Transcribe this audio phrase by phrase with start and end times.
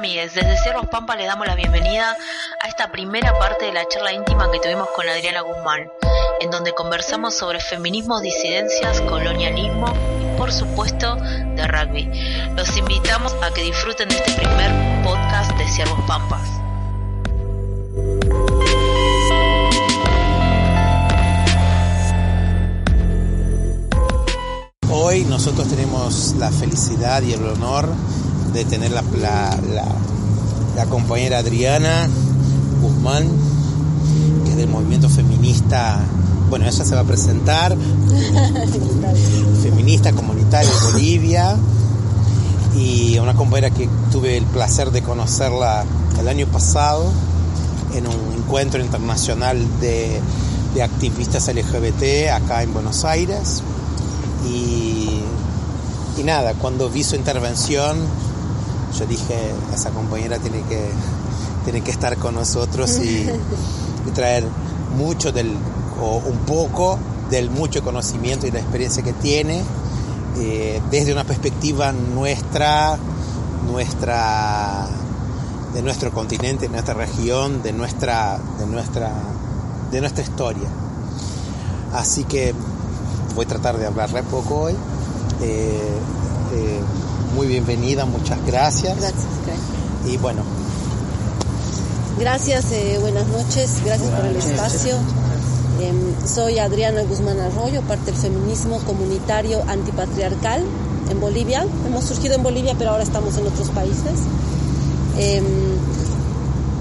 [0.00, 2.16] Amigues, desde Cerros Pampa le damos la bienvenida
[2.58, 5.90] a esta primera parte de la charla íntima que tuvimos con Adriana Guzmán,
[6.40, 12.10] en donde conversamos sobre feminismo, disidencias, colonialismo y por supuesto de rugby.
[12.56, 16.48] Los invitamos a que disfruten de este primer podcast de Ciervos Pampas.
[24.90, 27.86] Hoy nosotros tenemos la felicidad y el honor
[28.52, 29.84] de tener la, la, la,
[30.76, 32.08] la compañera Adriana
[32.80, 33.28] Guzmán,
[34.44, 36.00] que es del movimiento feminista,
[36.48, 37.76] bueno, ella se va a presentar,
[39.62, 41.56] feminista comunitaria de Bolivia,
[42.76, 45.84] y una compañera que tuve el placer de conocerla
[46.18, 47.10] el año pasado
[47.94, 50.20] en un encuentro internacional de,
[50.74, 53.62] de activistas LGBT acá en Buenos Aires.
[54.48, 55.20] Y,
[56.16, 57.98] y nada, cuando vi su intervención,
[58.98, 60.90] yo dije, esa compañera tiene que,
[61.64, 63.28] tiene que estar con nosotros y,
[64.06, 64.44] y traer
[64.96, 65.52] mucho del,
[66.00, 66.98] o un poco
[67.30, 69.62] del mucho conocimiento y la experiencia que tiene
[70.38, 72.96] eh, desde una perspectiva nuestra,
[73.70, 74.88] nuestra,
[75.74, 79.12] de nuestro continente, de nuestra región, de nuestra, de nuestra,
[79.90, 80.68] de nuestra historia.
[81.92, 82.54] Así que
[83.34, 84.74] voy a tratar de hablarle poco hoy.
[85.42, 85.98] Eh,
[86.54, 86.80] eh,
[87.34, 88.96] muy bienvenida, muchas gracias.
[88.98, 90.12] Gracias, Kai.
[90.12, 90.42] Y bueno,
[92.20, 94.94] Gracias, eh, buenas noches, gracias por el espacio.
[95.80, 95.92] Eh,
[96.26, 100.62] soy Adriana Guzmán Arroyo, parte del feminismo comunitario antipatriarcal
[101.08, 101.64] en Bolivia.
[101.86, 104.20] Hemos surgido en Bolivia, pero ahora estamos en otros países.
[105.16, 105.40] Eh,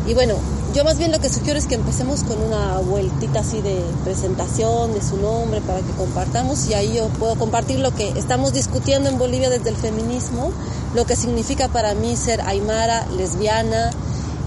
[0.07, 0.35] y bueno,
[0.74, 4.94] yo más bien lo que sugiero es que empecemos con una vueltita así de presentación
[4.94, 9.09] de su nombre para que compartamos y ahí yo puedo compartir lo que estamos discutiendo
[9.09, 10.52] en Bolivia desde el feminismo,
[10.94, 13.90] lo que significa para mí ser aymara, lesbiana,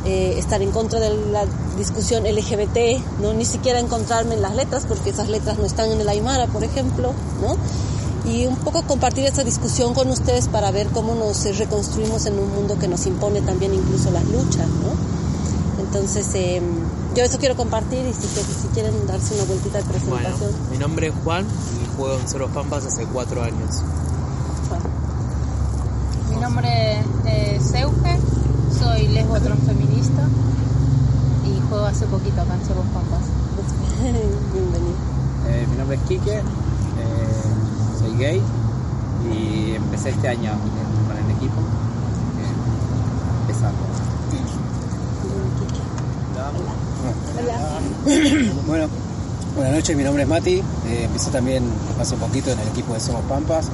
[0.04, 1.44] eh, estar en contra de la
[1.76, 6.00] discusión LGBT, no ni siquiera encontrarme en las letras porque esas letras no están en
[6.00, 7.56] el aymara, por ejemplo, ¿no?
[8.30, 12.54] Y un poco compartir esta discusión con ustedes para ver cómo nos reconstruimos en un
[12.54, 15.11] mundo que nos impone también incluso las luchas, ¿no?
[15.94, 16.62] Entonces, eh,
[17.14, 20.38] yo eso quiero compartir y si, si, quieren darse una vueltita de presentación.
[20.40, 23.82] Bueno, mi nombre es Juan y juego en Cerros Pampas hace cuatro años.
[24.70, 24.80] Juan.
[26.30, 28.18] Mi nombre es Euge,
[28.82, 30.22] soy lesbo transfeminista
[31.44, 33.20] y juego hace poquito acá en Cerros Pampas.
[34.54, 34.96] Bienvenido.
[35.50, 36.42] Eh, mi nombre es Quique, eh,
[37.98, 38.42] soy gay
[39.30, 41.60] y empecé este año en- con el equipo.
[41.60, 43.76] Eh, empezando.
[48.66, 48.88] Bueno,
[49.56, 51.64] buenas noches, mi nombre es Mati, eh, empecé también
[51.98, 53.68] hace poquito en el equipo de Somos Pampas,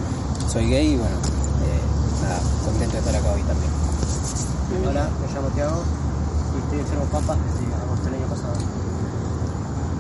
[0.49, 3.71] soy gay y bueno, eh, nada, contento de estar acá hoy también.
[4.89, 5.83] Hola, me llamo Tiago
[6.55, 8.55] y estoy en Cerro Pampas desde agosto del año pasado.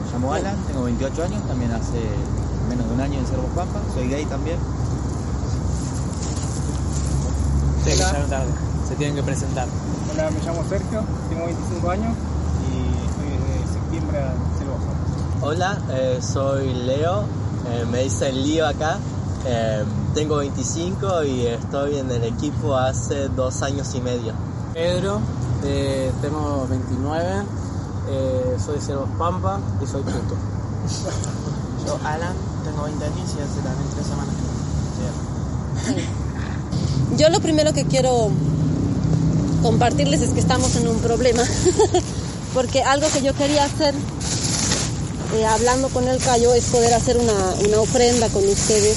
[0.04, 2.00] Me llamo Alan, tengo 28 años, también hace
[2.68, 4.58] menos de un año en Cerro Pampa, soy gay también.
[7.84, 8.12] Sí, Hola.
[8.12, 8.52] ya no tarde.
[8.88, 9.66] Se tienen que presentar.
[10.12, 12.14] Hola, me llamo Sergio, tengo 25 años
[15.40, 17.22] Hola, eh, soy Leo,
[17.70, 18.98] eh, me dicen Lío acá.
[19.46, 19.84] Eh,
[20.14, 24.32] tengo 25 y estoy en el equipo hace dos años y medio.
[24.74, 25.20] Pedro,
[25.64, 27.42] eh, tengo 29,
[28.10, 30.34] eh, soy de Cerros Pampa y soy puto.
[31.86, 32.34] Yo Alan,
[32.64, 34.34] tengo 20 años y hace también 3 semanas
[35.86, 38.30] que Yo lo primero que quiero
[39.62, 41.42] compartirles es que estamos en un problema,
[42.54, 43.94] porque algo que yo quería hacer,
[45.36, 48.96] eh, hablando con el Cayo, es poder hacer una, una ofrenda con ustedes,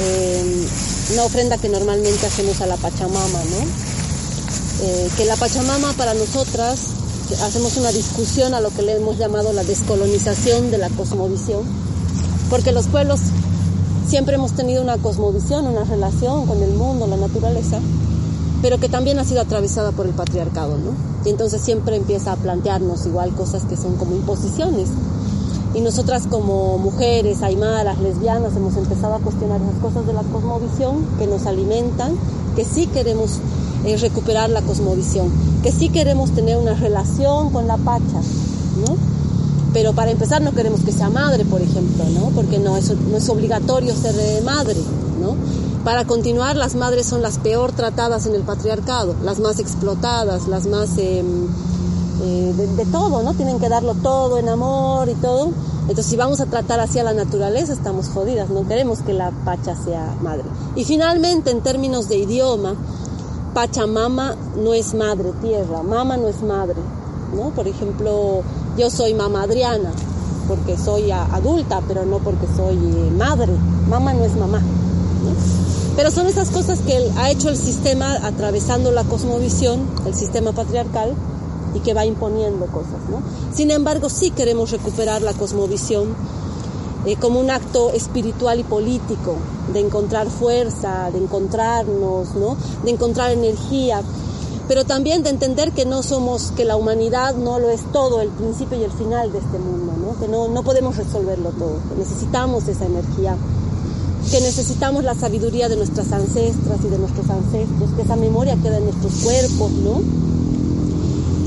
[0.00, 0.66] eh,
[1.12, 3.88] una ofrenda que normalmente hacemos a la Pachamama, ¿no?
[4.80, 6.78] Eh, que la Pachamama para nosotras,
[7.42, 11.62] hacemos una discusión a lo que le hemos llamado la descolonización de la cosmovisión,
[12.48, 13.20] porque los pueblos
[14.08, 17.80] siempre hemos tenido una cosmovisión, una relación con el mundo, la naturaleza,
[18.62, 20.92] pero que también ha sido atravesada por el patriarcado, ¿no?
[21.24, 24.88] Y entonces siempre empieza a plantearnos igual cosas que son como imposiciones.
[25.74, 31.04] Y nosotras como mujeres, aymaras, lesbianas, hemos empezado a cuestionar esas cosas de la cosmovisión
[31.18, 32.14] que nos alimentan,
[32.56, 33.38] que sí queremos
[33.84, 35.30] eh, recuperar la cosmovisión,
[35.62, 38.20] que sí queremos tener una relación con la Pacha,
[38.86, 38.96] ¿no?
[39.72, 42.30] Pero para empezar no queremos que sea madre, por ejemplo, ¿no?
[42.30, 42.90] Porque no es,
[43.28, 44.80] obligatorio ser eh, madre.
[45.84, 50.66] Para continuar, las madres son las peor tratadas en el patriarcado, las más explotadas, las
[50.66, 51.24] más eh,
[52.22, 53.32] eh, de, todo, ¿no?
[53.34, 55.50] Tienen que darlo todo en amor y todo.
[55.82, 59.30] Entonces, si vamos a tratar así a la naturaleza, estamos jodidas, no queremos que la
[59.44, 60.44] Pacha sea madre.
[60.74, 62.74] Y finalmente, en términos de idioma,
[63.54, 66.76] Pachamama no es madre tierra, mama no es madre,
[67.34, 67.50] ¿no?
[67.50, 68.42] Por ejemplo,
[68.76, 69.92] yo soy mamá Adriana,
[70.48, 73.52] porque soy adulta, pero no porque soy eh, madre.
[73.88, 74.58] Mamá no es mamá.
[74.58, 75.67] ¿no?
[75.98, 81.12] Pero son esas cosas que ha hecho el sistema atravesando la cosmovisión, el sistema patriarcal,
[81.74, 83.00] y que va imponiendo cosas.
[83.10, 83.20] ¿no?
[83.52, 86.14] Sin embargo, sí queremos recuperar la cosmovisión
[87.04, 89.34] eh, como un acto espiritual y político,
[89.72, 92.56] de encontrar fuerza, de encontrarnos, ¿no?
[92.84, 94.00] de encontrar energía,
[94.68, 98.28] pero también de entender que no somos, que la humanidad no lo es todo, el
[98.28, 100.20] principio y el final de este mundo, ¿no?
[100.20, 103.36] que no, no podemos resolverlo todo, que necesitamos esa energía,
[104.28, 108.78] que necesitamos la sabiduría de nuestras ancestras y de nuestros ancestros, que esa memoria queda
[108.78, 110.02] en nuestros cuerpos, ¿no?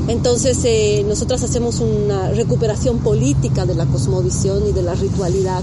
[0.07, 5.61] Entonces, eh, nosotras hacemos una recuperación política de la cosmovisión y de la ritualidad.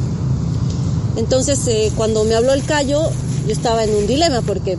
[1.16, 3.02] Entonces, eh, cuando me habló el Cayo,
[3.46, 4.78] yo estaba en un dilema porque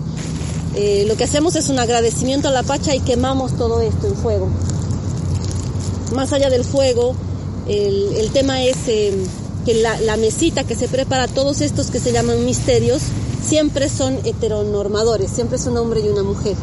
[0.75, 4.15] eh, lo que hacemos es un agradecimiento a la Pacha y quemamos todo esto en
[4.15, 4.47] fuego.
[6.15, 7.15] Más allá del fuego,
[7.67, 9.13] el, tema es eh,
[9.65, 13.01] que la, mesita que se prepara, todos estos que se llaman misterios,
[13.45, 16.55] siempre son heteronormadores, siempre es un hombre y una mujer,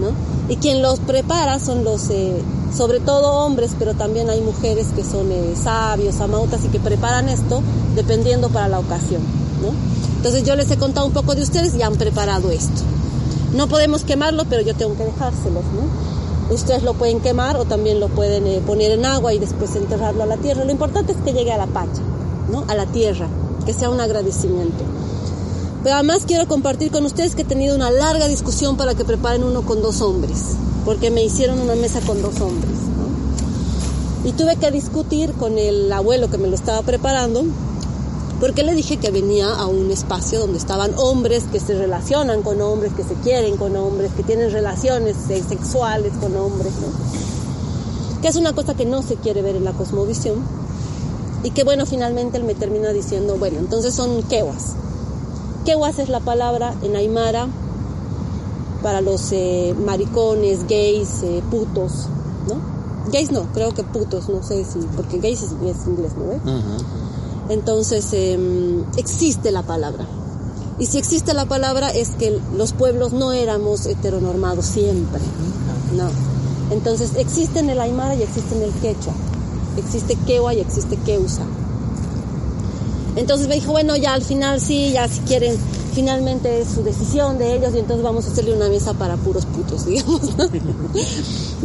[0.00, 0.08] ¿no?
[0.52, 2.40] Y quien los prepara son los, eh,
[2.76, 7.28] sobre todo hombres, pero también hay mujeres que son eh, sabios, amautas y que preparan
[7.28, 7.62] esto
[7.94, 9.22] dependiendo para la ocasión,
[9.62, 9.68] ¿no?
[10.16, 12.82] Entonces yo les he contado un poco de ustedes y han preparado esto.
[13.54, 16.54] No podemos quemarlo, pero yo tengo que dejárselos, ¿no?
[16.54, 20.24] Ustedes lo pueden quemar o también lo pueden eh, poner en agua y después enterrarlo
[20.24, 20.64] a la tierra.
[20.64, 22.02] Lo importante es que llegue a la pacha,
[22.50, 22.64] ¿no?
[22.68, 23.28] A la tierra,
[23.64, 24.84] que sea un agradecimiento.
[25.82, 29.44] Pero además quiero compartir con ustedes que he tenido una larga discusión para que preparen
[29.44, 32.74] uno con dos hombres, porque me hicieron una mesa con dos hombres.
[34.24, 37.44] Y tuve que discutir con el abuelo que me lo estaba preparando,
[38.40, 42.60] porque le dije que venía a un espacio donde estaban hombres que se relacionan con
[42.60, 45.16] hombres, que se quieren con hombres, que tienen relaciones
[45.48, 46.72] sexuales con hombres,
[48.20, 50.42] que es una cosa que no se quiere ver en la cosmovisión.
[51.42, 54.74] Y que bueno, finalmente él me termina diciendo, bueno, entonces son quewas.
[55.64, 57.48] Quewas es la palabra en Aymara
[58.82, 62.08] para los eh, maricones, gays, eh, putos,
[62.48, 63.10] ¿no?
[63.10, 66.32] Gays no, creo que putos, no sé si, porque gays es, es inglés, ¿no?
[66.32, 66.40] ¿Eh?
[66.44, 66.84] Uh -huh.
[67.50, 68.38] Entonces, eh,
[68.96, 70.06] existe la palabra.
[70.78, 75.20] Y si existe la palabra es que los pueblos no éramos heteronormados siempre,
[75.94, 76.08] no.
[76.70, 79.12] Entonces, existe en el Aymara y existe en el Quechua.
[79.76, 81.44] Existe Quewa y existe Queusa.
[83.16, 85.56] Entonces me dijo, bueno, ya al final sí, ya si quieren,
[85.94, 89.46] finalmente es su decisión de ellos y entonces vamos a hacerle una mesa para puros
[89.46, 90.22] putos, digamos.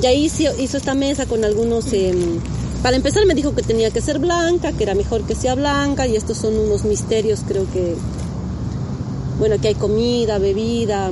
[0.01, 1.91] y ahí hizo, hizo, esta mesa con algunos...
[1.93, 2.13] Eh,
[2.81, 6.05] para empezar me dijo que tenía que ser blanca, que era mejor que sea blanca
[6.07, 7.95] y estos son unos misterios, creo que...
[9.39, 11.11] Bueno, que hay comida, bebida.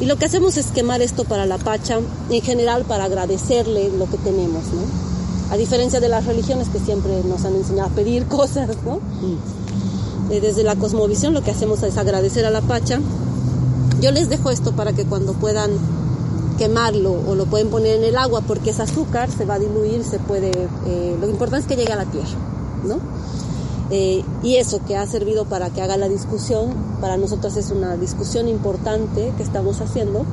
[0.00, 1.98] Y lo que hacemos es quemar esto para la pacha,
[2.30, 5.05] en general para agradecerle lo que tenemos, ¿no?
[5.50, 8.96] A diferencia de las religiones que siempre nos han enseñado a pedir cosas, ¿no?
[8.96, 10.32] Mm.
[10.32, 13.00] Eh, desde la cosmovisión lo que hacemos es agradecer a la Pacha.
[14.00, 15.70] Yo les dejo esto para que cuando puedan
[16.58, 20.04] quemarlo o lo pueden poner en el agua porque es azúcar, se va a diluir,
[20.04, 20.50] se puede...
[20.86, 22.28] Eh, lo importante es que llegue a la tierra,
[22.84, 22.98] ¿no?
[23.90, 27.96] Eh, y eso que ha servido para que haga la discusión, para nosotros es una
[27.96, 30.24] discusión importante que estamos haciendo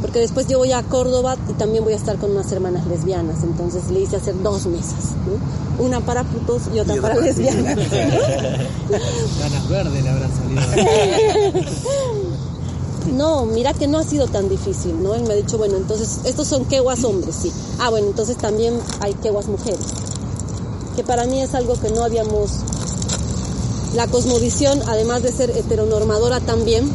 [0.00, 3.42] porque después yo voy a Córdoba y también voy a estar con unas hermanas lesbianas,
[3.42, 5.60] entonces le hice hacer dos mesas, ¿no?
[5.80, 7.76] una para putos y otra, y otra para lesbianas.
[9.40, 10.62] Ganas verdes le habrán salido.
[13.12, 15.14] No, mira que no ha sido tan difícil, ¿no?
[15.14, 17.50] Él me ha dicho, bueno, entonces, estos son queguas hombres, sí.
[17.78, 19.80] Ah, bueno, entonces también hay queguas mujeres.
[20.96, 22.50] Que para mí es algo que no habíamos...
[23.94, 26.88] La cosmovisión, además de ser heteronormadora también,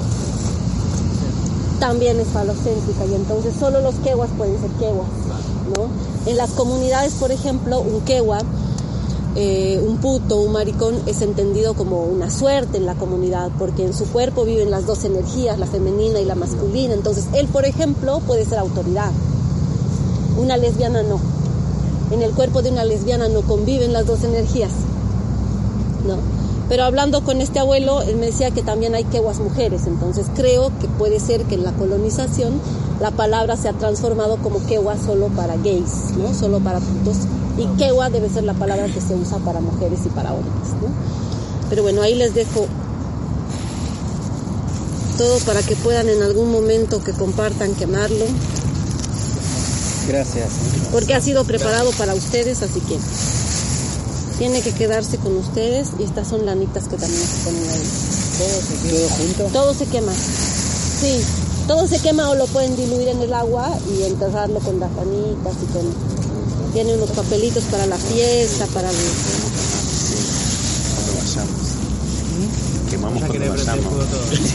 [1.85, 5.07] también es falocéntrica y entonces solo los queguas pueden ser queguas,
[5.77, 5.87] ¿no?
[6.25, 8.39] En las comunidades, por ejemplo, un quegua,
[9.35, 13.93] eh, un puto, un maricón es entendido como una suerte en la comunidad porque en
[13.93, 16.95] su cuerpo viven las dos energías, la femenina y la masculina.
[16.95, 19.11] Entonces él, por ejemplo, puede ser autoridad.
[20.39, 21.19] Una lesbiana no.
[22.09, 24.71] En el cuerpo de una lesbiana no conviven las dos energías.
[26.07, 26.34] ¿no?
[26.67, 30.71] Pero hablando con este abuelo, él me decía que también hay quehuas mujeres, entonces creo
[30.79, 32.59] que puede ser que en la colonización
[32.99, 36.33] la palabra se ha transformado como quehua solo para gays, ¿no?
[36.33, 37.17] Solo para putos.
[37.57, 40.89] Y quehua debe ser la palabra que se usa para mujeres y para hombres, ¿no?
[41.69, 42.67] Pero bueno, ahí les dejo
[45.17, 48.25] todo para que puedan en algún momento que compartan quemarlo.
[50.07, 50.49] Gracias.
[50.91, 52.97] Porque ha sido preparado para ustedes, así que
[54.37, 57.83] tiene que quedarse con ustedes y estas son lanitas que también se ponen ahí.
[58.37, 59.43] ¿Todo, se ¿Todo junto?
[59.53, 60.11] Todo se quema.
[60.13, 61.21] Sí,
[61.67, 65.53] todo se quema o lo pueden diluir en el agua y enterrarlo con las lanitas
[65.63, 66.15] y con...
[66.73, 68.95] Tiene unos papelitos para la fiesta, para el...
[70.95, 72.89] Cuando vayamos.
[72.89, 73.85] Quemamos cuando vayamos.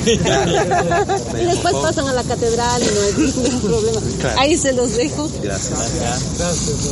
[1.41, 4.01] y después pasan a la catedral y no hay ningún problema.
[4.21, 4.41] Claro.
[4.41, 5.79] Ahí se los dejo Gracias.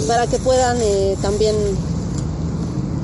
[0.07, 1.55] para que puedan eh, también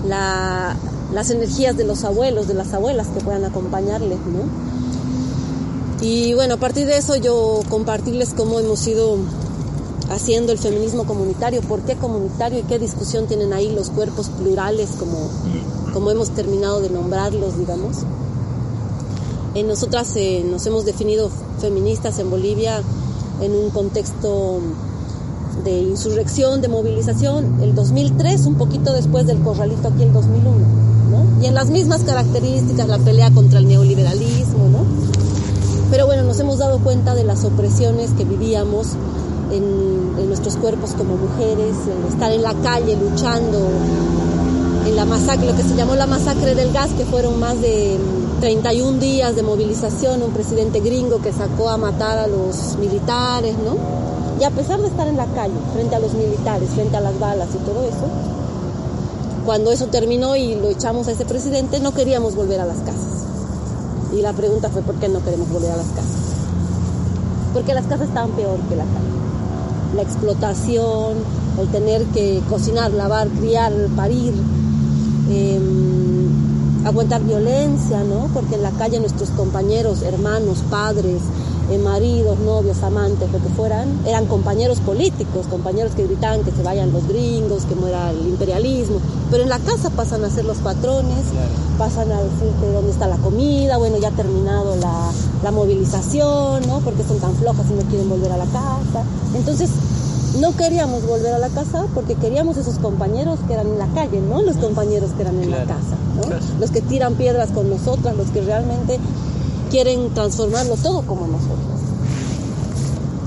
[0.07, 0.77] la-
[1.13, 6.05] las energías de los abuelos, de las abuelas que puedan acompañarles, ¿no?
[6.05, 9.17] Y bueno, a partir de eso yo compartirles cómo hemos ido
[10.11, 14.91] haciendo el feminismo comunitario, por qué comunitario y qué discusión tienen ahí los cuerpos plurales
[14.99, 15.17] como,
[15.95, 17.99] como hemos terminado de nombrarlos, digamos.
[19.55, 20.15] Eh, nosotras
[20.47, 21.31] nos hemos definido
[21.61, 22.83] feministas en Bolivia
[23.41, 24.59] en un contexto
[25.63, 30.51] de insurrección, de movilización, el 2003, un poquito después del corralito aquí el 2001,
[31.11, 31.43] ¿no?
[31.43, 34.85] Y en las mismas características, la pelea contra el neoliberalismo, ¿no?
[35.91, 38.89] Pero bueno, nos hemos dado cuenta de las opresiones que vivíamos
[39.53, 43.69] en, nuestros cuerpos como mujeres, en estar en la calle luchando,
[44.87, 47.99] en la masacre, lo que se llamó la masacre del gas, que fueron más de
[47.99, 53.55] mm, 31 días de movilización, un presidente gringo que sacó a matar a los militares,
[53.65, 54.04] ¿no?
[54.41, 57.19] Y a pesar de estar en la calle, frente a los militares, frente a las
[57.19, 58.09] balas y todo eso,
[59.45, 63.27] cuando eso terminó y lo echamos a ese presidente, no queríamos volver a las casas.
[64.13, 66.17] Y la pregunta fue, ¿por qué no queremos volver a las casas?
[67.53, 69.95] Porque las casas estaban peor que la calle.
[69.95, 71.19] La explotación,
[71.61, 74.35] el tener que cocinar, lavar, criar, parir,
[75.29, 75.61] eh,
[76.85, 78.29] aguantar violencia, ¿no?
[78.35, 81.21] Porque en la calle nuestros compañeros, hermanos, padres,
[81.71, 86.63] eh, maridos, novios, amantes, lo que fueran, eran compañeros políticos, compañeros que gritaban que se
[86.63, 88.99] vayan los gringos, que muera el imperialismo.
[89.31, 91.25] Pero en la casa pasan a ser los patrones,
[91.79, 95.11] pasan a decirte dónde está la comida, bueno, ya ha terminado la,
[95.43, 96.81] la movilización, ¿no?
[96.81, 99.03] Porque son tan flojas y no quieren volver a la casa.
[99.35, 99.71] Entonces,
[100.41, 104.21] no queríamos volver a la casa porque queríamos esos compañeros que eran en la calle,
[104.21, 104.43] ¿no?
[104.43, 106.23] Los compañeros que eran en la casa, ¿no?
[106.61, 108.99] Los que tiran piedras con nosotras, los que realmente
[109.75, 111.59] quieren transformarlo todo como nosotros.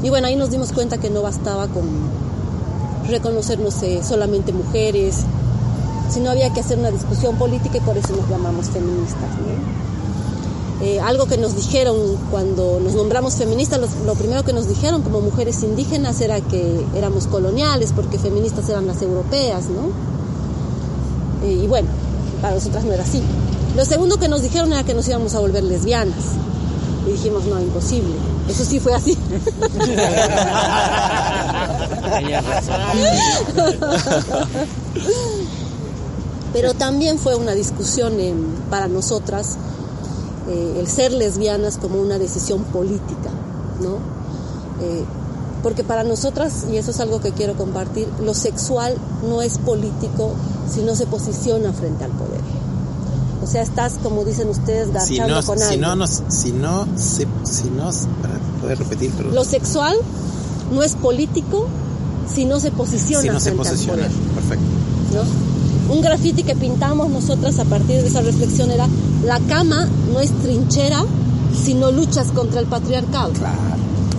[0.01, 1.83] Y bueno, ahí nos dimos cuenta que no bastaba con
[3.09, 3.75] reconocernos
[4.07, 5.17] solamente mujeres,
[6.09, 9.29] sino había que hacer una discusión política y por eso nos llamamos feministas.
[10.81, 11.97] Eh, algo que nos dijeron
[12.31, 16.85] cuando nos nombramos feministas, los- lo primero que nos dijeron como mujeres indígenas era que
[16.95, 19.89] éramos coloniales, porque feministas eran las europeas, ¿no?
[21.45, 21.89] Eh, y bueno,
[22.41, 23.21] para nosotras no era así.
[23.77, 26.17] Lo segundo que nos dijeron era que nos íbamos a volver lesbianas.
[27.05, 28.15] Y dijimos, no, imposible.
[28.49, 29.15] Eso sí fue así.
[36.53, 38.17] Pero también fue una discusión
[38.71, 39.57] para nosotras
[40.49, 43.29] eh, el ser lesbianas como una decisión política,
[43.79, 43.97] ¿no?
[44.81, 45.05] Eh,
[45.61, 48.97] porque para nosotras, y eso es algo que quiero compartir, lo sexual
[49.29, 50.31] no es político
[50.67, 52.41] si no se posiciona frente al poder.
[53.47, 56.85] O sea, estás, como dicen ustedes, Si garchando no, con si no, nos- si no,
[56.97, 57.89] se, si no,
[58.21, 59.95] para poder repetir, pero Lo sexual
[60.73, 61.67] no es político
[62.33, 64.11] si no se posiciona si no se al posiciona, poder.
[64.35, 64.65] perfecto.
[65.13, 65.93] ¿no?
[65.95, 68.85] Un grafiti que pintamos nosotras a partir de esa reflexión era,
[69.25, 71.05] la cama no es trinchera
[71.63, 73.31] si no luchas contra el patriarcado.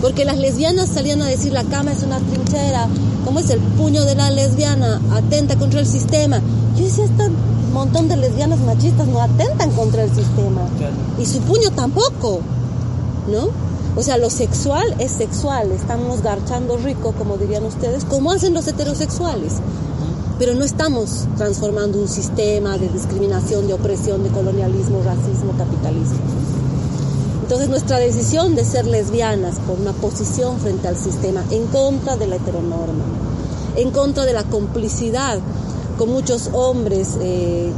[0.01, 2.87] Porque las lesbianas salían a decir, la cama es una trinchera,
[3.25, 4.99] ¿cómo es el puño de la lesbiana?
[5.11, 6.41] Atenta contra el sistema.
[6.77, 7.05] Yo decía,
[7.69, 10.61] este montón de lesbianas machistas no atentan contra el sistema.
[11.19, 12.39] Y su puño tampoco,
[13.27, 13.49] ¿no?
[13.95, 18.67] O sea, lo sexual es sexual, estamos garchando rico, como dirían ustedes, como hacen los
[18.67, 19.53] heterosexuales
[20.39, 26.17] pero no estamos transformando un sistema de discriminación, de opresión, de colonialismo, racismo, capitalismo.
[27.41, 32.27] Entonces nuestra decisión de ser lesbianas por una posición frente al sistema, en contra de
[32.27, 33.03] la heteronorma,
[33.75, 35.39] en contra de la complicidad
[35.99, 37.73] con muchos hombres eh,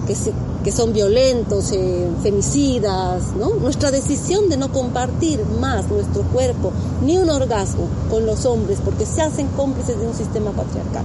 [0.64, 3.36] que, son violentos, eh, femicidas.
[3.36, 6.72] Nuestra decisión de no compartir más nuestro cuerpo,
[7.04, 11.04] ni un orgasmo con los hombres, porque se hacen cómplices de un sistema patriarcal.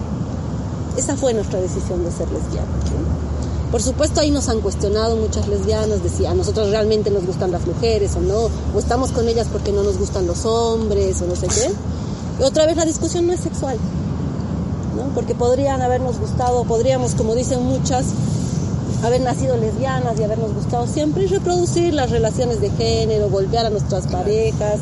[0.98, 2.84] Esa fue nuestra decisión de ser lesbianas.
[2.84, 3.70] ¿no?
[3.72, 7.50] Por supuesto ahí nos han cuestionado muchas lesbianas de si a nosotros realmente nos gustan
[7.50, 11.26] las mujeres o no, o estamos con ellas porque no nos gustan los hombres o
[11.26, 12.44] no sé qué.
[12.44, 13.78] Otra vez la discusión no es sexual,
[14.96, 15.04] ¿no?
[15.14, 18.06] Porque podrían habernos gustado, podríamos, como dicen muchas,
[19.04, 23.70] haber nacido lesbianas y habernos gustado siempre y reproducir las relaciones de género, golpear a
[23.70, 24.80] nuestras parejas,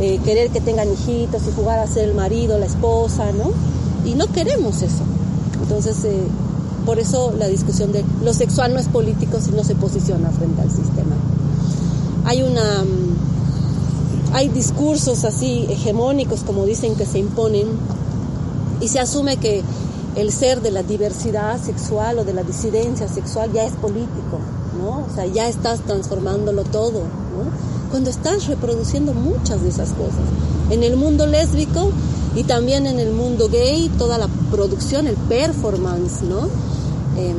[0.00, 3.52] eh, querer que tengan hijitos y jugar a ser el marido, la esposa, ¿no?
[4.08, 5.04] Y no queremos eso.
[5.62, 6.26] Entonces, eh,
[6.84, 10.62] por eso la discusión de lo sexual no es político si no se posiciona frente
[10.62, 11.14] al sistema.
[12.24, 13.12] Hay una mm,
[14.34, 17.68] hay discursos así hegemónicos como dicen que se imponen
[18.82, 19.62] y se asume que
[20.16, 24.38] el ser de la diversidad sexual o de la disidencia sexual ya es político,
[24.78, 25.06] ¿no?
[25.10, 27.90] O sea, ya estás transformándolo todo, ¿no?
[27.90, 30.26] Cuando estás reproduciendo muchas de esas cosas.
[30.70, 31.90] En el mundo lésbico
[32.34, 36.40] y también en el mundo gay, toda la producción, el performance, ¿no?
[37.16, 37.36] Em,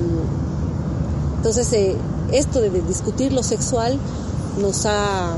[1.38, 1.98] entonces, eh,
[2.32, 3.98] esto de discutir lo sexual
[4.62, 5.36] nos ha,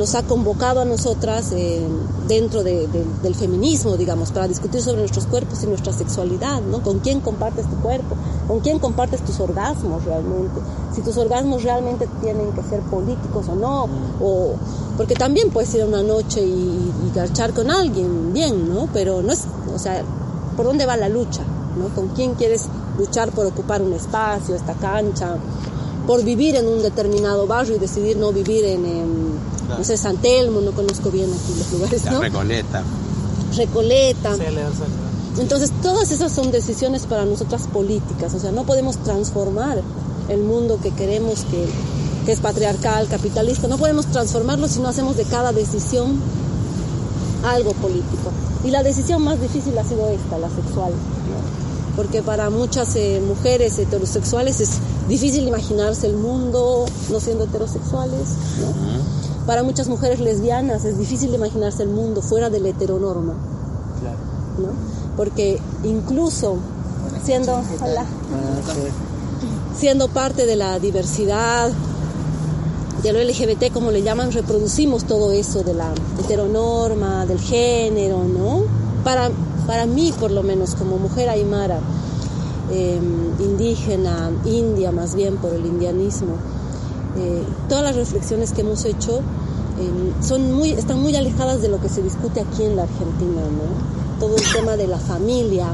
[0.00, 1.86] nos ha convocado a nosotras eh,
[2.26, 2.88] dentro de,
[3.22, 6.82] del feminismo, digamos, para discutir sobre nuestros cuerpos y nuestra sexualidad, ¿no?
[6.82, 8.16] Con quién compartes tu cuerpo,
[8.48, 10.58] con quién compartes tus orgasmos realmente,
[10.94, 13.88] si tus orgasmos realmente tienen que ser políticos o no,
[14.22, 14.54] o
[14.96, 18.88] porque también puedes ir a una noche y, y garchar con alguien, bien, ¿no?
[18.94, 20.02] Pero no es, o sea,
[20.56, 21.42] ¿por dónde va la lucha?
[21.94, 25.36] ¿Con quién quieres luchar por ocupar un espacio, esta cancha,
[26.06, 30.60] por vivir en un determinado barrio y decidir no vivir en, no sé, San Telmo,
[30.60, 32.20] no conozco bien aquí los lugares, ¿no?
[32.20, 32.82] Recoleta.
[33.56, 34.36] Recoleta.
[35.38, 39.80] Entonces, todas esas son decisiones para nosotras políticas, o sea, no podemos transformar
[40.28, 41.66] el mundo que queremos que,
[42.26, 46.20] que es patriarcal, capitalista, no podemos transformarlo si no hacemos de cada decisión
[47.44, 48.30] algo político.
[48.64, 50.92] Y la decisión más difícil ha sido esta, la sexual.
[51.96, 54.70] Porque para muchas eh, mujeres heterosexuales es
[55.08, 58.28] difícil imaginarse el mundo no siendo heterosexuales.
[58.60, 58.99] ¿no?
[59.50, 63.32] Para muchas mujeres lesbianas es difícil imaginarse el mundo fuera de la heteronorma.
[63.32, 64.68] ¿no?
[65.16, 66.54] Porque incluso
[67.24, 68.04] siendo, hola,
[69.76, 71.68] siendo parte de la diversidad,
[73.02, 78.62] de lo LGBT, como le llaman, reproducimos todo eso de la heteronorma, del género, ¿no?
[79.02, 79.30] Para,
[79.66, 81.80] para mí, por lo menos, como mujer aymara,
[82.70, 83.00] eh,
[83.40, 86.36] indígena, india más bien por el indianismo,
[87.16, 89.20] eh, todas las reflexiones que hemos hecho
[89.80, 93.40] eh, son muy, están muy alejadas de lo que se discute aquí en la Argentina,
[93.40, 94.20] ¿no?
[94.20, 95.68] Todo el tema de la familia,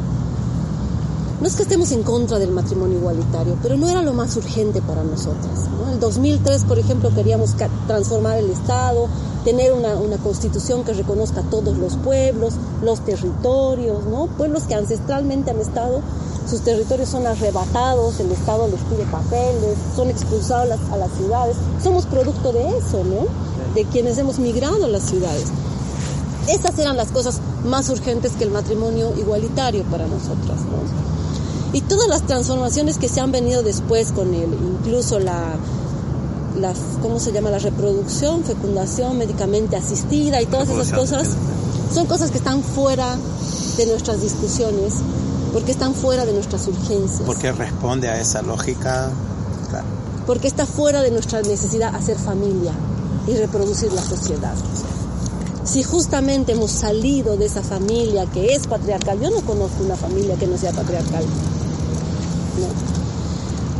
[1.39, 4.81] no es que estemos en contra del matrimonio igualitario, pero no era lo más urgente
[4.81, 5.69] para nosotras.
[5.85, 7.55] En el 2003, por ejemplo, queríamos
[7.87, 9.07] transformar el Estado,
[9.45, 14.29] tener una, una, constitución que reconozca todos los pueblos, los territorios, ¿no?
[14.29, 16.01] Pueblos que ancestralmente han estado,
[16.49, 21.11] sus territorios son arrebatados, el Estado les pide papeles, son expulsados a las, a las
[21.19, 21.57] ciudades.
[21.83, 23.27] Somos producto de eso, ¿no?
[23.77, 25.45] De quienes hemos migrado a las ciudades.
[26.49, 31.07] Esas eran las cosas más urgentes que el matrimonio igualitario para nosotras, ¿no?
[31.77, 35.57] y todas las transformaciones que se han venido después con él, incluso la,
[36.59, 37.51] las, ¿cómo se llama?
[37.51, 41.29] La reproducción, fecundación médicamente asistida y todas esas cosas,
[41.93, 43.17] son cosas que están fuera
[43.77, 44.95] de nuestras discusiones,
[45.53, 47.23] porque están fuera de nuestras urgencias.
[47.27, 49.11] Porque responde a esa lógica,
[49.69, 49.87] claro.
[50.27, 52.73] Porque está fuera de nuestra necesidad hacer familia
[53.27, 54.55] y reproducir la sociedad.
[55.65, 60.37] Si justamente hemos salido de esa familia que es patriarcal, yo no conozco una familia
[60.37, 61.25] que no sea patriarcal.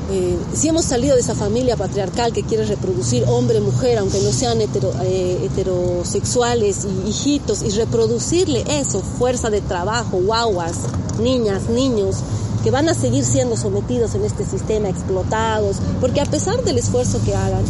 [0.09, 4.31] Eh, si hemos salido de esa familia patriarcal que quiere reproducir hombre, mujer, aunque no
[4.33, 10.77] sean eh, heterosexuales y hijitos, y reproducirle eso, fuerza de trabajo, guaguas,
[11.21, 12.17] niñas, niños,
[12.63, 17.21] que van a seguir siendo sometidos en este sistema, explotados, porque a pesar del esfuerzo
[17.25, 17.65] que hagan,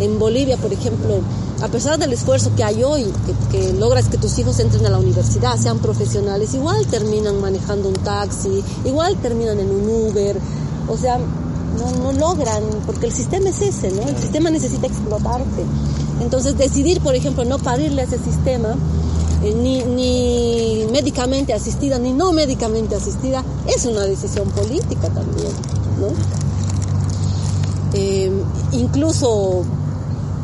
[0.00, 1.20] en Bolivia, por ejemplo,
[1.62, 3.04] a pesar del esfuerzo que hay hoy,
[3.50, 7.88] que, que, logras que tus hijos entren a la universidad, sean profesionales, igual terminan manejando
[7.88, 10.38] un taxi, igual terminan en un Uber,
[10.88, 14.02] o sea, no, no logran, porque el sistema es ese, ¿no?
[14.02, 15.64] El sistema necesita explotarte.
[16.20, 18.74] Entonces, decidir, por ejemplo, no parirle a ese sistema,
[19.42, 25.52] eh, ni, ni médicamente asistida, ni no médicamente asistida, es una decisión política también,
[26.00, 26.08] ¿no?
[27.92, 28.30] Eh,
[28.72, 29.64] incluso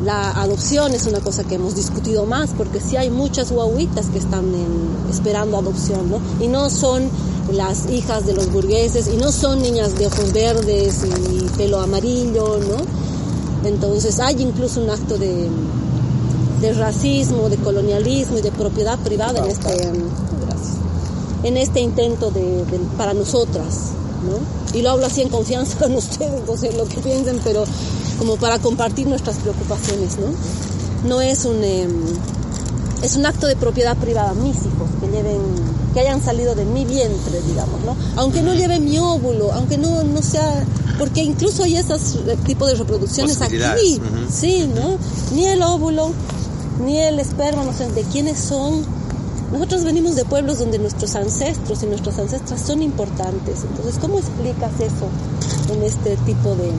[0.03, 4.19] la adopción es una cosa que hemos discutido más porque sí hay muchas guaguitas que
[4.19, 6.19] están en, esperando adopción, ¿no?
[6.39, 7.09] Y no son
[7.51, 12.59] las hijas de los burgueses y no son niñas de ojos verdes y pelo amarillo,
[12.59, 13.67] ¿no?
[13.67, 15.49] Entonces hay incluso un acto de,
[16.61, 19.91] de racismo, de colonialismo y de propiedad privada en este,
[21.43, 24.77] en este intento de, de, para nosotras, ¿no?
[24.77, 27.63] Y lo hablo así en confianza con ustedes, no sé lo que piensen, pero
[28.17, 31.07] como para compartir nuestras preocupaciones, ¿no?
[31.07, 31.91] No es un, em,
[33.03, 35.39] es un acto de propiedad privada, mis hijos, que lleven,
[35.93, 37.95] que hayan salido de mi vientre, digamos, ¿no?
[38.15, 40.65] Aunque no lleven mi óvulo, aunque no, no sea,
[40.97, 44.01] porque incluso hay esos tipos de reproducciones aquí,
[44.31, 44.97] sí, ¿no?
[45.35, 46.11] Ni el óvulo,
[46.83, 48.83] ni el esperma, no sé de quiénes son.
[49.51, 53.59] Nosotros venimos de pueblos donde nuestros ancestros y nuestras ancestras son importantes.
[53.63, 55.07] Entonces, ¿cómo explicas eso
[55.73, 56.69] en este tipo de,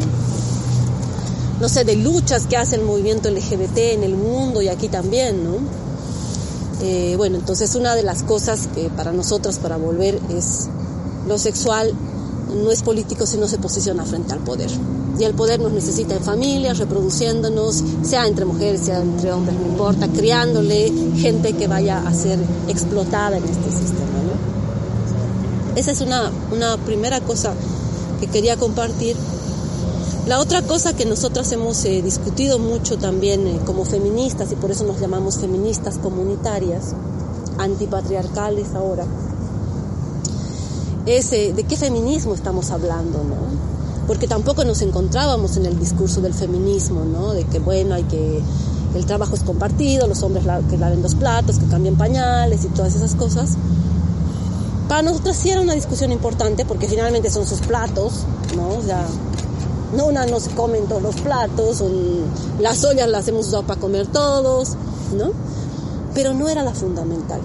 [1.61, 5.45] no sé, de luchas que hace el movimiento LGBT en el mundo y aquí también,
[5.45, 5.57] ¿no?
[6.81, 10.69] Eh, bueno, entonces una de las cosas que para nosotras, para volver, es
[11.27, 11.93] lo sexual
[12.55, 14.71] no es político si no se posiciona frente al poder.
[15.19, 19.67] Y el poder nos necesita en familias, reproduciéndonos, sea entre mujeres, sea entre hombres, no
[19.67, 24.07] importa, criándole gente que vaya a ser explotada en este sistema.
[24.25, 25.77] ¿no?
[25.77, 27.53] Esa es una, una primera cosa
[28.21, 29.17] que quería compartir.
[30.29, 34.71] La otra cosa que nosotras hemos eh, discutido mucho también eh, como feministas, y por
[34.71, 36.95] eso nos llamamos feministas comunitarias,
[37.57, 39.07] antipatriarcales ahora,
[41.07, 43.37] es eh, de qué feminismo estamos hablando, ¿no?
[44.07, 47.33] Porque tampoco nos encontrábamos en el discurso del feminismo, ¿no?
[47.33, 48.43] De que, bueno, hay que...
[48.95, 52.95] El trabajo es compartido, los hombres que laven los platos, que cambien pañales y todas
[52.95, 53.53] esas cosas.
[54.91, 58.25] Para nosotros sí era una discusión importante porque finalmente son sus platos,
[58.57, 58.77] ¿no?
[58.77, 59.07] O sea,
[59.95, 61.83] no una no se comen todos los platos,
[62.61, 64.77] las ollas las hemos usado para comer todos,
[65.17, 65.31] ¿no?
[66.15, 67.41] Pero no era la fundamental.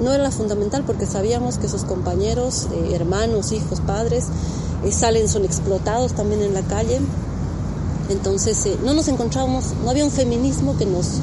[0.00, 4.24] No era la fundamental porque sabíamos que sus compañeros, eh, hermanos, hijos, padres,
[4.84, 7.00] eh, salen, son explotados también en la calle.
[8.08, 11.20] Entonces eh, no nos encontrábamos, no había un feminismo que nos,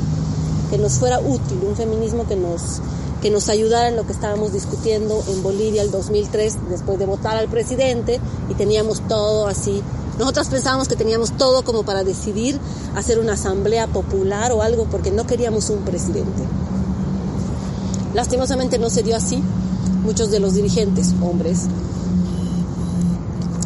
[0.70, 2.80] que nos fuera útil, un feminismo que nos,
[3.22, 7.36] que nos ayudara en lo que estábamos discutiendo en Bolivia el 2003, después de votar
[7.38, 9.82] al presidente, y teníamos todo así.
[10.18, 12.60] Nosotras pensábamos que teníamos todo como para decidir
[12.96, 16.44] hacer una asamblea popular o algo, porque no queríamos un presidente.
[18.14, 19.42] Lastimosamente no se dio así.
[20.04, 21.66] Muchos de los dirigentes, hombres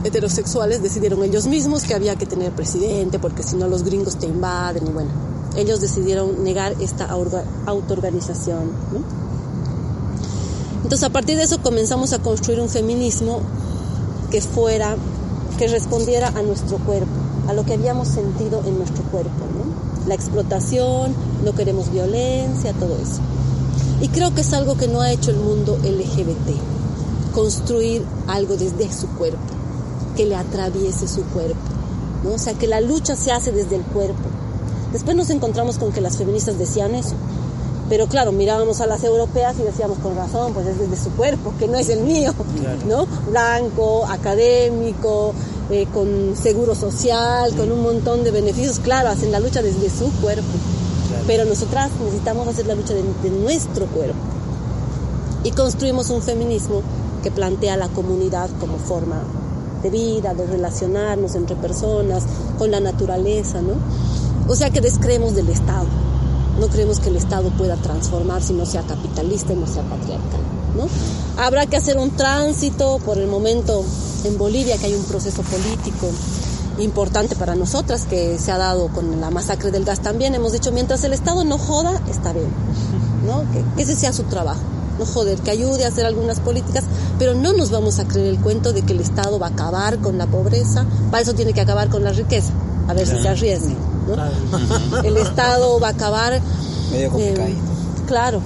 [0.04, 4.26] heterosexuales, decidieron ellos mismos que había que tener presidente porque si no los gringos te
[4.26, 5.10] invaden y bueno,
[5.56, 8.66] ellos decidieron negar esta auto- autoorganización.
[8.92, 9.23] ¿no?
[10.84, 13.42] Entonces a partir de eso comenzamos a construir un feminismo
[14.30, 14.96] que fuera,
[15.58, 17.12] que respondiera a nuestro cuerpo,
[17.48, 19.32] a lo que habíamos sentido en nuestro cuerpo.
[20.08, 23.22] La explotación, no queremos violencia, todo eso.
[24.02, 28.92] Y creo que es algo que no ha hecho el mundo LGBT, construir algo desde
[28.92, 29.40] su cuerpo,
[30.18, 31.58] que le atraviese su cuerpo,
[32.24, 32.34] ¿no?
[32.34, 34.24] O sea, que la lucha se hace desde el cuerpo.
[34.92, 37.16] Después nos encontramos con que las feministas decían eso,
[37.94, 41.54] pero claro, mirábamos a las europeas y decíamos con razón, pues es desde su cuerpo,
[41.60, 42.34] que no es el mío,
[42.88, 43.06] ¿no?
[43.30, 45.36] Blanco, académico,
[45.70, 50.12] eh, con seguro social, con un montón de beneficios, claro, hacen la lucha desde su
[50.22, 50.42] cuerpo.
[51.28, 54.18] Pero nosotras necesitamos hacer la lucha de, de nuestro cuerpo.
[55.44, 56.82] Y construimos un feminismo
[57.22, 59.22] que plantea la comunidad como forma
[59.84, 62.24] de vida, de relacionarnos entre personas,
[62.58, 63.76] con la naturaleza, ¿no?
[64.52, 65.86] O sea que descreemos del Estado.
[66.60, 70.42] No creemos que el Estado pueda transformar si no sea capitalista y no sea patriarcal,
[70.78, 70.88] ¿no?
[71.42, 73.84] Habrá que hacer un tránsito por el momento
[74.24, 76.10] en Bolivia, que hay un proceso político
[76.80, 80.36] importante para nosotras que se ha dado con la masacre del gas también.
[80.36, 82.50] Hemos dicho, mientras el Estado no joda, está bien,
[83.26, 83.52] ¿no?
[83.52, 84.62] Que, que ese sea su trabajo,
[85.00, 86.84] no joder, que ayude a hacer algunas políticas,
[87.18, 90.00] pero no nos vamos a creer el cuento de que el Estado va a acabar
[90.00, 92.52] con la pobreza, para eso tiene que acabar con la riqueza,
[92.88, 93.74] a ver si se arriesga,
[94.08, 95.02] ¿no?
[95.04, 96.42] El Estado va a acabar...
[96.92, 97.48] Medio complicado.
[97.48, 97.56] eh,
[98.08, 98.42] claro,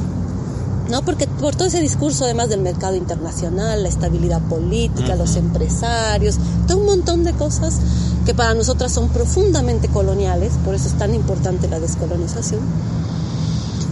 [0.89, 1.01] ¿no?
[1.03, 6.77] Porque por todo ese discurso, además del mercado internacional, la estabilidad política, los empresarios, todo
[6.77, 7.79] un montón de cosas
[8.25, 12.61] que para nosotras son profundamente coloniales, por eso es tan importante la descolonización.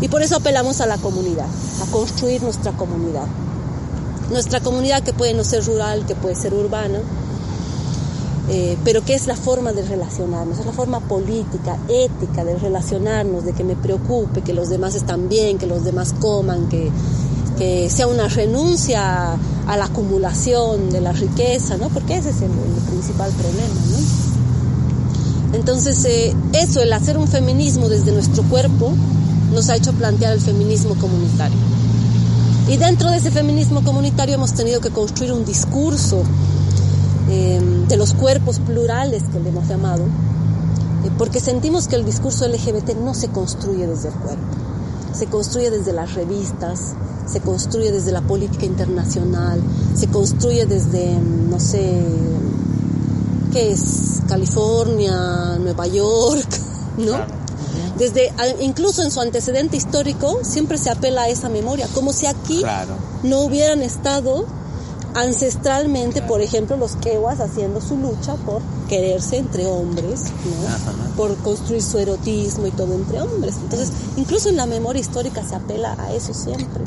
[0.02, 1.48] Y por eso apelamos a la comunidad,
[1.82, 3.28] a construir nuestra comunidad.
[4.30, 7.00] Nuestra comunidad que puede no ser rural, que puede ser urbana,
[8.48, 13.44] eh, pero que es la forma de relacionarnos, es la forma política, ética de relacionarnos,
[13.44, 16.92] de que me preocupe, que los demás están bien, que los demás coman, que,
[17.90, 21.88] sea una renuncia a la acumulación de la riqueza, ¿no?
[21.88, 22.52] Porque ese es el,
[22.90, 25.58] principal problema, ¿no?
[25.58, 28.92] Entonces, eh, eso, el hacer un feminismo desde nuestro cuerpo,
[29.54, 31.58] nos ha hecho plantear el feminismo comunitario.
[32.68, 36.24] Y dentro de ese feminismo comunitario hemos tenido que construir un discurso
[37.88, 42.96] de los cuerpos plurales que le hemos llamado, eh, porque sentimos que el discurso LGBT
[42.96, 44.44] no se construye desde el cuerpo,
[45.14, 46.94] se construye desde las revistas,
[47.26, 49.62] se construye desde la política internacional,
[49.96, 52.04] se construye desde, no sé,
[53.52, 54.22] ¿qué es?
[54.28, 56.48] California, Nueva York,
[56.98, 57.18] ¿no?
[57.98, 62.62] Desde, incluso en su antecedente histórico, siempre se apela a esa memoria, como si aquí
[63.24, 64.46] no hubieran estado
[65.16, 70.24] ancestralmente, por ejemplo, los quewas haciendo su lucha por quererse entre hombres,
[71.16, 73.56] por construir su erotismo y todo entre hombres.
[73.56, 76.84] Entonces, incluso en la memoria histórica se apela a eso siempre.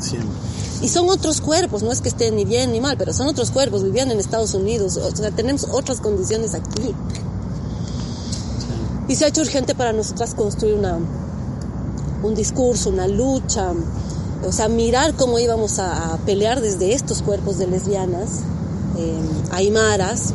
[0.81, 3.49] Y son otros cuerpos, no es que estén ni bien ni mal, pero son otros
[3.49, 6.93] cuerpos, vivían en Estados Unidos, o sea, tenemos otras condiciones aquí.
[9.07, 10.99] Y se ha hecho urgente para nosotras construir una,
[12.21, 13.73] un discurso, una lucha,
[14.45, 18.41] o sea, mirar cómo íbamos a, pelear desde estos cuerpos de lesbianas,
[18.97, 19.19] eh,
[19.51, 20.33] aymaras,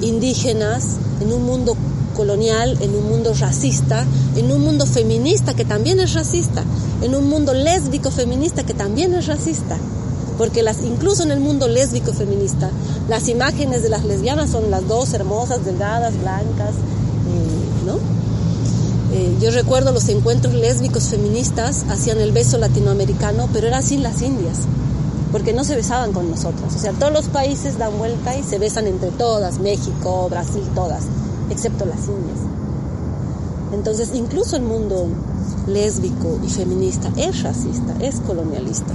[0.00, 1.76] indígenas, en un mundo
[2.16, 4.04] colonial, en un mundo racista,
[4.36, 6.64] en un mundo feminista que también es racista,
[7.02, 9.76] en un mundo lésbico feminista que también es racista.
[10.38, 12.70] Porque las, incluso en el mundo lésbico feminista,
[13.08, 16.74] las imágenes de las lesbianas son las dos hermosas, delgadas, blancas.
[19.14, 24.20] Eh, yo recuerdo los encuentros lésbicos feministas hacían el beso latinoamericano, pero era sin las
[24.22, 24.62] indias,
[25.30, 26.74] porque no se besaban con nosotras.
[26.74, 31.04] O sea, todos los países dan vuelta y se besan entre todas, México, Brasil, todas,
[31.48, 32.40] excepto las indias.
[33.72, 35.06] Entonces, incluso el mundo
[35.68, 38.94] lésbico y feminista es racista, es colonialista,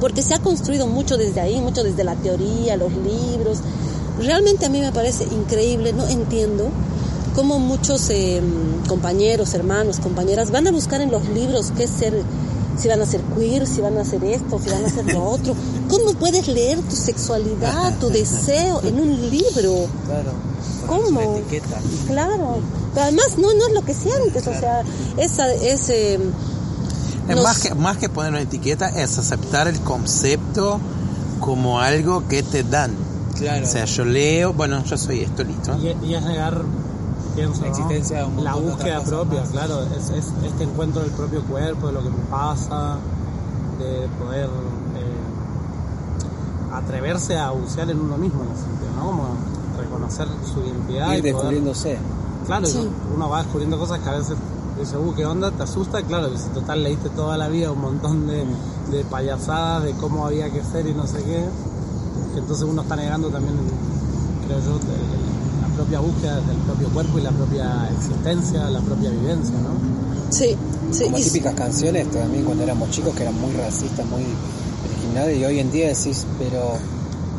[0.00, 3.58] porque se ha construido mucho desde ahí, mucho desde la teoría, los libros.
[4.20, 6.70] Realmente a mí me parece increíble, no entiendo
[7.34, 8.40] cómo muchos eh,
[8.88, 12.22] compañeros, hermanos, compañeras van a buscar en los libros qué ser,
[12.78, 15.22] si van a ser queer, si van a hacer esto, si van a hacer lo
[15.24, 15.54] otro.
[15.88, 19.86] ¿Cómo puedes leer tu sexualidad, tu deseo en un libro?
[20.06, 20.32] Claro.
[20.86, 21.36] ¿Cómo?
[21.36, 21.78] etiqueta.
[22.06, 22.58] Claro.
[22.94, 24.82] Pero además no, no es lo que sientes, o sea,
[25.16, 26.18] esa, ese...
[27.28, 30.80] Es más, que, más que poner una etiqueta, es aceptar el concepto
[31.38, 32.92] como algo que te dan.
[33.36, 33.64] Claro.
[33.64, 35.76] O sea, yo leo, bueno, yo soy esto, listo.
[35.78, 36.64] Y, y es negar
[37.46, 39.48] pienso, La existencia de un la búsqueda propia, más.
[39.50, 42.96] claro, es, es este encuentro del propio cuerpo, de lo que me pasa,
[43.78, 49.06] de poder eh, atreverse a bucear en uno mismo, en ese sentido, ¿no?
[49.06, 49.24] Como
[49.78, 51.98] reconocer su identidad Ir y poder, descubriéndose.
[52.46, 52.88] claro, Sí.
[53.14, 54.36] uno va descubriendo cosas que a veces
[54.78, 55.50] dice, uh, ¿qué onda?
[55.50, 56.02] ¿Te asusta?
[56.02, 58.44] Claro, que si total leíste toda la vida un montón de,
[58.90, 61.44] de payasadas de cómo había que ser y no sé qué,
[62.34, 63.54] que entonces uno está negando también,
[64.46, 65.49] creo yo, el- el-
[65.80, 70.30] propia búsqueda del propio cuerpo y la propia existencia, la propia vivencia, ¿no?
[70.30, 70.54] Sí,
[70.92, 71.04] sí.
[71.04, 74.24] Como y- típicas canciones también cuando éramos chicos que eran muy racistas, muy
[74.92, 76.74] originales y hoy en día decís, pero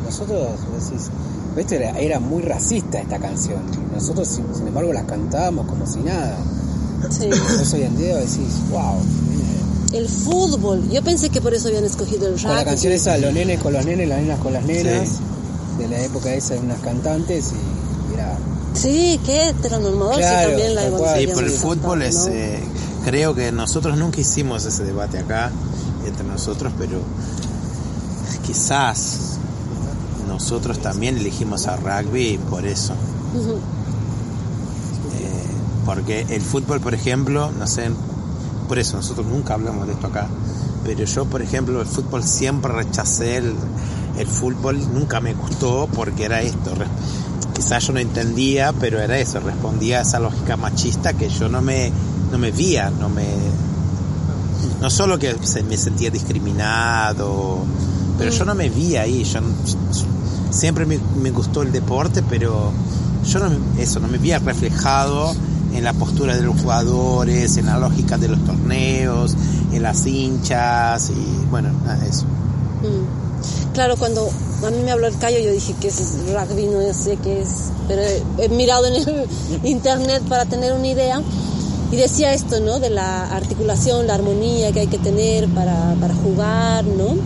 [0.04, 1.08] nosotros decís,
[1.56, 1.76] ¿viste?
[1.76, 3.60] Era, era muy racista esta canción.
[3.94, 6.36] Nosotros sin, sin embargo la cantábamos como si nada.
[7.10, 7.24] sí.
[7.24, 8.96] Entonces hoy en día decís, wow.
[9.92, 10.88] El fútbol.
[10.90, 13.72] Yo pensé que por eso habían escogido el Con la canción esa, los nenes con
[13.72, 15.18] los nenes, las nenas con las nenas,
[15.78, 17.71] de la época esa de unas cantantes y
[18.74, 20.16] Sí, qué heteronormador.
[20.16, 20.82] Claro, sí, también la.
[21.18, 22.62] Sí, pero el fútbol es, eh,
[23.04, 25.50] creo que nosotros nunca hicimos ese debate acá
[26.06, 27.00] entre nosotros, pero
[28.46, 29.38] quizás
[30.26, 32.94] nosotros también elegimos a rugby por eso.
[35.14, 35.46] Eh,
[35.84, 37.90] porque el fútbol, por ejemplo, no sé,
[38.68, 40.28] por eso nosotros nunca hablamos de esto acá,
[40.84, 43.54] pero yo, por ejemplo, el fútbol siempre rechacé el,
[44.18, 46.72] el fútbol, nunca me gustó porque era esto.
[47.62, 51.62] Quizás yo no entendía, pero era eso, respondía a esa lógica machista que yo no
[51.62, 51.92] me,
[52.32, 53.24] no me vía, no me...
[54.80, 57.58] No solo que se- me sentía discriminado,
[58.18, 59.38] pero yo no me vi ahí, yo
[60.50, 62.72] siempre me, me gustó el deporte, pero
[63.24, 65.32] yo no, me- eso, no me veía reflejado
[65.72, 69.36] en la postura de los jugadores, en la lógica de los torneos,
[69.72, 72.24] en las hinchas y bueno, nada, eso.
[72.24, 73.72] Mm.
[73.72, 74.28] Claro, cuando
[74.66, 77.70] a mí me habló el callo, yo dije que es rugby, no sé qué es,
[77.88, 78.02] pero
[78.38, 79.28] he, mirado en el
[79.64, 81.22] internet para tener una idea
[81.90, 82.78] y decía esto, ¿no?
[82.78, 87.16] De la articulación, la armonía que hay que tener para, para jugar, ¿no?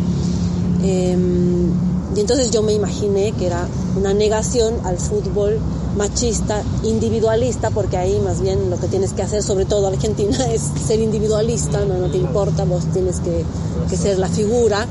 [0.82, 1.70] Em,
[2.16, 5.58] y entonces yo me imaginé que era una negación al fútbol
[5.96, 10.62] machista, individualista, porque ahí más bien lo que tienes que hacer, sobre todo Argentina, es
[10.86, 13.44] ser individualista, no, no te importa, vos tienes que,
[13.88, 14.86] que ser la figura.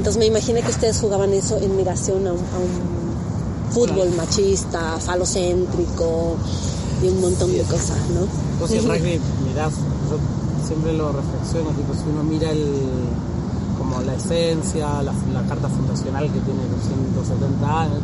[0.00, 4.96] Entonces me imaginé que ustedes jugaban eso en migración a un, a un fútbol machista,
[4.98, 6.36] falocéntrico
[7.02, 8.22] y un montón de cosas, ¿no?
[8.58, 9.74] Vos el rugby mirás,
[10.08, 10.16] yo
[10.66, 12.64] siempre lo reflexiono, tipo si uno mira el
[13.76, 17.98] como la esencia, la, la carta fundacional que tiene 270 años,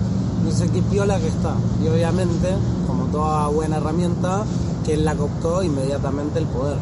[0.45, 1.55] dice que piola que está.
[1.83, 2.51] Y obviamente,
[2.87, 4.45] como toda buena herramienta,
[4.85, 6.77] que él la cooptó inmediatamente el poder.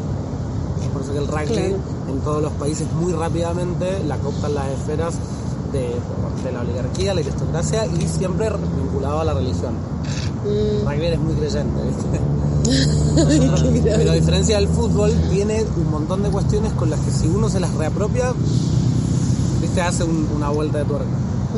[0.91, 1.94] por eso que el rugby Claro.
[2.15, 5.13] En todos los países muy rápidamente la cooptan las esferas
[5.71, 5.95] de,
[6.43, 9.73] de la oligarquía, la aristocracia y siempre vinculado a la religión.
[10.45, 10.87] Mm.
[10.87, 12.19] Rugby es muy creyente, ¿viste?
[13.97, 17.49] Pero a diferencia del fútbol, tiene un montón de cuestiones con las que si uno
[17.49, 18.33] se las reapropia,
[19.61, 21.05] viste, hace un- una vuelta de tuerca.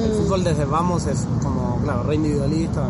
[0.04, 0.16] El Mm.
[0.24, 2.90] fútbol desde vamos es como, claro, re individualista.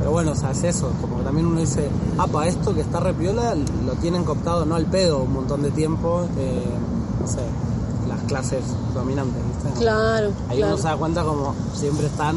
[0.00, 1.86] Pero bueno, o sea, es eso, como que también uno dice,
[2.16, 6.26] apa, esto que está repiola lo tienen cooptado no al pedo un montón de tiempo,
[6.38, 6.64] eh,
[7.20, 7.42] no sé,
[8.08, 9.78] las clases dominantes, ¿viste?
[9.78, 10.72] Claro, Ahí claro.
[10.72, 12.36] uno se da cuenta como siempre están,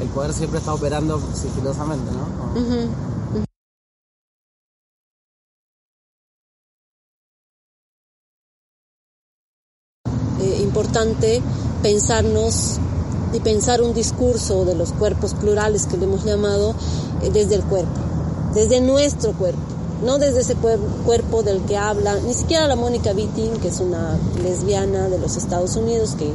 [0.00, 2.24] el poder siempre está operando sigilosamente, ¿no?
[2.36, 3.08] Como-.
[10.40, 11.40] Eh, importante
[11.82, 12.80] pensarnos
[13.32, 16.74] y pensar un discurso de los cuerpos plurales que le hemos llamado
[17.22, 17.90] eh, desde el cuerpo,
[18.54, 19.60] desde nuestro cuerpo,
[20.04, 23.80] no desde ese cuer- cuerpo del que habla ni siquiera la Mónica Witting, que es
[23.80, 26.32] una lesbiana de los Estados Unidos, que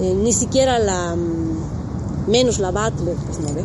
[0.00, 3.62] eh, ni siquiera la, mm, menos la Butler, pues no ve.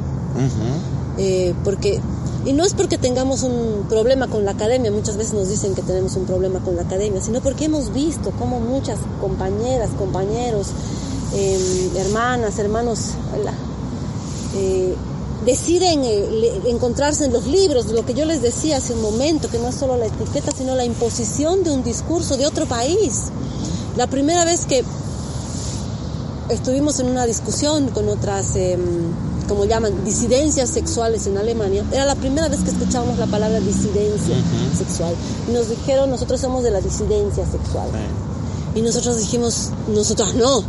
[1.17, 1.99] Eh, porque
[2.45, 5.83] y no es porque tengamos un problema con la academia, muchas veces nos dicen que
[5.83, 10.67] tenemos un problema con la academia, sino porque hemos visto cómo muchas compañeras, compañeros,
[11.33, 12.99] eh, hermanas, hermanos,
[14.55, 14.95] eh,
[15.45, 19.59] deciden eh, encontrarse en los libros, lo que yo les decía hace un momento, que
[19.59, 23.25] no es solo la etiqueta, sino la imposición de un discurso de otro país.
[23.97, 24.83] La primera vez que
[26.49, 28.77] estuvimos en una discusión con otras, eh,
[29.47, 31.83] como llaman, disidencias sexuales en Alemania.
[31.91, 34.35] Era la primera vez que escuchábamos la palabra disidencia
[34.77, 35.15] sexual.
[35.51, 37.89] Nos dijeron, nosotros somos de la disidencia sexual.
[38.75, 40.63] Y nosotros dijimos, nosotros no.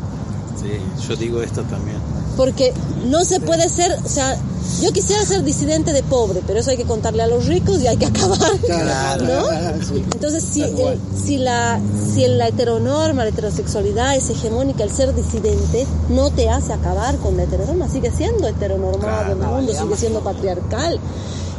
[0.63, 1.97] Sí, yo digo esto también.
[2.37, 2.73] Porque
[3.07, 4.37] no se puede ser, o sea,
[4.81, 7.87] yo quisiera ser disidente de pobre, pero eso hay que contarle a los ricos y
[7.89, 8.39] hay que acabar.
[8.67, 9.25] Claro.
[9.25, 9.43] ¿No?
[9.87, 10.05] Sí.
[10.13, 11.79] Entonces, si, el- si, la,
[12.15, 17.37] si la heteronorma, la heterosexualidad es hegemónica, el ser disidente no te hace acabar con
[17.37, 20.99] la heteronorma, sigue siendo heteronormado, el mundo sigue siendo patriarcal.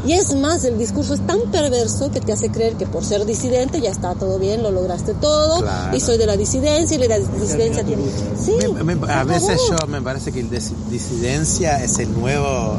[0.06, 3.26] Y es más, el discurso es tan perverso que te hace creer que por ser
[3.26, 5.96] disidente ya está todo bien, lo lograste todo, Claro.
[5.96, 8.04] y soy de la disidencia, y la disidencia tiene...
[8.38, 12.76] Sí, Me- me- a veces yo me parece que el dis- disidencia es el nuevo,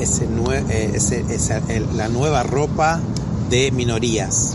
[0.00, 3.00] es, el nue- eh, es el- es el- la nueva ropa
[3.50, 4.54] de minorías.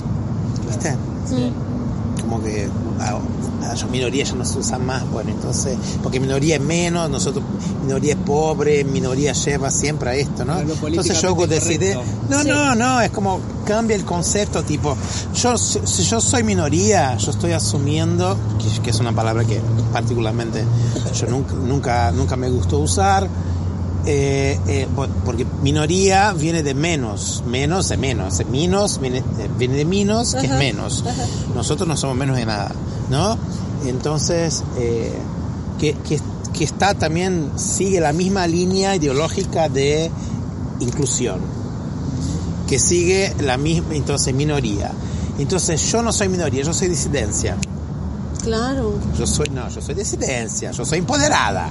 [0.67, 0.91] ¿Viste?
[0.91, 2.21] Mm.
[2.21, 2.67] Como que
[3.63, 7.09] ah, ah, yo minoría ya no se usa más, bueno, entonces, porque minoría es menos,
[7.09, 7.43] nosotros,
[7.81, 10.53] minoría es pobre, minoría lleva siempre a esto, ¿no?
[10.53, 11.35] A Entonces yo
[11.93, 12.03] correcto.
[12.29, 12.47] no, Sí.
[12.49, 14.95] no, no, es como cambia el concepto, tipo,
[15.33, 19.59] yo si si yo soy minoría, yo estoy asumiendo, que, que es una palabra que
[19.91, 20.63] particularmente
[21.19, 23.27] yo nunca, nunca, nunca me gustó usar,
[24.05, 29.49] eh, eh, por- porque minoría viene de menos, menos de menos, eh, minos viene, eh,
[29.57, 31.03] viene de minos, que es menos.
[31.07, 31.23] ajá.
[31.55, 32.71] Nosotros no somos menos de nada,
[33.09, 33.37] ¿no?
[33.85, 35.13] Entonces, eh,
[35.79, 36.19] que, que,
[36.53, 40.09] que está también, sigue la misma línea ideológica de
[40.79, 41.39] inclusión,
[42.67, 44.91] que sigue la misma, entonces, minoría.
[45.37, 47.57] Entonces, yo no soy minoría, yo soy disidencia.
[48.43, 48.93] Claro.
[49.17, 51.67] Yo soy, no, yo soy disidencia, yo soy empoderada.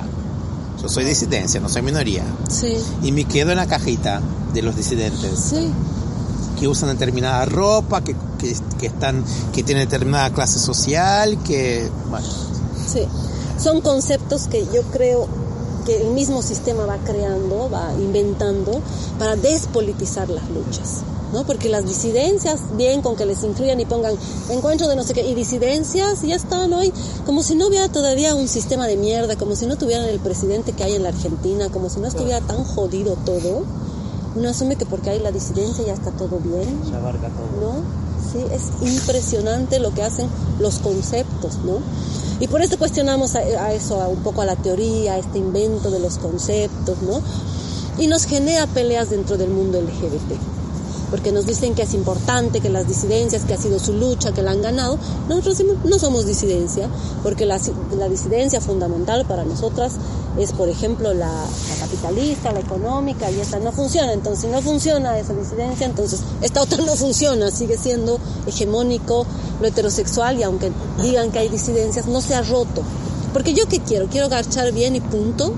[0.84, 2.24] Yo soy disidencia, no soy minoría.
[2.50, 4.20] Sí, Y me quedo en la cajita
[4.52, 5.30] de los disidentes.
[5.50, 5.72] Sí.
[6.60, 12.26] que usan determinada ropa, que, que, que están, que tienen determinada clase social, que bueno,
[12.86, 13.00] Sí,
[13.58, 15.26] son conceptos que yo creo
[15.86, 18.80] que el mismo sistema va creando, va inventando
[19.18, 21.00] para despolitizar las luchas,
[21.34, 21.44] ¿no?
[21.44, 24.14] Porque las disidencias, bien con que les incluyan y pongan
[24.48, 26.92] encuentro de no sé qué, y disidencias, ya están hoy,
[27.26, 30.72] como si no hubiera todavía un sistema de mierda, como si no tuvieran el presidente
[30.72, 33.64] que hay en la Argentina, como si no estuviera tan jodido todo,
[34.36, 37.72] uno asume que porque hay la disidencia ya está todo bien, Ya abarca todo.
[37.72, 38.04] ¿no?
[38.32, 40.28] Sí, es impresionante lo que hacen
[40.60, 41.78] los conceptos, ¿no?
[42.40, 45.38] Y por eso cuestionamos a, a eso, a un poco a la teoría, a este
[45.38, 47.20] invento de los conceptos, ¿no?
[47.98, 50.53] Y nos genera peleas dentro del mundo LGBT.
[51.10, 54.42] Porque nos dicen que es importante, que las disidencias, que ha sido su lucha, que
[54.42, 54.98] la han ganado.
[55.28, 56.88] Nosotros no somos disidencia,
[57.22, 57.60] porque la,
[57.96, 59.92] la disidencia fundamental para nosotras
[60.38, 61.30] es, por ejemplo, la,
[61.80, 64.12] capitalista, la económica, y esa no funciona.
[64.12, 69.26] Entonces, si no funciona esa disidencia, entonces esta otra no funciona, sigue siendo hegemónico
[69.60, 72.82] lo heterosexual, y aunque digan que hay disidencias, no se ha roto.
[73.32, 75.52] Porque yo qué quiero, quiero garchar bien y punto.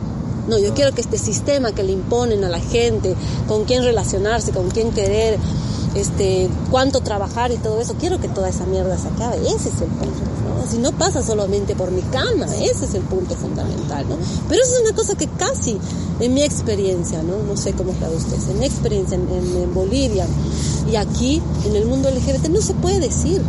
[0.48, 3.14] No, yo quiero que este sistema que le imponen a la gente,
[3.48, 5.38] con quién relacionarse, con quién querer,
[5.94, 9.38] este, cuánto trabajar y todo eso, quiero que toda esa mierda se acabe.
[9.38, 10.20] Ese es el punto.
[10.46, 10.70] ¿no?
[10.70, 14.06] Si no pasa solamente por mi cama, ese es el punto fundamental.
[14.08, 14.16] ¿no?
[14.48, 15.78] Pero eso es una cosa que casi,
[16.20, 19.74] en mi experiencia, no, no sé cómo está ustedes, en mi experiencia en, en- en
[19.74, 20.26] Bolivia
[20.90, 23.40] y aquí, en el mundo LGBT, no se puede decir.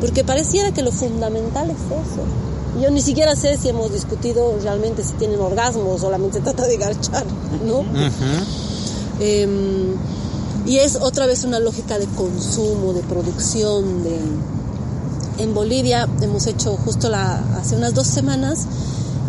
[0.00, 2.24] porque pareciera que lo fundamental es eso.
[2.80, 6.66] Yo ni siquiera sé si hemos discutido realmente si tienen orgasmo o solamente se trata
[6.66, 7.24] de garchar,
[7.66, 7.84] ¿no?
[9.18, 9.96] Em,
[10.66, 14.18] y es otra vez una lógica de consumo, de producción, de...
[15.38, 18.66] En Bolivia hemos hecho justo la, hace unas dos semanas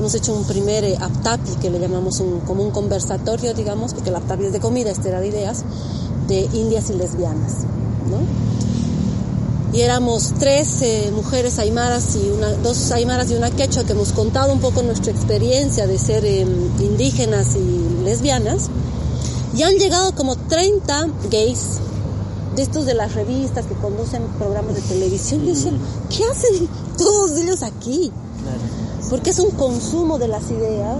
[0.02, 4.10] hemos hecho un primer eh, aptapi que le llamamos un, como un conversatorio, digamos, porque
[4.10, 5.64] el aptapi es de comida, este era de ideas,
[6.28, 7.58] de indias y lesbianas,
[8.10, 8.18] ¿no?
[9.74, 14.12] Y éramos tres eh, mujeres aymaras y una, dos aymaras y una quechua que hemos
[14.12, 16.50] contado un poco nuestra experiencia de ser em,
[16.82, 18.70] indígenas y lesbianas.
[19.56, 21.80] Y han llegado como 30 gays
[22.56, 25.44] de estos de las revistas que conducen programas de televisión.
[25.46, 26.68] Y dicen, ¿qué hacen
[26.98, 28.12] todos ellos aquí?
[29.10, 30.98] Porque es un consumo de las ideas.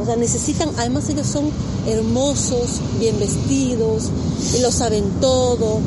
[0.00, 1.50] O sea, necesitan, además ellos son
[1.86, 4.10] hermosos, bien vestidos,
[4.56, 5.80] y lo saben todo,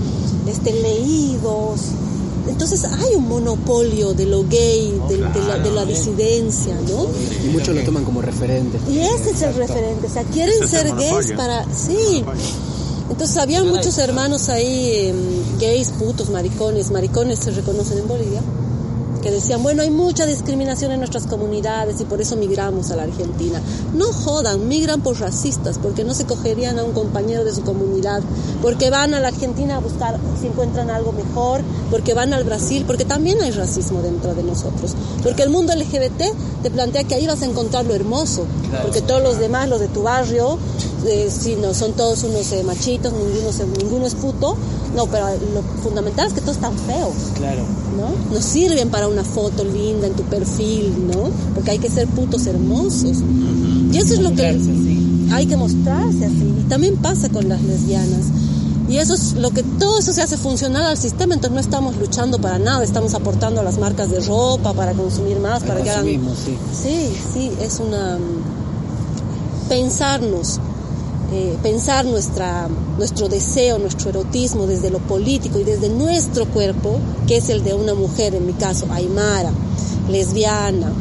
[0.48, 1.82] este, leídos.
[2.48, 7.08] Entonces hay un monopolio de lo gay, de, de la, de la disidencia, ¿no?
[7.44, 8.80] Y muchos lo toman como referente.
[8.90, 11.66] Y ese es el referente, o sea, quieren ser gays para...
[11.74, 12.24] Sí.
[13.10, 18.42] Entonces había muchos hermanos ahí, em, gays, putos, maricones, maricones se reconocen en Bolivia,
[19.26, 23.04] que decían, bueno, hay mucha discriminación en nuestras comunidades y por eso migramos a la
[23.04, 23.60] Argentina.
[23.96, 28.22] No jodan, migran por racistas, porque no se cogerían a un compañero de su comunidad,
[28.62, 32.84] porque van a la Argentina a buscar si encuentran algo mejor, porque van al Brasil,
[32.86, 34.94] porque también hay racismo dentro de nosotros.
[35.24, 36.22] Porque el mundo LGBT
[36.62, 38.46] te plantea que ahí vas a encontrar lo hermoso,
[38.84, 40.60] porque todos los demás, los de tu barrio,
[41.08, 44.56] eh, sí, no, son todos unos eh, machitos, ninguno, se- ninguno es puto.
[44.96, 47.14] No, pero lo fundamental es que todos están feos.
[47.38, 47.64] Claro.
[47.96, 48.42] ¿No?
[48.42, 51.30] Sirven para una foto linda en tu perfil, ¿no?
[51.54, 53.18] Porque hay que ser putos hermosos.
[53.92, 54.60] Y eso es lo que
[55.32, 56.54] hay que mostrarse así.
[56.60, 58.26] Y también pasa con las lesbianas.
[58.88, 61.98] Y eso es lo que todo eso se hace funcional al sistema, entonces no estamos
[61.98, 65.90] luchando para nada, estamos aportando a las marcas de ropa para consumir más, para que
[65.90, 66.06] hagan.
[66.72, 70.60] Sí, sí, es una mm, pensarnos,
[71.32, 72.68] eh, pensar nuestra,
[72.98, 77.74] nuestro deseo, nuestro erotismo desde lo político y desde nuestro cuerpo, que es el de
[77.74, 79.52] una mujer, en mi caso, aymara,
[80.10, 80.92] lesbiana,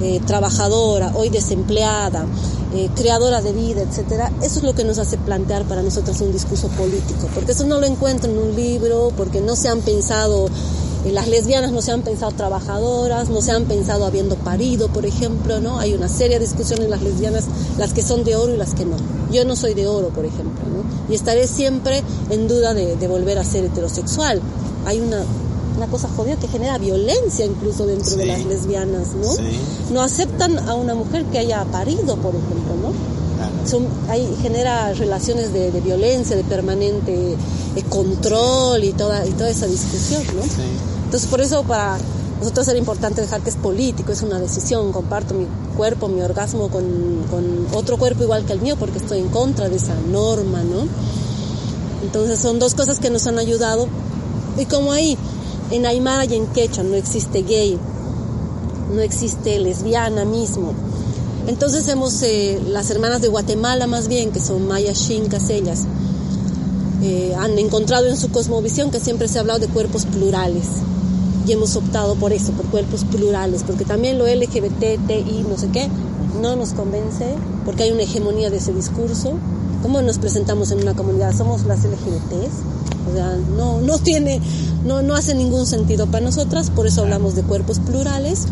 [0.00, 2.26] eh, trabajadora, hoy desempleada,
[2.74, 6.32] eh, creadora de vida, etcétera, eso es lo que nos hace plantear para nosotros un
[6.32, 10.48] discurso político, porque eso no lo encuentro en un libro, porque no se han pensado
[11.12, 15.60] las lesbianas no se han pensado trabajadoras, no se han pensado habiendo parido, por ejemplo,
[15.60, 15.78] ¿no?
[15.78, 17.44] Hay una seria discusión en las lesbianas,
[17.78, 18.96] las que son de oro y las que no.
[19.30, 21.12] Yo no soy de oro, por ejemplo, ¿no?
[21.12, 24.40] Y estaré siempre en duda de, de volver a ser heterosexual.
[24.86, 25.22] Hay una,
[25.76, 29.30] una cosa jodida que genera violencia incluso dentro de las lesbianas, ¿no?
[29.32, 29.42] Sí.
[29.92, 33.14] No aceptan a una mujer que haya parido, por ejemplo, ¿no?
[33.68, 37.32] Son, hay, genera relaciones de, de violencia, de permanente
[37.76, 40.42] eh, control y toda, y toda esa discusión, ¿no?
[41.14, 41.96] Entonces, por eso para
[42.40, 44.90] nosotros era importante dejar que es político, es una decisión.
[44.90, 45.46] Comparto mi
[45.76, 49.76] cuerpo, mi orgasmo con, otro cuerpo igual que el mío, porque estoy en contra de
[49.76, 50.88] esa norma, ¿no?
[52.02, 53.86] Entonces, son dos cosas que nos han ayudado.
[54.58, 55.16] Y como ahí,
[55.70, 57.78] en Aymara y en Quechua no existe gay,
[58.92, 60.72] no existe lesbiana mismo.
[61.46, 65.84] Entonces hemos, eh, las hermanas de Guatemala más bien, que son mayas chincas ellas,
[67.04, 70.64] eh, han encontrado en su cosmovisión que siempre se ha hablado de cuerpos plurales.
[71.46, 75.68] Y hemos optado por eso, por cuerpos plurales, porque también lo LGBT, TI, no sé
[75.68, 75.88] qué,
[76.40, 77.34] no nos convence,
[77.64, 79.32] porque hay una hegemonía de ese discurso.
[79.82, 81.36] ¿Cómo nos presentamos en una comunidad?
[81.36, 83.10] Somos las LGBTs.
[83.10, 84.40] O sea, no, no tiene,
[84.84, 88.46] no, no hace ningún sentido para nosotras, por eso hablamos de cuerpos plurales.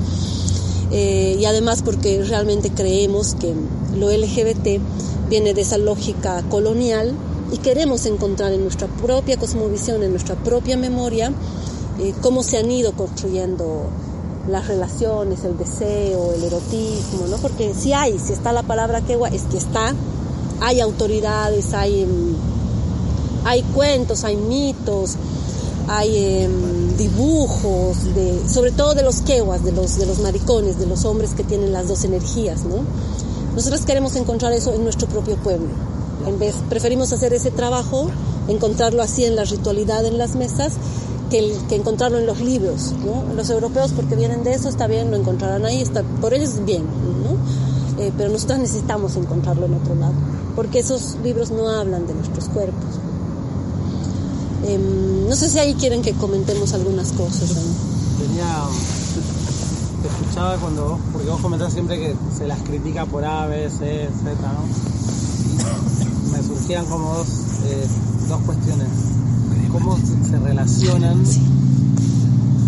[0.90, 3.54] Eh, y además porque realmente creemos que
[3.96, 4.78] lo LGBT
[5.30, 7.14] viene de esa lógica colonial
[7.50, 11.32] y queremos encontrar en nuestra propia cosmovisión, en nuestra propia memoria,
[11.98, 13.86] eh, cómo se han ido construyendo
[14.48, 17.36] las relaciones, el deseo, el erotismo, ¿no?
[17.36, 19.94] Porque si hay, si está la palabra quegua, es que está,
[20.60, 25.16] hay autoridades, hay, mm, hay cuentos, hay mitos,
[25.88, 27.96] hay em, dibujos,
[28.48, 31.72] sobre todo de los queguas, de los, de los maricones, de los hombres que tienen
[31.72, 32.76] las dos energías, ¿no?
[33.54, 35.68] Nosotros queremos encontrar eso en nuestro propio pueblo.
[36.26, 38.08] En vez, preferimos hacer ese trabajo,
[38.48, 40.74] encontrarlo así en la ritualidad, en las mesas,
[41.32, 43.34] que, que encontrarlo en los libros, ¿no?
[43.34, 46.84] Los europeos, porque vienen de eso, está bien, lo encontrarán ahí, está, por ellos bien,
[47.24, 48.02] ¿no?
[48.02, 50.12] Eh, pero nosotros necesitamos encontrarlo en otro lado,
[50.54, 52.84] porque esos libros no hablan de nuestros cuerpos.
[54.66, 57.50] Em, no sé si ahí quieren que comentemos algunas cosas.
[57.50, 57.62] ¿no?
[58.26, 58.64] Tenía.
[60.02, 63.70] Te escuchaba cuando vos, porque vos comentás siempre que se las critica por A, B,
[63.70, 64.66] C, Z, ¿no?
[66.32, 67.28] Me surgían como dos,
[67.64, 67.86] eh,
[68.28, 68.88] dos cuestiones.
[69.72, 71.22] ¿Cómo se relacionan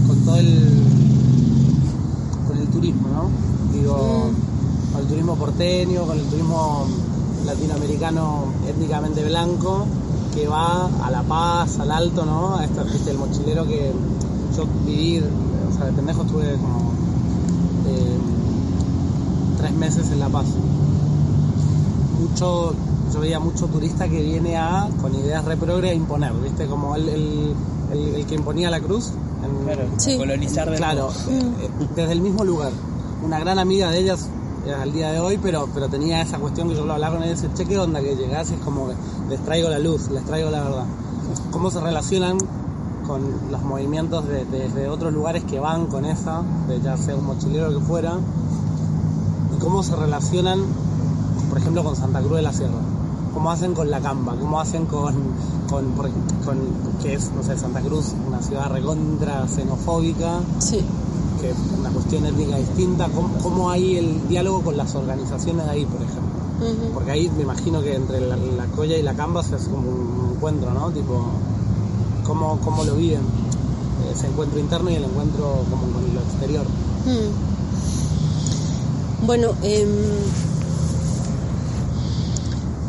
[0.07, 0.83] con todo el
[2.49, 3.79] con el turismo, ¿no?
[3.79, 4.31] Digo,
[4.91, 6.87] con el turismo porteño, con el turismo
[7.45, 9.87] latinoamericano étnicamente blanco,
[10.35, 12.57] que va a La Paz, al Alto, ¿no?
[12.57, 13.93] A viste, el mochilero que
[14.57, 16.93] yo viví, o sea, de pendejo estuve como
[17.87, 18.19] eh,
[19.59, 20.47] tres meses en La Paz.
[22.19, 22.75] Mucho,
[23.15, 26.67] yo veía mucho turista que viene a, con ideas reprogre, a imponer, ¿viste?
[26.67, 27.55] Como el, el,
[27.93, 29.13] el- el que imponía la cruz.
[29.45, 30.19] en- Claro, Sí.
[30.19, 32.73] colonizar de Claro, eh, desde el mismo lugar.
[33.25, 34.29] Una gran amiga de ellas
[34.67, 37.25] eh, al día de hoy, pero, pero tenía esa cuestión que yo lo hablaba con
[37.25, 38.51] ella, che, ¿qué onda que llegás?
[38.51, 38.95] Y es como que
[39.31, 40.85] les traigo la luz, les traigo la verdad.
[41.53, 42.39] ¿Cómo se relacionan
[43.07, 47.15] con los movimientos de, de- de otros lugares que van con esa, de ya sea
[47.15, 48.15] un mochilero que fuera?
[49.55, 50.61] ¿Y cómo se relacionan,
[51.49, 52.73] por ejemplo, con Santa Cruz de la Sierra?
[53.35, 54.37] ¿Cómo hacen con la Camba?
[54.37, 55.15] ¿Cómo hacen con,
[55.69, 55.85] con,
[57.03, 60.41] que es, no sé, Santa Cruz, una ciudad recontra xenofóbica?
[60.61, 60.81] Sí.
[61.41, 65.71] que es una cuestión étnica distinta, ¿cómo, cómo hay el diálogo con las organizaciones de
[65.71, 66.35] ahí, por ejemplo?
[66.95, 69.91] Porque ahí me imagino que entre la, la colla y la camba se hace como
[69.91, 70.91] un encuentro, ¿no?
[70.91, 71.27] Tipo,
[72.25, 73.21] ¿cómo, cómo lo viven?
[74.15, 76.65] Ese encuentro interno y el encuentro como con lo exterior.
[77.05, 77.55] Mm.
[79.27, 79.89] Bueno, em,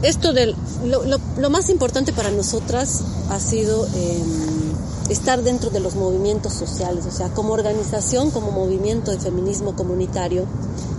[0.08, 4.74] esto del lo, lo- lo más importante para nosotras ha sido em,
[5.10, 10.46] estar dentro de los movimientos sociales, o sea, como organización, como movimiento de feminismo comunitario.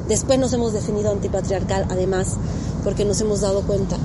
[0.09, 2.35] Después nos hemos definido antipatriarcal, además,
[2.85, 3.97] porque nos hemos dado cuenta,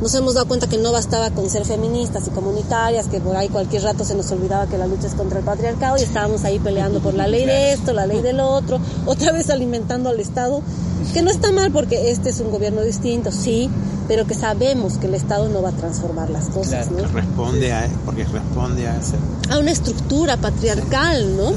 [0.00, 3.48] nos hemos dado cuenta que no bastaba con ser feministas y comunitarias, que por ahí
[3.48, 6.58] cualquier rato se nos olvidaba que la lucha es contra el patriarcado y estábamos ahí
[6.58, 10.60] peleando por la ley de esto, la ley del otro, otra vez alimentando al Estado,
[11.14, 13.70] que no está mal porque este es un gobierno distinto, sí,
[14.08, 17.06] pero que sabemos que el Estado no va a transformar las cosas, ¿no?
[17.06, 19.16] Responde a, porque responde a ese.
[19.50, 21.52] A una estructura patriarcal, ¿no?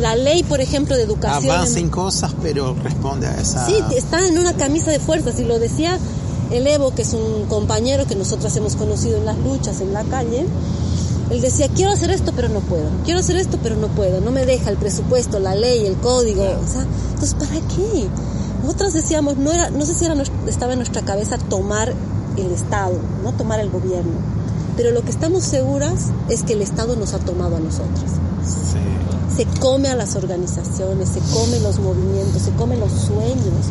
[0.00, 1.52] La ley, por ejemplo, de educación.
[1.54, 3.66] Avanza en- cosas, pero responde a esa.
[3.66, 5.98] Sí, está en una camisa de fuerzas y lo decía
[6.50, 10.02] el Evo, que es un compañero que nosotras hemos conocido en las luchas en la
[10.04, 10.46] calle.
[11.30, 12.84] Él decía, quiero hacer esto, pero no puedo.
[13.04, 14.20] Quiero hacer esto, pero no puedo.
[14.20, 16.42] No me deja el presupuesto, la ley, el código.
[16.42, 16.82] O sea,
[17.14, 18.06] entonces, ¿para qué?
[18.62, 20.14] Nosotras decíamos, no era, no sé si era,
[20.46, 21.92] estaba en nuestra cabeza tomar
[22.36, 24.12] el Estado, no tomar el gobierno.
[24.76, 28.12] Pero lo que estamos seguras es que el Estado nos ha tomado a nosotras
[29.34, 33.66] se come a las organizaciones, se come los movimientos, se come los sueños.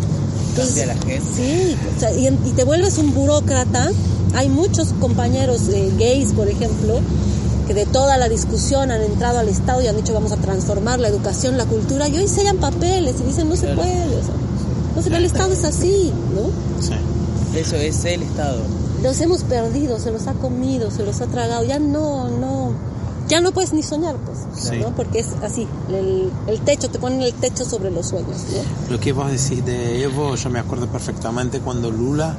[0.55, 1.21] Cambia la gente.
[1.35, 3.89] Sí, o sea, y, y te vuelves un burócrata.
[4.33, 6.99] Hay muchos compañeros eh, gays, por ejemplo,
[7.67, 10.99] que de toda la discusión han entrado al Estado y han dicho vamos a transformar
[10.99, 14.15] la educación, la cultura, y hoy sellan papeles y dicen no se puede.
[14.17, 14.33] O sea,
[15.07, 16.49] el Estado es así, ¿no?
[17.57, 18.61] Eso es el Estado.
[19.03, 22.71] Los hemos perdido, se los ha comido, se los ha tragado, ya no, no,
[23.27, 24.37] ya no puedes ni soñar, pues,
[24.69, 24.77] Sí.
[24.79, 24.95] ¿no?
[24.95, 28.91] Porque es así, el, el techo, te ponen el techo sobre los sueños, ¿no?
[28.93, 32.35] Lo que vos decís de Evo, yo me acuerdo perfectamente cuando Lula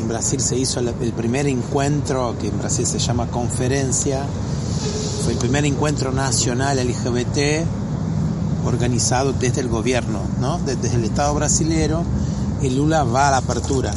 [0.00, 4.24] en Brasil se hizo el, el primer encuentro, que en Brasil se llama conferencia,
[5.22, 7.38] fue el primer encuentro nacional LGBT
[8.64, 10.58] organizado desde el gobierno, ¿no?
[10.58, 12.02] De- Desde el Estado brasilero,
[12.62, 13.92] y Lula va a la apertura.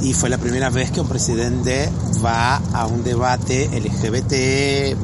[0.00, 1.90] Y fue la primera vez que un presidente
[2.24, 4.96] va a un debate LGBT,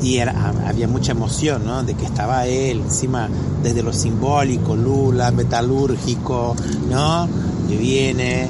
[0.00, 1.82] y había mucha emoción, ¿no?
[1.82, 3.28] De que estaba él, encima
[3.64, 6.54] desde lo simbólico, Lula, metalúrgico,
[6.88, 7.28] ¿no?
[7.68, 8.48] Que viene.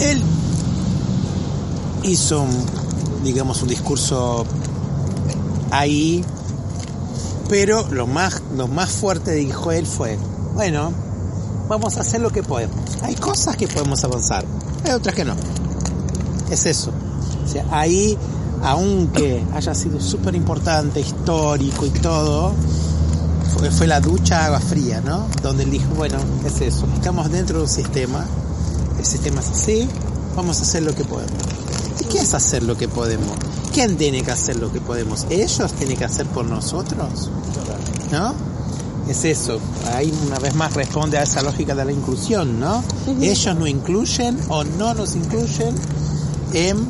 [0.00, 0.20] Él
[2.02, 2.50] hizo, un,
[3.24, 4.44] digamos, un discurso
[5.70, 6.22] ahí,
[7.48, 10.18] pero lo más, lo más fuerte dijo él fue,
[10.54, 10.92] bueno,
[11.68, 12.76] vamos a hacer lo que podemos.
[13.02, 14.44] Hay cosas que podemos avanzar,
[14.84, 15.34] hay otras que no.
[16.50, 16.92] Es eso.
[17.70, 18.18] Ahí,
[18.62, 22.52] aunque haya sido súper importante, histórico y todo,
[23.56, 25.26] fue, fue la ducha agua fría, ¿no?
[25.42, 26.86] Donde él dijo, bueno, es eso.
[26.94, 28.24] Estamos dentro de un sistema,
[28.98, 29.88] el sistema es así,
[30.34, 31.32] vamos a hacer lo que podemos.
[32.04, 33.36] ¿Y qué es hacer lo que podemos?
[33.72, 35.26] ¿Quién tiene que hacer lo que podemos?
[35.30, 37.30] ¿Ellos tienen que hacer por nosotros?
[38.12, 38.34] ¿No?
[39.08, 39.58] Es eso.
[39.92, 42.82] Ahí una vez más responde a esa lógica de la inclusión, ¿no?
[43.20, 45.74] Ellos no incluyen o no nos incluyen
[46.54, 46.86] en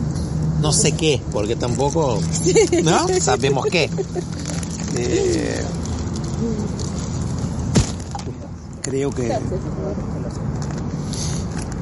[0.60, 2.20] no sé qué, porque tampoco,
[2.84, 3.08] ¿no?
[3.20, 3.90] Sabemos qué.
[4.96, 5.64] Eh,
[8.82, 9.36] creo que...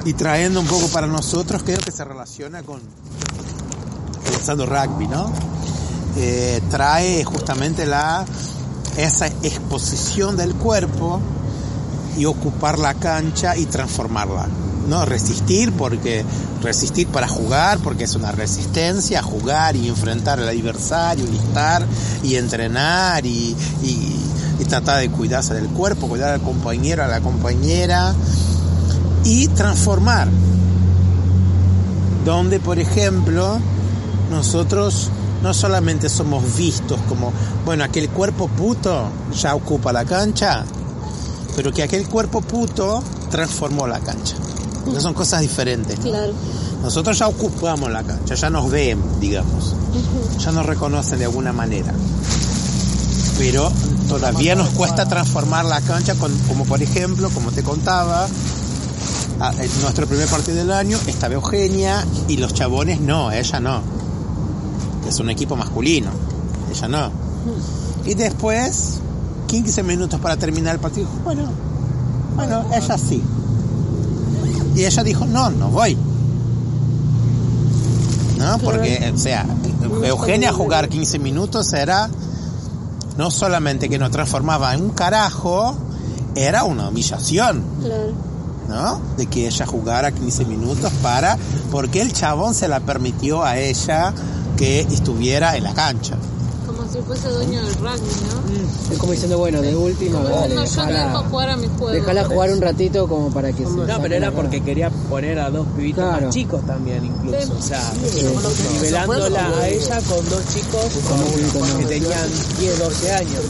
[0.05, 2.80] Y trayendo un poco para nosotros, creo que se relaciona con
[4.24, 5.30] pensando rugby, ¿no?
[6.16, 8.24] Eh, trae justamente la
[8.96, 11.20] esa exposición del cuerpo
[12.16, 14.48] y ocupar la cancha y transformarla.
[14.88, 16.24] no resistir porque
[16.61, 21.86] resistir para jugar porque es una resistencia jugar y enfrentar al adversario y estar
[22.24, 24.20] y entrenar y, y,
[24.59, 28.12] y tratar de cuidarse del cuerpo cuidar al compañero a la compañera
[29.25, 30.29] y transformar
[32.25, 33.59] donde por ejemplo
[34.31, 35.11] nosotros
[35.43, 37.33] no solamente somos vistos como
[37.64, 39.09] bueno aquel cuerpo puto
[39.41, 40.64] ya ocupa la cancha
[41.57, 44.37] pero que aquel cuerpo puto transformó la cancha
[44.83, 45.97] entonces son cosas diferentes.
[45.99, 46.05] ¿no?
[46.05, 46.33] Claro.
[46.83, 49.75] Nosotros ya ocupamos la cancha, ya nos ven, digamos,
[50.39, 51.95] ya nos reconocen de alguna manera.
[53.39, 53.70] Pero
[54.09, 58.27] todavía nos cuesta transformar la cancha, con, como por ejemplo, como te contaba,
[59.41, 63.80] a- en nuestro primer partido del año estaba Eugenia y los chabones no, ella no.
[65.09, 66.11] Es un equipo masculino,
[66.70, 67.11] ella no.
[68.05, 69.01] Y después,
[69.49, 71.43] 15 minutos para terminar el partido, bueno,
[72.37, 73.22] bueno, ella sí.
[74.74, 75.97] Y ella dijo, no, no voy.
[78.39, 78.59] ¿No?
[78.59, 79.47] Porque, o sea,
[80.05, 82.09] Eugenia jugar 15 minutos era
[83.18, 85.76] no solamente que nos transformaba en un carajo,
[86.35, 88.12] era una humillación, Claro.
[88.69, 89.01] ¿No?
[89.17, 91.37] De que ella jugara 15 minutos para,
[91.71, 94.13] porque el chabón se la permitió a ella
[94.57, 96.17] que estuviera en la cancha.
[96.93, 98.93] Si fuese dueño del rugby, ¿no?
[98.93, 101.57] Es como diciendo, bueno, de última, Como dale, no, yo te dejo dejala, jugar a
[101.57, 101.88] mi juego.
[101.90, 105.51] dejala jugar un ratito como para que se No, pero era porque quería poner a
[105.51, 106.26] dos pibitos Claro.
[106.26, 107.38] más chicos también, incluso.
[107.47, 107.53] Sí.
[107.59, 108.26] O sea, Sí.
[108.74, 110.84] nivelándola a ella con dos chicos
[111.78, 112.28] que tenían
[112.61, 113.40] 10, 12 años.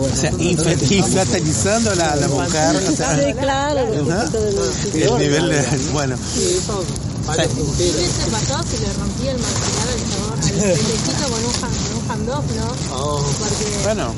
[0.00, 2.76] O sea, infantilizando la, la mujer.
[2.76, 3.80] o sea, Sí, claro.
[3.86, 6.16] el nivel de, bueno,
[7.28, 11.76] ¿Qué hubiese pasado si le rompía el maxilar al chabón, al pendejito con un, hand,
[12.08, 12.66] handoff, no?
[13.38, 14.12] Porque bueno,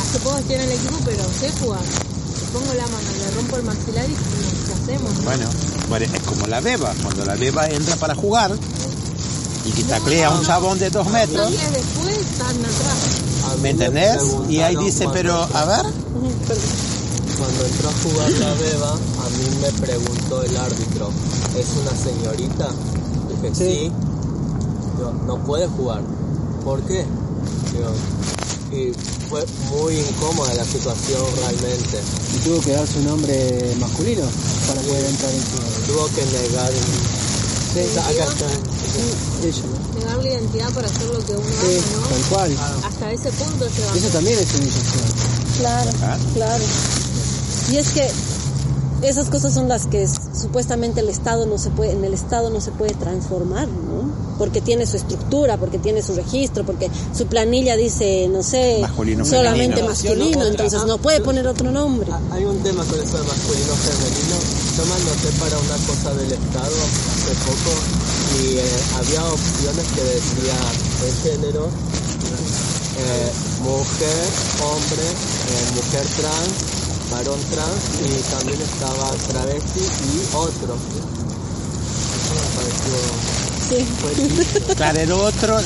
[0.00, 1.80] hace poco estoy en el equipo, pero sé jugar.
[1.82, 5.24] Le pongo la mano, le rompo el maxilar y ¿qué hacemos?
[5.24, 5.46] bueno,
[5.88, 8.52] bueno, es como la beba, cuando la beba entra para jugar
[9.64, 13.60] y que taclea a un chabón de dos metros, Dos días después están atrás.
[13.62, 14.22] ¿me entendés?
[14.48, 15.86] Y ahí dice, pero, a ver,
[17.38, 21.10] Cuando entró a jugar la beba, a mí me preguntó el árbitro,
[21.58, 22.68] ¿es una señorita?
[23.28, 23.92] Dije, sí.
[24.96, 26.02] Digo, no puede jugar.
[26.64, 27.04] ¿Por qué?
[28.72, 28.92] Y
[29.28, 31.98] fue muy incómoda la situación realmente.
[32.34, 34.24] Y tuvo que dar su nombre masculino
[34.66, 35.92] para poder entrar en su...
[35.92, 36.72] Tuvo que negar.
[37.74, 38.46] Sí, Acá está.
[39.46, 39.98] ella, ¿no?
[40.00, 42.56] Negar la identidad para hacer lo que uno Sí, ama, tal cual.
[42.84, 43.96] Hasta ese punto llegamos.
[43.96, 45.04] Eso también es humillación.
[45.58, 46.18] Claro, Ah.
[46.34, 46.64] claro.
[47.72, 48.10] Y es que
[49.08, 52.60] esas cosas son las que supuestamente el Estado no se puede, en el Estado no
[52.60, 54.12] se puede transformar, ¿no?
[54.38, 59.24] Porque tiene su estructura, porque tiene su registro, porque su planilla dice, no sé, Masculino,
[59.24, 59.88] solamente femenino.
[59.88, 62.08] masculino, entonces no puede poner otro nombre.
[62.10, 64.36] Ah, Hay un tema con eso de masculino femenino.
[64.76, 67.72] Yo me anoté para una cosa del Estado hace poco
[68.42, 68.64] y eh,
[68.98, 70.56] había opciones que decía
[71.06, 71.68] el género,
[72.96, 73.30] eh,
[73.62, 74.24] mujer,
[74.62, 80.76] hombre, eh, mujer trans, varón trans y también estaba travesti y otro.
[84.76, 85.56] Claro, el otro,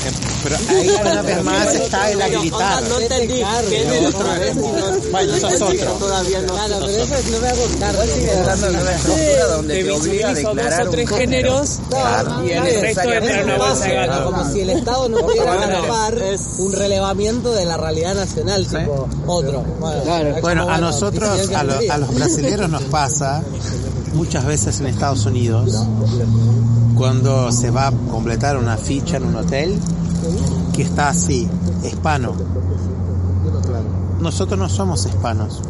[0.43, 2.83] pero ahí una vez más está el habilitar.
[2.83, 3.43] No entendí.
[3.69, 5.91] género, travesti, no- Bueno, eso es otro.
[5.93, 8.01] Todavía no Claro, pero eso no me hago cargo.
[8.03, 11.27] Sigue estando en una estructura donde Te obliga a dos declarar o tres género.
[11.29, 12.45] géneros Claro.
[12.45, 14.25] y el resto entra en una bolsa de gato.
[14.25, 19.63] Como si el Estado no pudiera es- un relevamiento de la realidad nacional, tipo otro.
[20.03, 20.35] Claro.
[20.41, 23.43] Bueno, a nosotros, a, a los brasileños nos pasa
[24.13, 25.71] muchas veces en Estados Unidos,
[26.99, 29.79] cuando se va a completar una ficha en un hotel,
[30.75, 31.47] que está así,
[31.81, 32.35] hispano.
[34.19, 35.61] Nosotros no somos hispanos.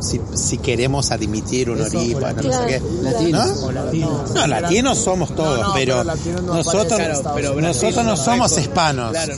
[0.00, 2.82] Si, si queremos admitir un origen, no sé qué.
[3.02, 3.44] Latino.
[3.44, 4.34] ¿No?
[4.34, 9.10] No, latinos somos todos, pero nosotros, Claro, pero nosotros no somos hispanos.
[9.10, 9.34] Claro,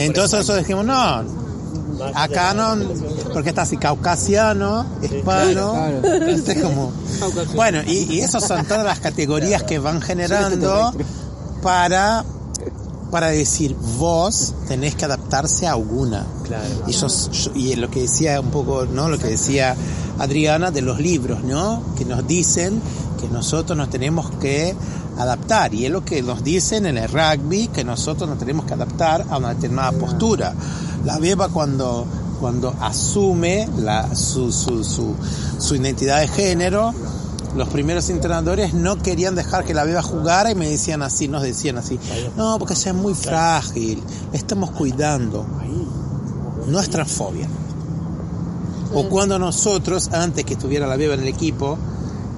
[0.00, 1.45] Entonces nosotros dijimos, no,
[2.14, 2.76] acá no,
[3.32, 6.26] porque está así, caucasiano, hispano, Claro.
[6.26, 6.92] es como,
[7.54, 10.92] bueno, y, y esas son todas las categorías que van generando
[11.62, 12.24] para,
[13.16, 16.26] para decir, vos tenés que adaptarse a alguna.
[16.86, 19.08] Y, yo, yo- y lo que decía un poco, ¿no?
[19.08, 19.74] Lo que decía
[20.18, 21.82] Adriana de los libros, ¿no?
[21.96, 22.78] Que nos dicen
[23.18, 24.74] que nosotros nos tenemos que
[25.16, 25.72] adaptar.
[25.72, 29.24] Y es lo que nos dicen en el rugby, que nosotros nos tenemos que adaptar
[29.30, 30.52] a una determinada postura.
[31.06, 32.04] La beba cuando,
[32.38, 35.14] cuando asume la, su, su, su,
[35.58, 36.92] su identidad de género,
[37.56, 41.42] los primeros entrenadores no querían dejar que la beba jugara y me decían así, nos
[41.42, 41.98] decían así,
[42.36, 45.46] no, porque ella es muy frágil, la estamos cuidando.
[46.66, 47.48] No es transfobia.
[48.92, 51.78] O cuando nosotros, antes que estuviera la beba en el equipo,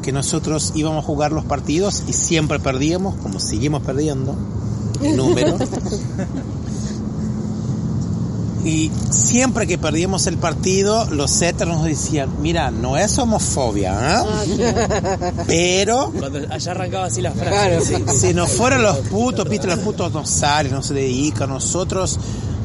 [0.02, 4.34] que nosotros íbamos a jugar los partidos y siempre perdíamos, como seguimos perdiendo
[5.02, 5.56] el número.
[8.68, 14.84] Y siempre que perdíamos el partido, los setters nos decían, mira, no es homofobia, ¿eh?
[15.46, 17.86] pero Cuando allá arrancaba así las frases.
[17.88, 18.18] sí.
[18.18, 22.20] si nos fueran los putos, viste, los putos no salen, no se dedican, nosotros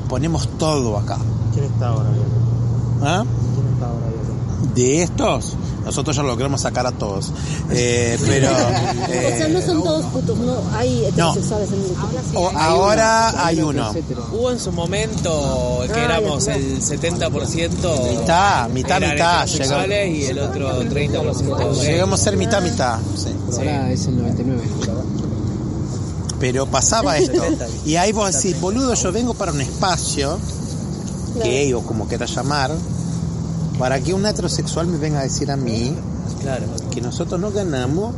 [0.10, 1.18] ponemos todo acá.
[1.54, 2.26] ¿Quién está ahora bien?
[3.02, 3.24] ¿Ah?
[3.56, 4.74] ¿Quién está ahora bien?
[4.76, 5.56] De estos,
[5.86, 7.32] nosotros ya lo queremos sacar a todos.
[7.72, 8.50] Eh, pero...
[8.52, 12.40] o eh, sea, no son todos putos, no hay heterosexuales en el equipo.
[12.40, 13.94] o- ahora hay uno.
[14.32, 20.40] Hubo en su momento que Ah, éramos el 70% Mitad, mitad, mitad, heterosexuales y el
[20.40, 21.86] otro 30% gay.
[21.92, 23.00] Llegamos a ser mitad, mitad.
[23.16, 23.30] sí.
[23.58, 24.62] Ahora es el 99.
[26.40, 27.42] Pero pasaba esto.
[27.86, 30.38] Y ahí vos decís, boludo, yo vengo para un espacio,
[31.44, 32.72] gay o como quieras llamar,
[33.78, 35.96] para que un heterosexual me venga a decir a mí
[36.42, 36.66] Claro.
[36.92, 38.14] que nosotros no ganamos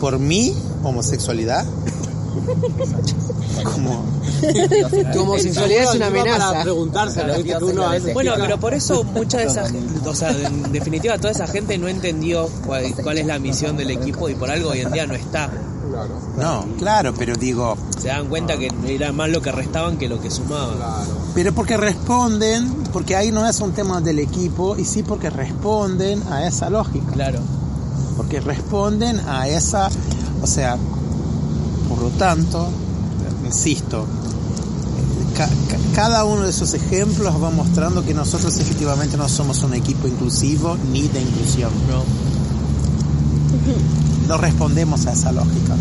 [0.00, 1.64] por mi homosexualidad.
[3.64, 4.04] Como,
[5.12, 6.50] Tu homosexualidad es una amenaza.
[6.50, 7.58] Para preguntárselo, ¿viste?
[7.58, 7.84] Que uno
[8.14, 9.64] Bueno, pero por eso mucha de esa
[10.04, 13.90] o sea, en definitiva toda esa gente no entendió cuál, cuál es la misión del
[13.90, 15.50] equipo y por algo hoy en día no está.
[16.38, 20.20] No, claro, pero digo, Se dan cuenta que era más lo que restaban que lo
[20.20, 20.76] que sumaban.
[21.34, 26.22] pero porque responden, porque ahí no es un tema del equipo, y sí porque responden
[26.30, 27.12] a esa lógica.
[27.12, 27.40] Claro.
[28.16, 29.88] porque responden a esa,
[30.42, 30.76] o sea,
[31.88, 32.68] por lo tanto,
[33.46, 34.04] insisto,
[35.36, 39.74] ca- ca- cada uno de esos ejemplos va mostrando que nosotros efectivamente no somos un
[39.74, 41.70] equipo inclusivo ni de inclusión.
[41.88, 42.02] No.
[44.28, 45.74] No respondemos a esa lógica.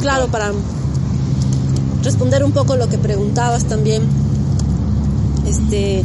[0.00, 0.52] Claro, para
[2.02, 4.02] responder un poco lo que preguntabas también,
[5.46, 6.04] este,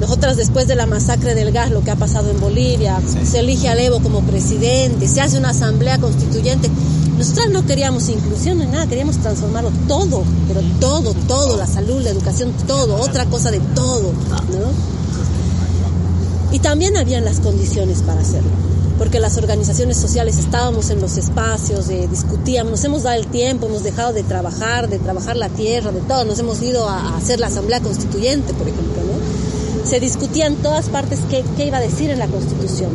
[0.00, 3.68] nosotras después de la masacre del gas, lo que ha pasado en Bolivia, se elige
[3.68, 6.68] a Evo como presidente, se hace una asamblea constituyente.
[7.16, 12.10] Nosotras no queríamos inclusión ni nada, queríamos transformarlo todo, pero todo, todo, la salud, la
[12.10, 14.97] educación, todo, otra cosa de todo, ¿no?
[16.50, 18.50] Y también habían las condiciones para hacerlo,
[18.96, 23.66] porque las organizaciones sociales estábamos en los espacios, eh, discutíamos, nos hemos dado el tiempo,
[23.66, 27.38] hemos dejado de trabajar, de trabajar la tierra, de todo, nos hemos ido a, hacer
[27.38, 29.86] la asamblea constituyente, por ejemplo, ¿no?
[29.86, 32.90] Se discutía en todas partes qué, qué iba a decir en la constitución.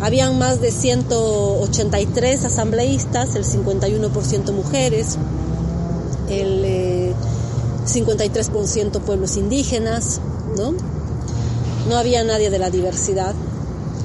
[0.00, 5.16] Habían más de 183 asambleístas, el 51% mujeres,
[6.28, 7.14] el eh,
[7.86, 10.20] 53% pueblos indígenas,
[10.56, 10.74] ¿no?
[11.88, 13.34] No había nadie de la diversidad,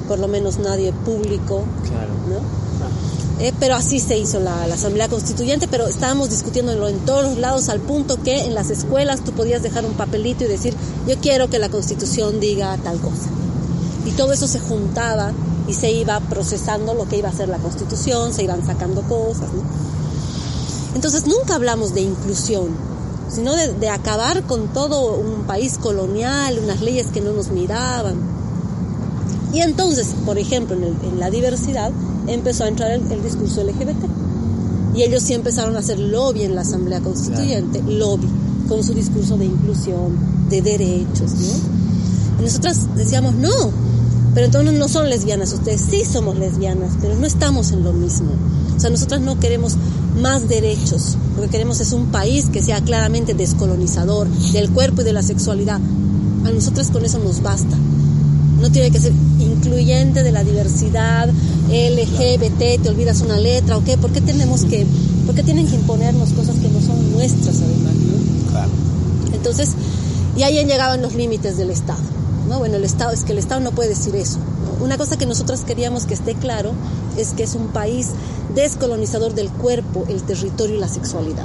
[0.08, 2.12] por lo menos nadie público, Claro.
[2.28, 2.58] ¿no?
[3.40, 7.38] Eh, pero así se hizo la, la Asamblea Constituyente, pero estábamos discutiéndolo en todos los
[7.38, 10.74] lados al punto que en las escuelas tú podías dejar un papelito y decir,
[11.06, 13.28] yo quiero que la Constitución diga tal cosa.
[14.06, 15.32] Y todo eso se juntaba
[15.68, 19.52] y se iba procesando lo que iba a ser la Constitución, se iban sacando cosas.
[19.52, 19.62] ¿no?
[20.96, 22.68] Entonces nunca hablamos de inclusión,
[23.28, 28.14] sino de, de acabar con todo un país colonial, unas leyes que no nos miraban.
[29.52, 31.90] Y entonces, por ejemplo, en, el- en la diversidad
[32.26, 34.04] empezó a entrar el, el discurso LGBT.
[34.94, 38.26] Y ellos sí empezaron a hacer lobby en la Asamblea Constituyente, lobby,
[38.68, 40.16] con su discurso de inclusión,
[40.50, 42.40] de derechos, ¿no?
[42.40, 43.50] Y nosotras decíamos, no,
[44.34, 48.28] pero entonces no son lesbianas, ustedes sí somos lesbianas, pero no estamos en lo mismo.
[48.78, 49.76] O sea, nosotras no queremos
[50.22, 55.04] más derechos, lo que queremos es un país que sea claramente descolonizador del cuerpo y
[55.04, 55.80] de la sexualidad.
[56.44, 57.76] A nosotras con eso nos basta.
[58.60, 61.28] No tiene que ser incluyente de la diversidad,
[61.68, 64.86] LGBT, te olvidas una letra o qué, ¿por qué tenemos que,
[65.26, 68.50] por qué tienen que imponernos cosas que no son nuestras además, ¿no?
[68.52, 68.70] Claro.
[69.34, 69.70] Entonces,
[70.36, 71.98] y ahí llegaban los límites del Estado.
[72.48, 72.60] ¿no?
[72.60, 74.38] Bueno, el Estado es que el Estado no puede decir eso.
[74.38, 74.84] ¿no?
[74.84, 76.72] Una cosa que nosotros queríamos que esté claro
[77.16, 78.08] es que es un país
[78.58, 81.44] descolonizador del cuerpo, el territorio y la sexualidad.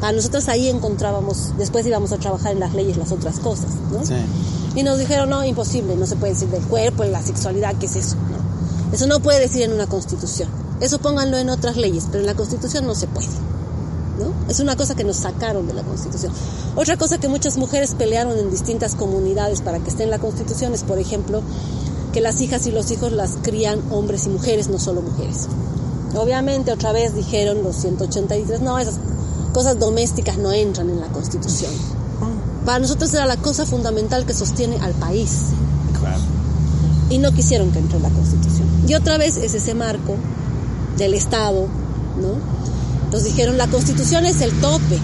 [0.00, 4.06] A nosotros ahí encontrábamos, después íbamos a trabajar en las leyes las otras cosas, ¿no?
[4.06, 4.14] Sí.
[4.76, 7.86] Y nos dijeron, no, imposible, no se puede decir del cuerpo, en la sexualidad, ¿qué
[7.86, 8.14] es eso?
[8.14, 8.94] No.
[8.94, 10.48] Eso no puede decir en una constitución.
[10.80, 13.28] Eso pónganlo en otras leyes, pero en la constitución no se puede.
[14.18, 14.32] ¿no?
[14.48, 16.32] Es una cosa que nos sacaron de la constitución.
[16.76, 20.72] Otra cosa que muchas mujeres pelearon en distintas comunidades para que esté en la constitución
[20.74, 21.42] es, por ejemplo,
[22.12, 25.48] que las hijas y los hijos las crían hombres y mujeres, no solo mujeres.
[26.14, 28.96] Obviamente, otra vez dijeron los 183, no, esas
[29.52, 31.72] cosas domésticas no entran en la constitución.
[32.64, 35.46] Para nosotros era la cosa fundamental que sostiene al país.
[35.98, 36.20] Claro.
[37.08, 38.68] Y no quisieron que entre en la constitución.
[38.86, 40.16] Y otra vez es ese marco
[40.96, 41.66] del Estado,
[42.20, 43.10] ¿no?
[43.10, 44.98] Nos dijeron, la constitución es el tope,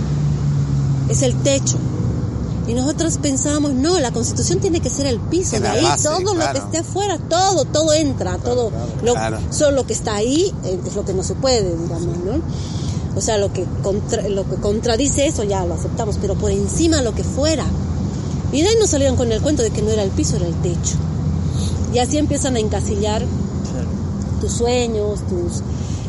[1.08, 1.78] es el techo.
[2.68, 6.34] Y nosotros pensábamos, no, la constitución tiene que ser el piso, de ahí base, todo
[6.34, 8.70] lo que esté afuera, todo, todo entra, todo,
[9.04, 9.14] lo,
[9.50, 12.40] solo lo que está ahí eh, es lo que no se puede, digamos, ¿no?
[13.16, 17.02] O sea, lo que, contra- lo que contradice eso ya lo aceptamos, pero por encima
[17.02, 17.64] lo que fuera.
[18.52, 20.46] Y de ahí nos salieron con el cuento de que no era el piso, era
[20.46, 20.96] el techo.
[21.94, 23.22] Y así empiezan a encasillar
[24.40, 25.62] tus sueños, tus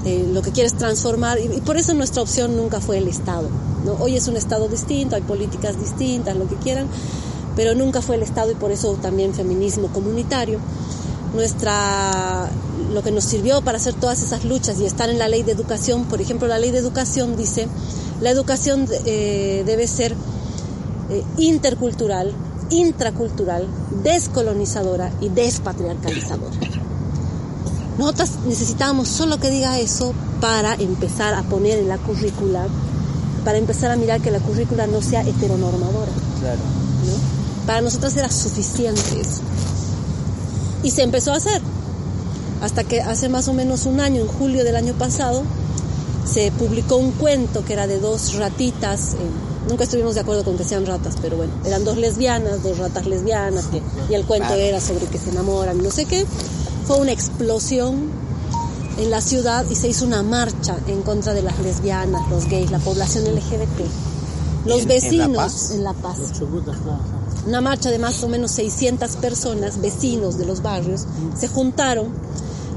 [0.05, 3.47] eh, lo que quieres transformar y, y por eso nuestra opción nunca fue el Estado.
[3.85, 3.93] ¿No?
[3.99, 6.87] Hoy es un Estado distinto, hay políticas distintas, lo que quieran,
[7.55, 10.59] pero nunca fue el Estado y por eso también feminismo comunitario.
[11.35, 12.49] Nuestra
[12.93, 15.51] lo que nos sirvió para hacer todas esas luchas y estar en la ley de
[15.51, 17.67] educación, por ejemplo, la ley de educación dice
[18.21, 20.15] la educación eh, debe ser
[21.09, 22.33] eh, intercultural,
[22.69, 23.67] intracultural,
[24.03, 26.55] descolonizadora y despatriarcalizadora.
[27.99, 32.67] Nosotras necesitábamos solo que diga eso para empezar a poner en la currícula,
[33.43, 36.11] para empezar a mirar que la currícula no sea heteronormadora.
[36.39, 36.59] Claro.
[37.05, 37.65] ¿no?
[37.65, 39.41] Para nosotras era suficiente eso.
[40.83, 41.61] Y se empezó a hacer.
[42.61, 45.43] Hasta que hace más o menos un año, en julio del año pasado,
[46.25, 49.13] se publicó un cuento que era de dos ratitas.
[49.13, 49.17] eh,
[49.69, 53.05] nunca estuvimos de acuerdo con que sean ratas, pero bueno, eran dos lesbianas, dos ratas
[53.05, 56.25] lesbianas, que- y el cuento era sobre que se enamoran, no sé qué.
[56.85, 58.09] Fue una explosión
[58.97, 62.71] en la ciudad y se hizo una marcha en contra de las lesbianas, los gays,
[62.71, 63.85] la población LGBT.
[64.65, 65.71] Los ¿En- en La vecinos Paz?
[65.71, 66.17] en La Paz.
[66.37, 66.99] Claro.
[67.45, 71.05] Una marcha de más o menos 600 personas, vecinos de los barrios,
[71.39, 72.07] se juntaron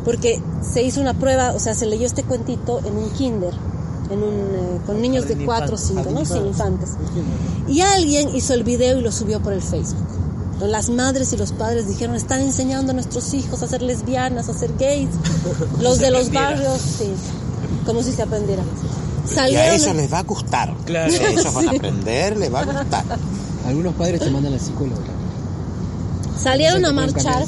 [0.04, 3.52] porque se hizo una prueba, o sea, se leyó este cuentito en un kinder,
[4.10, 6.02] en un, eh, con niños de Jardín 4 o infante.
[6.04, 6.24] 5, ¿no?
[6.24, 6.90] Sí, infantes.
[7.68, 9.98] Y alguien hizo el video y lo subió por el Facebook.
[10.60, 14.54] Las madres y los padres dijeron, están enseñando a nuestros hijos a ser lesbianas, a
[14.54, 15.08] ser gays.
[15.80, 16.50] Los Se de los aprendiera.
[16.50, 17.10] barrios, sí,
[17.86, 18.62] como si se aprendiera.
[19.36, 20.74] Y a ellos les va a gustar.
[20.84, 21.12] Claro.
[21.12, 23.04] Ellos van a aprender, les va a gustar.
[23.66, 25.00] Algunos padres te mandan al psicólogo.
[26.38, 27.44] salieron a marchar.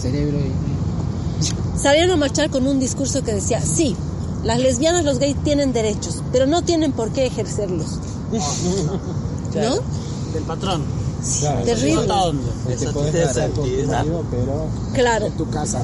[1.77, 3.97] salieron a marchar con un discurso que decía, sí,
[4.45, 7.99] las lesbianas, los gays tienen derechos, pero no tienen por qué ejercerlos.
[9.55, 9.75] ¿No?
[10.33, 10.83] Del patrón.
[11.65, 12.01] Terrible.
[12.03, 12.77] ¿Hasta dónde?
[12.77, 15.83] Te puedes casar con tu marido, pero Claro, en tu casa.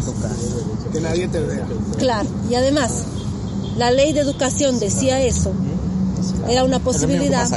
[0.92, 1.66] Que nadie te vea.
[1.98, 2.28] claro.
[2.50, 2.90] Y además,
[3.76, 5.52] la ley de educación decía eso.
[6.48, 7.48] Era una posibilidad.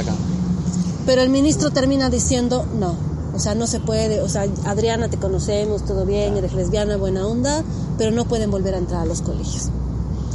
[1.06, 2.94] Pero el ministro termina diciendo, no,
[3.34, 7.26] o sea, no se puede, o sea, Adriana, te conocemos, todo bien, eres lesbiana, buena
[7.26, 7.64] onda,
[7.98, 9.70] pero no pueden volver a entrar a los colegios.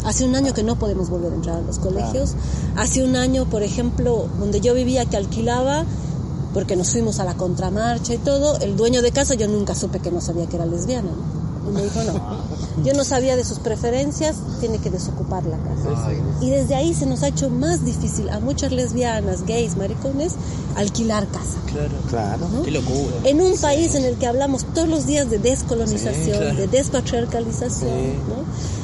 [0.04, 2.34] Hace un año que no podemos volver a entrar a los colegios.
[2.76, 5.86] Hace un año, por ejemplo, donde yo vivía, que alquilaba,
[6.58, 10.00] porque nos fuimos a la contramarcha y todo, el dueño de casa yo nunca supe
[10.00, 11.12] que no sabía que era lesbiana.
[11.12, 11.70] ¿no?
[11.70, 16.12] Y me dijo, no, yo no sabía de sus preferencias, tiene que desocupar la casa.
[16.42, 20.34] Y desde ahí se nos ha hecho más difícil a muchas lesbianas, gays, maricones,
[20.76, 21.60] alquilar casa.
[21.68, 21.92] Claro.
[22.10, 22.64] Claro.
[22.66, 23.18] Qué locura.
[23.26, 26.56] En un país en el que hablamos todos los días de descolonización, Sí, claro.
[26.56, 28.14] de despatriarcalización, Sí.
[28.30, 28.36] ¿no?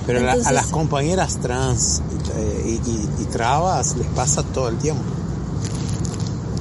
[0.06, 2.02] Pero la- a Entonces- las compañeras trans
[2.38, 5.02] eh, y, y- y trabas les pasa todo el tiempo.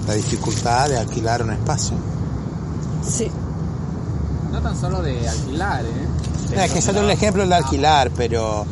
[0.07, 1.96] La dificultad de alquilar un espacio.
[3.09, 3.28] Sí.
[4.50, 6.09] No tan solo de alquilar, ¿eh?
[6.64, 8.66] Es que yo doy el ejemplo del alquilar, pero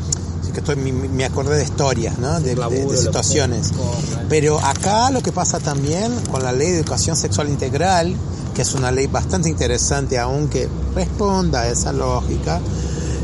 [0.45, 2.39] sí que estoy, me, acordé de historias, ¿no?
[2.41, 3.71] De, de- de situaciones.
[3.73, 4.27] Correcto.
[4.29, 8.15] Pero acá lo que pasa también con la ley de educación sexual integral,
[8.55, 12.61] que es una ley bastante interesante aunque responda a esa lógica,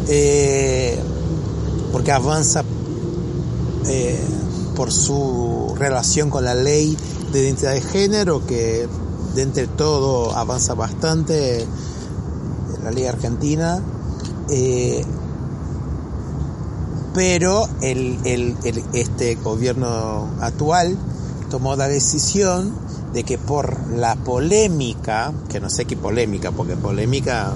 [0.09, 0.99] eh,
[1.93, 2.65] porque avanza
[3.87, 4.25] eh,
[4.75, 6.97] por su relación con la ley
[7.37, 8.89] de identidad de género, que
[9.35, 11.67] de todo avanza bastante
[12.83, 13.83] la ley argentina,
[14.49, 15.05] eh,
[17.13, 18.57] pero el,
[18.95, 20.97] este gobierno actual
[21.51, 22.73] tomó la decisión
[23.13, 27.53] de que por la polémica, que no sé qué polémica, porque polémica,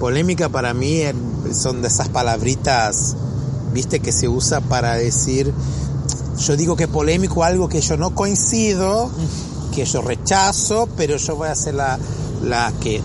[0.00, 1.02] polémica para mí
[1.52, 3.16] son de esas palabritas,
[3.74, 5.52] viste, que se usa para decir,
[6.38, 9.10] yo digo que polémico algo que yo no coincido,
[9.74, 11.98] que yo rechazo, pero yo voy a ser la,
[12.42, 13.00] la que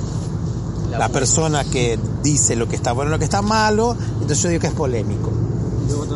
[0.98, 4.50] la persona que dice lo que está bueno y lo que está malo, entonces yo
[4.50, 5.32] digo que es polémico.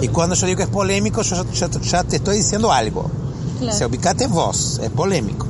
[0.01, 3.09] Y cuando yo digo que es polémico, yo, yo- ya te estoy diciendo algo.
[3.59, 3.74] Claro.
[3.74, 5.45] O sea, ubicate vos, es polémico.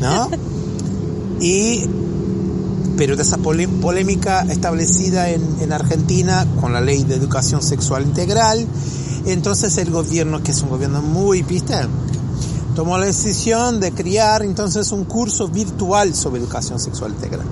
[0.00, 0.28] ¿No?
[1.40, 1.84] Y,
[2.96, 8.04] pero de esa polé- polémica establecida en, en Argentina con la ley de educación sexual
[8.04, 8.64] integral,
[9.26, 11.74] entonces el gobierno, que es un gobierno muy, ¿viste?
[12.74, 17.46] Tomó la decisión de crear entonces un curso virtual sobre educación sexual integral,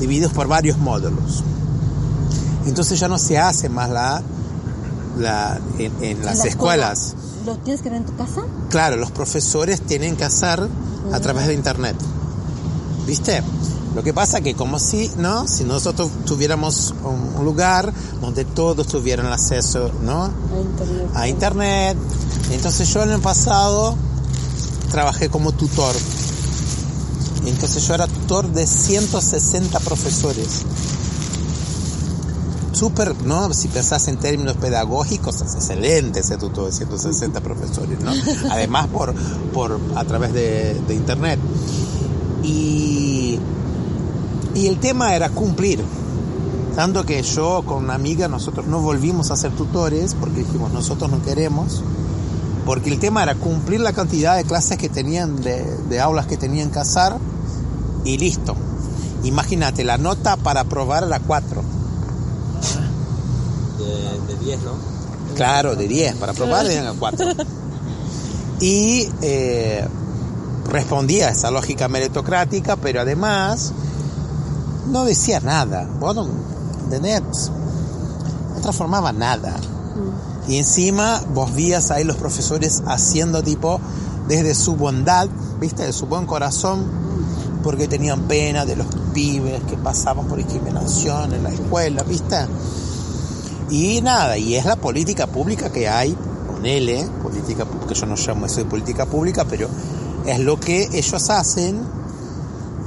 [0.00, 1.44] divididos por varios módulos.
[2.66, 4.22] Entonces ya no se hace más la,
[5.18, 6.92] la en, en las la escuela.
[6.92, 7.14] escuelas.
[7.46, 8.42] ¿Lo tienes que ver en tu casa?
[8.68, 10.66] Claro, los profesores tienen que hacer
[11.12, 11.96] a través de internet.
[13.06, 13.42] ¿viste?
[13.94, 15.48] Lo que pasa que como si, ¿no?
[15.48, 20.24] Si nosotros tuviéramos un lugar donde todos tuvieran acceso, ¿no?
[20.24, 21.10] A internet.
[21.14, 21.98] A internet.
[22.52, 23.96] Entonces yo en el pasado
[24.90, 25.94] trabajé como tutor.
[27.46, 30.64] Entonces yo era tutor de 160 profesores.
[32.72, 33.52] Súper, ¿no?
[33.52, 38.12] Si pensás en términos pedagógicos, es excelente ese tutor de 160 profesores, ¿no?
[38.50, 39.14] Además por,
[39.52, 41.40] por a través de, de internet.
[42.44, 43.38] Y,
[44.54, 45.84] y el tema era cumplir.
[46.74, 51.10] Tanto que yo con una amiga, nosotros no volvimos a ser tutores porque dijimos, nosotros
[51.10, 51.82] no queremos.
[52.64, 56.36] Porque el tema era cumplir la cantidad de clases que tenían, de, de aulas que
[56.36, 57.14] tenían que hacer
[58.04, 58.54] y listo.
[59.24, 61.62] Imagínate, la nota para aprobar era 4.
[63.78, 64.72] De, de 10, ¿no?
[65.34, 67.26] Claro, de 10, para aprobar eran 4.
[68.60, 69.86] Y eh,
[70.68, 73.72] respondía a esa lógica meritocrática, pero además
[74.90, 75.88] no decía nada.
[75.98, 76.28] Vos no,
[76.84, 77.50] ¿entendés?
[78.54, 79.56] No transformaba nada.
[80.48, 83.80] Y encima vos vías ahí los profesores haciendo tipo
[84.28, 85.28] desde su bondad,
[85.60, 86.84] viste, de su buen corazón,
[87.62, 92.36] porque tenían pena de los pibes que pasaban por discriminación en la escuela, viste.
[93.70, 96.16] Y nada, y es la política pública que hay,
[96.46, 99.68] ponele, política pública, yo no llamo eso de política pública, pero
[100.26, 101.99] es lo que ellos hacen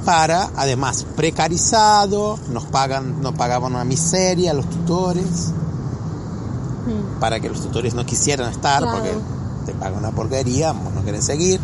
[0.04, 5.52] para, además, precarizado, nos pagan, nos pagaban una miseria a los tutores,
[7.20, 8.98] para que los tutores no quisieran estar, Claro.
[8.98, 9.16] porque
[9.66, 11.58] te pagan una porquería, no quieren seguir,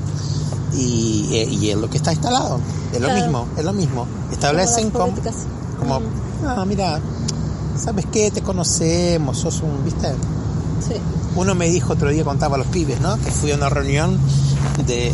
[0.73, 2.59] y, eh, y es lo que está instalado,
[2.93, 3.23] es lo Claro.
[3.23, 4.07] mismo, es lo mismo.
[4.33, 5.13] Establecen Como
[5.79, 6.01] como,
[6.47, 7.01] ah, mira,
[7.77, 8.31] ¿sabes qué?
[8.31, 10.09] Te conocemos, sos un, ¿viste?
[10.87, 10.95] Sí.
[11.37, 13.17] Uno me dijo otro día, contaba a los pibes, ¿no?
[13.19, 14.19] Que fui a una reunión
[14.87, 15.13] de,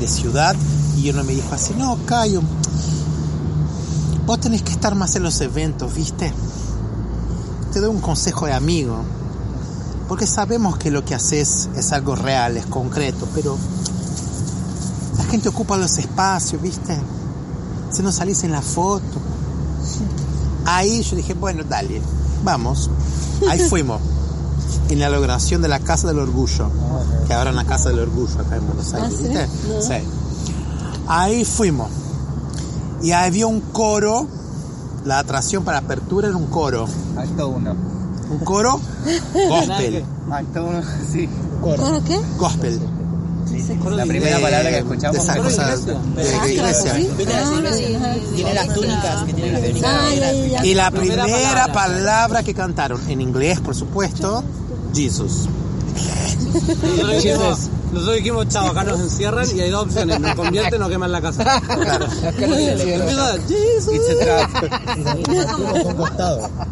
[0.00, 0.54] de ciudad
[0.96, 2.40] y uno me dijo así, no, Cayo,
[4.26, 6.32] vos tenés que estar más en los eventos, ¿viste?
[7.72, 8.98] Te doy un consejo de amigo,
[10.08, 13.56] porque sabemos que lo que haces es algo real, es concreto, pero
[15.18, 16.96] la gente ocupa los espacios, ¿viste?
[17.90, 19.20] Si no salís en la foto.
[20.66, 22.00] Ahí yo dije, bueno, dale,
[22.42, 22.90] vamos.
[23.50, 24.00] Ahí fuimos.
[24.88, 26.68] En la inauguración de la Casa del Orgullo,
[27.26, 29.22] que ahora es la Casa del Orgullo acá en Buenos Aires, Ah.
[29.22, 29.48] ¿viste?
[29.80, 30.04] Sí.
[31.08, 31.88] Ahí fuimos.
[33.02, 34.26] Y había un coro,
[35.04, 36.86] la atracción para apertura era un coro.
[37.16, 37.76] Acto 1.
[38.30, 38.80] Un coro
[39.48, 40.04] gospel.
[40.30, 40.82] Acto 1,
[41.12, 41.28] sí.
[41.60, 42.18] ¿Coro qué?
[42.38, 42.80] Gospel.
[43.90, 45.94] La primera De- palabra que escuchamos de esa fue cosa iglesia.
[46.16, 46.92] de, de iglesia.
[46.94, 48.18] ¿Viste las iglesias?
[48.34, 49.90] Tiene las túnicas, que tiene las túnicas.
[50.60, 50.64] Ah.
[50.64, 52.42] Y la Primera palabra.
[52.42, 54.42] que cantaron, en inglés por supuesto,
[54.94, 55.46] Jesus.
[57.12, 61.12] Dijimos, nosotros dijimos, chao, acá nos encierran y hay dos opciones, nos convierten o queman
[61.12, 61.44] la casa.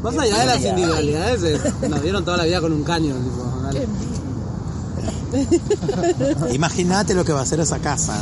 [0.02, 3.14] Más allá de las individualidades, eh, nos dieron toda la vida con un caño.
[3.14, 3.51] Tipo.
[6.52, 8.14] Imagínate lo que va a hacer esa casa.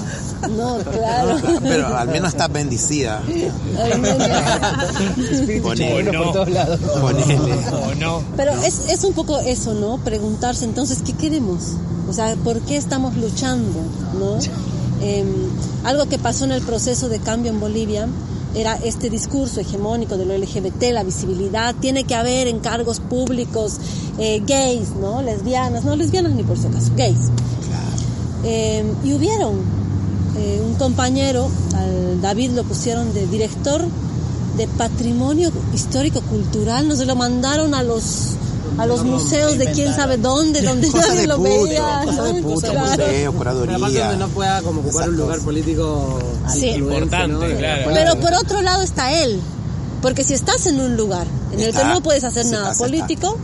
[0.50, 1.36] No, claro.
[1.62, 3.22] Pero al menos está bendecida.
[5.62, 6.12] Ponele.
[7.00, 7.54] Ponele.
[8.36, 9.98] Pero es, es un poco eso, ¿no?
[9.98, 11.74] Preguntarse entonces, ¿qué queremos?
[12.08, 13.80] O sea, ¿por qué estamos luchando?
[14.18, 14.38] ¿no?
[15.02, 15.26] Em,
[15.82, 18.06] algo que pasó en el proceso de cambio en Bolivia
[18.54, 23.78] era este discurso hegemónico de lo LGBT, la visibilidad, tiene que haber en cargos públicos
[24.18, 25.22] eh, gays, ¿no?
[25.22, 27.30] Lesbianas, no lesbianas ni por si acaso, gays.
[28.44, 29.60] Eh, y hubieron
[30.36, 33.84] eh, un compañero, al David lo pusieron de director
[34.56, 38.36] de patrimonio histórico cultural, nos lo mandaron a los
[38.78, 42.02] a los museos de quién sabe dónde, donde Cosa nadie de lo puto, veía.
[42.04, 42.48] cosa de ¿no?
[42.48, 42.80] puto, Claro.
[42.80, 43.78] museo, Pero aparte curaduría.
[44.08, 46.18] donde no pueda como ocupar un lugar político
[46.52, 46.76] Sí.
[46.78, 47.40] ¿no?
[47.92, 49.40] Pero por otro lado está él,
[50.02, 52.84] porque si estás en un lugar en el que no puedes hacer Sí, nada está,
[52.84, 53.36] político,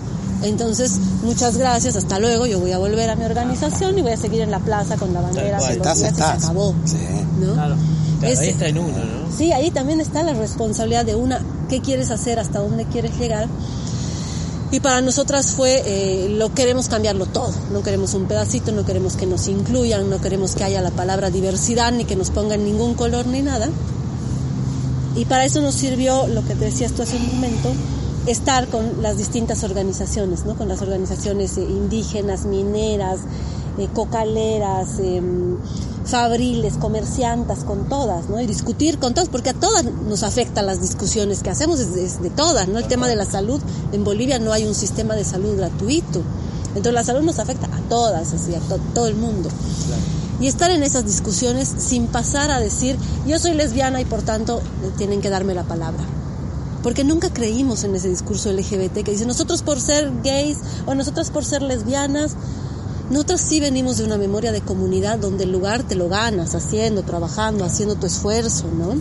[0.43, 4.17] entonces muchas gracias, hasta luego, yo voy a volver a mi organización y voy a
[4.17, 6.75] seguir en la plaza con la bandera, con los Estás, días y se acabó.
[6.85, 6.97] Sí.
[7.41, 7.53] ¿no?
[7.55, 7.77] Claro,
[8.23, 9.37] Es- ahí está en uno, ¿no?
[9.37, 13.49] Sí, ahí también está la responsabilidad de una, qué quieres hacer, hasta dónde quieres llegar.
[14.73, 19.15] Y para nosotras fue, eh, lo queremos cambiarlo todo, no queremos un pedacito, no queremos
[19.15, 22.95] que nos incluyan, no queremos que haya la palabra diversidad, ni que nos pongan ningún
[22.95, 23.69] color ni nada.
[25.15, 27.73] Y para eso nos sirvió lo que decías tú hace un momento,
[28.27, 30.57] estar con las distintas organizaciones, ¿no?
[30.57, 33.21] con las organizaciones eh, indígenas, mineras,
[33.79, 35.57] eh, cocaleras, em,
[36.07, 38.41] fabriles, comerciantes, con todas, ¿no?
[38.41, 42.23] Y discutir con todas, porque a todas nos afectan las discusiones que hacemos, es, es
[42.23, 42.79] de todas, ¿no?
[42.79, 43.61] El tema de la salud,
[43.93, 46.23] en Bolivia no hay un sistema de salud gratuito,
[46.69, 49.49] entonces la salud nos afecta a todas, así, a to- todo el mundo.
[50.41, 54.59] y estar en esas discusiones sin pasar a decir yo soy lesbiana y por tanto
[54.59, 56.05] eh, tienen que darme la palabra.
[56.83, 61.31] Porque nunca creímos en ese discurso LGBT que dice nosotros por ser gays o nosotras
[61.31, 62.33] por ser lesbianas.
[63.11, 67.05] Nosotros sí venimos de una memoria de comunidad donde el lugar te lo ganas haciendo,
[67.05, 68.95] trabajando, haciendo tu esfuerzo, ¿no?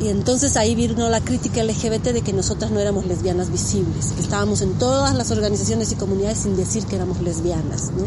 [0.00, 4.22] Y entonces ahí vino la crítica LGBT de que nosotras no éramos lesbianas visibles, que
[4.22, 8.04] estábamos en todas las organizaciones y comunidades sin decir que éramos lesbianas, ¿no?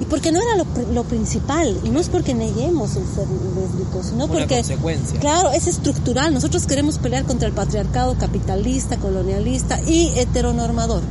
[0.00, 4.06] Y porque no era lo, lo principal, y no es porque neguemos el ser lésbicos,
[4.06, 4.56] sino Una porque...
[4.56, 5.20] consecuencia.
[5.20, 6.34] Claro, es estructural.
[6.34, 11.02] Nosotros queremos pelear contra el patriarcado capitalista, colonialista y heteronormador,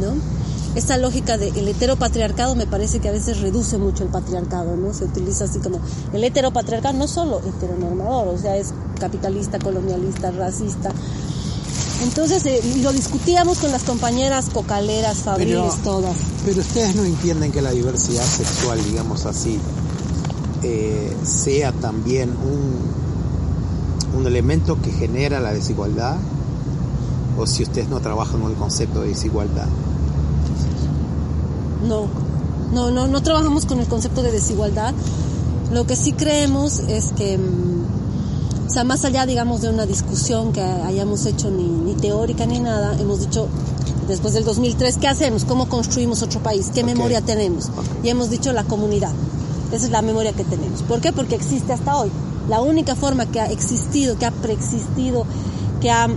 [0.00, 0.35] ¿no?
[0.76, 4.92] Esta lógica del heteropatriarcado me parece que a veces reduce mucho el patriarcado, ¿no?
[4.92, 5.80] Se utiliza así como
[6.12, 10.92] el heteropatriarcado no solo heteronormador, o sea, es capitalista, colonialista, racista.
[12.02, 16.14] Entonces eh, lo discutíamos con las compañeras cocaleras, fabriles, todas.
[16.44, 19.58] Pero ustedes no entienden que la diversidad sexual, digamos así,
[20.62, 26.16] eh, sea también un, un elemento que genera la desigualdad,
[27.38, 29.68] o si ustedes no trabajan con el concepto de desigualdad.
[31.86, 32.06] No,
[32.72, 34.94] no, no, no trabajamos con el concepto de desigualdad.
[35.72, 40.52] Lo que sí creemos es que, mm, o sea, más allá, digamos, de una discusión
[40.52, 43.48] que hayamos hecho ni, ni teórica ni nada, hemos dicho,
[44.08, 45.44] después del 2003, ¿qué hacemos?
[45.44, 46.70] ¿Cómo construimos otro país?
[46.74, 47.70] ¿Qué memoria tenemos?
[48.02, 49.12] Y hemos dicho la comunidad.
[49.72, 50.82] Esa es la memoria que tenemos.
[50.82, 51.12] ¿Por qué?
[51.12, 52.10] Porque existe hasta hoy.
[52.48, 55.26] La única forma que ha existido, que ha preexistido,
[55.80, 56.08] que, ha,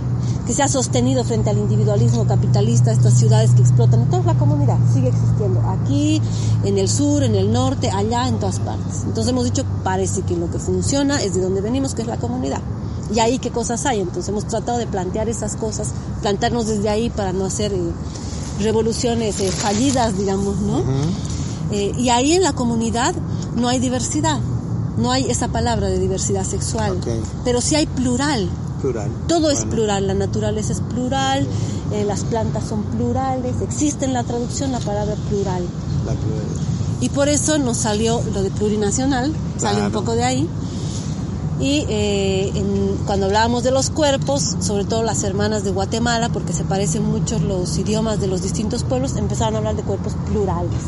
[0.46, 4.78] que se ha sostenido frente al individualismo capitalista, estas ciudades que explotan, entonces la comunidad
[4.92, 6.20] sigue existiendo aquí,
[6.64, 9.02] en el sur, en el norte, allá, en todas partes.
[9.04, 12.16] Entonces hemos dicho, parece que lo que funciona es de donde venimos, que es la
[12.16, 12.60] comunidad.
[13.14, 14.00] Y ahí qué cosas hay.
[14.00, 15.88] Entonces hemos tratado de plantear esas cosas,
[16.22, 17.78] plantarnos desde ahí para no hacer eh,
[18.60, 20.82] revoluciones eh, fallidas, digamos, ¿no?
[21.72, 23.14] Eh, y ahí en la comunidad
[23.56, 24.38] no hay diversidad,
[24.96, 26.98] no hay esa palabra de diversidad sexual,
[27.44, 28.48] pero sí hay plural.
[28.80, 29.10] Plural.
[29.28, 31.46] Todo es plural, la naturaleza es plural,
[31.92, 35.62] eh, las plantas son plurales, existe en la traducción la palabra plural.
[36.06, 36.14] La.
[37.00, 40.00] Y por eso nos salió lo de plurinacional, sale un Claro.
[40.00, 40.48] poco de ahí.
[41.60, 46.54] Y eh, en- cuando hablábamos de los cuerpos, sobre todo las hermanas de Guatemala, porque
[46.54, 50.80] se parecen mucho los idiomas de los distintos pueblos, empezaron a hablar de cuerpos plurales,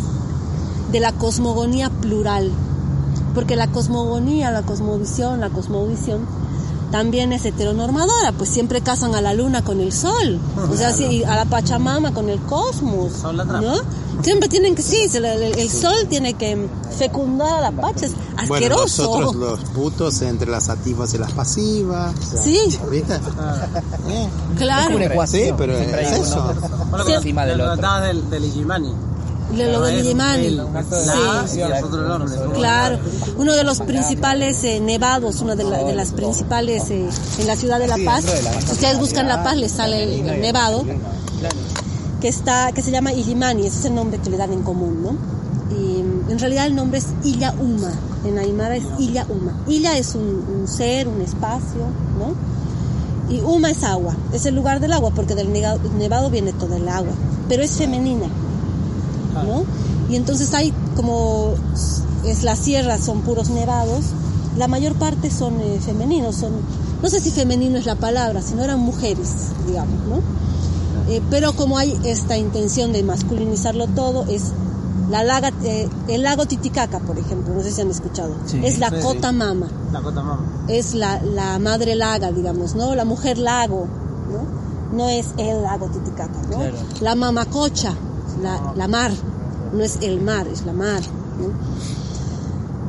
[0.91, 2.51] de la cosmogonía plural.
[3.35, 6.21] Porque la cosmogonía, la cosmovisión, la cosmovisión
[6.93, 10.39] también es heteronormadora, pues siempre casan a la luna con el sol,
[10.71, 13.75] o sea, sí, y a la Pachamama con el cosmos, ¿no?
[14.23, 18.13] Siempre tienen que, sí, el, el- el sol tiene que fecundar a la Pacha, es
[18.47, 19.03] Bueno, asqueroso.
[19.05, 22.15] nosotros los putos entre las activas y las pasivas.
[22.45, 22.61] Sí.
[22.91, 23.15] ¿Viste?
[23.15, 24.29] Eh.
[24.59, 24.91] Claro.
[24.91, 25.43] Es una ecuación.
[25.47, 26.55] Sí, pero es uno eso.
[26.91, 27.13] Bueno, Sí.
[27.15, 27.73] encima del otro.
[27.75, 28.93] Tratabas del, del Igimani.
[29.57, 30.47] De lo del Illimani.
[30.47, 30.57] El-
[31.13, 31.19] Sí.
[32.55, 32.99] Claro,
[33.37, 37.57] uno de los principales eh, nevados, una de, la- de las principales eh, en la
[37.57, 38.25] ciudad de La Paz.
[38.67, 40.85] Si ustedes buscan La Paz, les sale el, el nevado
[42.21, 45.03] que está, que se llama Illimani, ese es el nombre que le dan en común,
[45.03, 45.17] ¿no?
[45.77, 46.01] Y
[46.31, 47.91] en realidad el nombre es Illa Uma,
[48.25, 49.59] en Aymara es Illa Uma.
[49.67, 50.23] Illa es un,
[50.61, 51.81] un ser, un espacio,
[52.19, 52.35] ¿no?
[53.35, 56.89] Y Uma es agua, es el lugar del agua, porque del nevado viene todo el
[56.89, 57.13] agua,
[57.49, 58.27] pero es femenina,
[59.33, 59.65] ¿no?
[60.09, 61.55] Y entonces hay como
[62.25, 64.05] es la sierra, son puros nevados,
[64.57, 66.53] la mayor parte son eh, femeninos, son,
[67.03, 69.29] no sé si femenino es la palabra, sino eran mujeres,
[69.67, 70.17] digamos, ¿no?
[71.13, 74.53] Eh, pero como hay esta intención de masculinizarlo todo, es
[75.11, 78.61] la laga, eh, el lago Titicaca, por ejemplo, no sé si han escuchado, Sí.
[78.63, 78.97] es la sí.
[79.03, 80.65] cota mama La cota mama.
[80.69, 82.95] es la, la madre laga, digamos, ¿no?
[82.95, 83.87] La mujer lago,
[84.31, 84.97] ¿no?
[84.97, 86.59] No es el lago Titicaca, ¿no?
[86.59, 86.77] Claro.
[87.01, 87.95] La mamacocha,
[88.43, 89.11] la, la mar,
[89.73, 91.03] no es el mar, es la mar,
[91.39, 91.53] ¿no?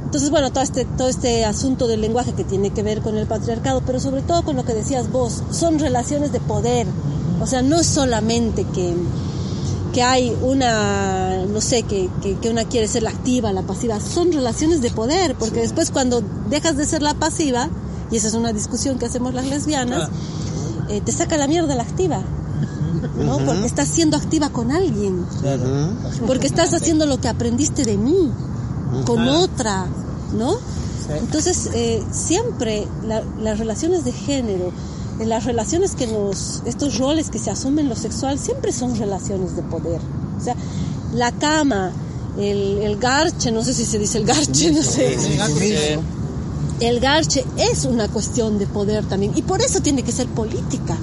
[0.05, 3.25] Entonces, bueno, todo este, todo este asunto del lenguaje que tiene que ver con el
[3.25, 6.85] patriarcado, pero sobre todo con lo que decías vos, son relaciones de poder.
[7.41, 8.93] O sea, no es solamente que,
[9.91, 13.99] que hay una, no sé, que, que, que una quiere ser la activa, la pasiva,
[13.99, 17.69] son relaciones de poder, porque después cuando dejas de ser la pasiva,
[18.11, 20.09] y esa es una discusión que hacemos las lesbianas,
[20.89, 22.21] eh, te saca la mierda la activa,
[23.23, 23.37] ¿no?
[23.45, 25.25] Porque estás siendo activa con alguien,
[26.27, 28.31] porque estás haciendo lo que aprendiste de mí,
[29.05, 29.85] con otra,
[30.37, 30.55] ¿no?
[31.17, 34.71] Entonces, eh, siempre la- las relaciones de género,
[35.19, 38.95] eh, las relaciones que nos, estos roles que se asumen en lo sexual, siempre son
[38.97, 39.99] relaciones de poder.
[40.39, 40.55] O sea,
[41.13, 41.91] la cama,
[42.37, 45.17] el, el garche, no sé si se dice el garche, no sé.
[46.79, 50.97] El garche es una cuestión de poder también y por eso tiene que ser política.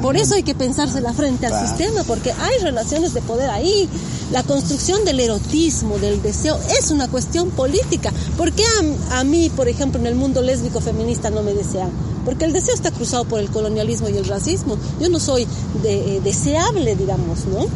[0.00, 1.68] Por eso hay que pensársela frente al Claro.
[1.68, 3.88] sistema, porque hay relaciones de poder ahí.
[4.32, 8.12] La construcción del erotismo, del deseo, es una cuestión política.
[8.36, 8.64] ¿Por qué
[9.10, 11.90] a, a mí, por ejemplo, en el mundo lésbico feminista no me desean?
[12.24, 14.76] Porque el deseo está cruzado por el colonialismo y el racismo.
[15.00, 15.46] Yo no soy
[15.84, 17.66] de- eh, deseable, digamos, ¿no?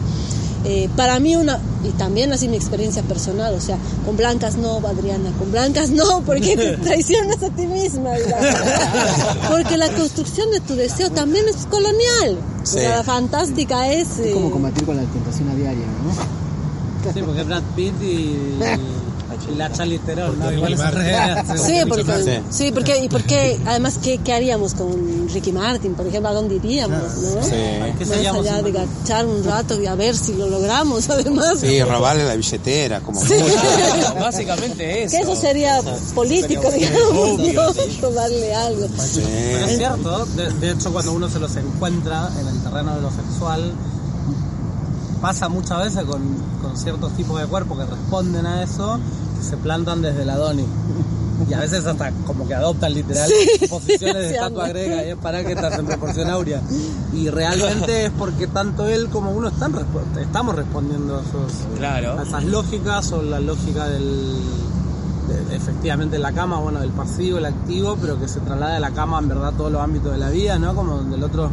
[0.69, 4.79] Eh, para mí una, y también así mi experiencia personal, o sea, con blancas no,
[4.79, 8.57] Adriana, con blancas no, porque te traicionas a ti misma, digamos.
[9.49, 12.39] Porque la construcción de tu deseo también es colonial.
[12.65, 12.81] Sí.
[12.81, 14.19] La fantástica es...
[14.19, 17.13] Es como eh, combatir con la tentación a diario, ¿no?
[17.13, 18.37] Sí, porque Brad Pitt y,
[19.51, 20.53] y la Charlize Theron, ¿no?
[20.53, 20.81] Igual es
[21.61, 25.95] Sí, porque, sí, porque, y porque además, ¿qué, qué haríamos con Ricky Martin?
[25.95, 26.99] Por ejemplo, ¿a dónde iríamos?
[26.99, 27.43] ¿no?
[27.43, 27.51] Sí.
[27.99, 31.61] ¿Qué Más allá de gachar un rato y a ver si lo logramos, además.
[31.61, 33.35] Sí, robarle la billetera, como Sí.
[34.21, 35.17] Básicamente eso.
[35.17, 35.81] Que eso sería
[36.15, 38.09] político, digamos, ¿no?
[38.09, 38.87] Robarle algo.
[39.15, 43.03] Pero es cierto, de, de hecho cuando uno se los encuentra en el terreno de
[43.03, 43.73] lo sexual,
[45.21, 46.23] pasa muchas veces con,
[46.63, 48.99] con ciertos tipos de cuerpos que responden a eso,
[49.43, 50.65] se plantan desde la Doni.
[51.51, 55.17] Y a veces hasta como que adoptan literal Sí, posiciones de estatua griega y es
[55.17, 56.63] para que estás en proporción áurea.
[57.13, 59.75] Y realmente es porque tanto él como uno están
[60.21, 62.19] estamos respondiendo a, esos, Claro.
[62.19, 64.33] a esas lógicas o la lógica del
[65.29, 68.93] de- efectivamente la cama, bueno, del pasivo, el activo, pero que se traslada a la
[68.93, 70.75] cama en verdad a todos los ámbitos de la vida, ¿no?
[70.75, 71.51] Como donde el otro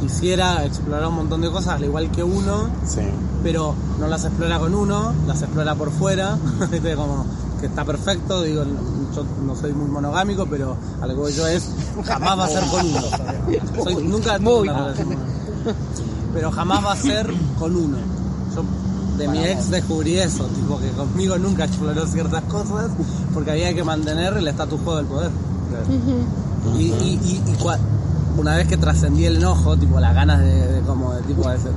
[0.00, 3.00] quisiera explorar un montón de cosas, al igual que uno, Sí.
[3.42, 6.36] pero no las explora con uno, las explora por fuera,
[6.70, 6.94] ¿viste?
[6.96, 7.24] como
[7.60, 8.62] que está perfecto, digo,
[9.14, 11.68] yo no soy muy monogámico, pero a lo que voy yo es,
[12.04, 13.82] jamás va a ser con uno.
[13.84, 15.08] Soy- nunca tuve una relación.
[16.34, 17.96] Pero jamás va a ser con uno.
[18.54, 18.62] Yo
[19.16, 22.90] de mi ex descubrí eso, tipo que conmigo nunca exploró ciertas cosas
[23.32, 25.30] porque había que mantener el status quo del poder.
[26.78, 27.78] Y, y, y, y cua-
[28.36, 31.58] una vez que trascendí el enojo, tipo las ganas de, de como de tipo de
[31.58, 31.72] ser-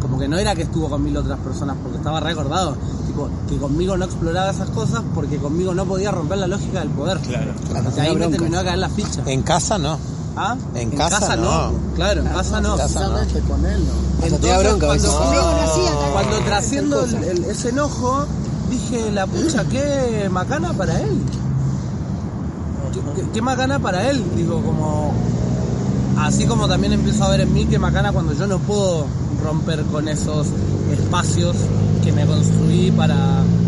[0.00, 2.76] como que no era que estuvo con mil otras personas porque estaba recordado,
[3.06, 6.88] tipo que conmigo no exploraba esas cosas porque conmigo no podía romper la lógica del
[6.90, 7.18] poder.
[7.20, 7.52] Claro.
[7.70, 7.90] Claro.
[8.00, 9.22] ahí me terminó de caer la ficha.
[9.26, 9.98] En casa no.
[10.36, 10.56] ¿Ah?
[10.74, 11.72] En casa no.
[11.94, 12.72] Claro, en casa no.
[12.72, 13.48] En casa no.
[13.48, 14.26] con él, ¿no?
[14.26, 17.18] Entonces, bronca, cuando, trasciendo cosa.
[17.18, 18.24] el- el- ese enojo,
[18.70, 21.18] dije, la pucha, qué macana para él.
[22.92, 24.22] Qué, qué- qué macana para él.
[24.36, 25.12] Digo, como...
[26.18, 29.06] Así como también empiezo a ver en mí qué macana cuando yo no puedo
[29.42, 30.46] romper con esos
[30.92, 31.56] espacios
[32.04, 33.16] que me construí para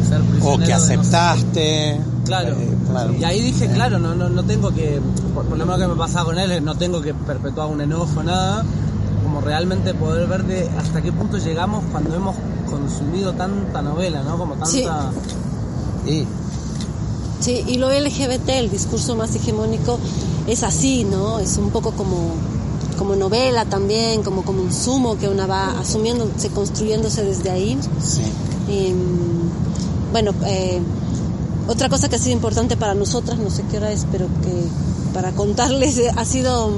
[0.08, 2.00] ser prisionero O que de no sé aceptaste.
[2.24, 2.56] Claro.
[2.58, 3.14] Eh, claro.
[3.14, 5.00] Y ahí dije, claro, no, no, no tengo que,
[5.34, 8.22] por, por lo menos que me pasaba con él, no tengo que perpetuar un enojo,
[8.22, 8.64] nada,
[9.22, 12.36] como realmente poder ver de hasta qué punto llegamos cuando hemos
[12.70, 14.38] consumido tanta novela, ¿no?
[14.38, 15.10] Como tanta...
[16.04, 16.10] Sí.
[16.10, 16.26] Y
[17.44, 19.98] Sí, y lo LGBT, el discurso más hegemónico,
[20.46, 21.38] es así, ¿no?
[21.38, 22.32] Es un poco como,
[22.98, 27.78] como novela también, como, como un sumo que una va asumiéndose, construyéndose desde ahí.
[28.02, 28.22] sí.
[28.68, 30.80] Y, mm, bueno, eh,
[31.68, 34.64] otra cosa que ha sido importante para nosotras, no sé qué hora es, pero que
[35.12, 36.70] para contarles eh, ha sido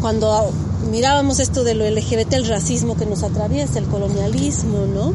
[0.00, 0.50] cuando
[0.90, 5.12] mirábamos esto de lo LGBT, el racismo que nos atraviesa, el colonialismo, ¿no?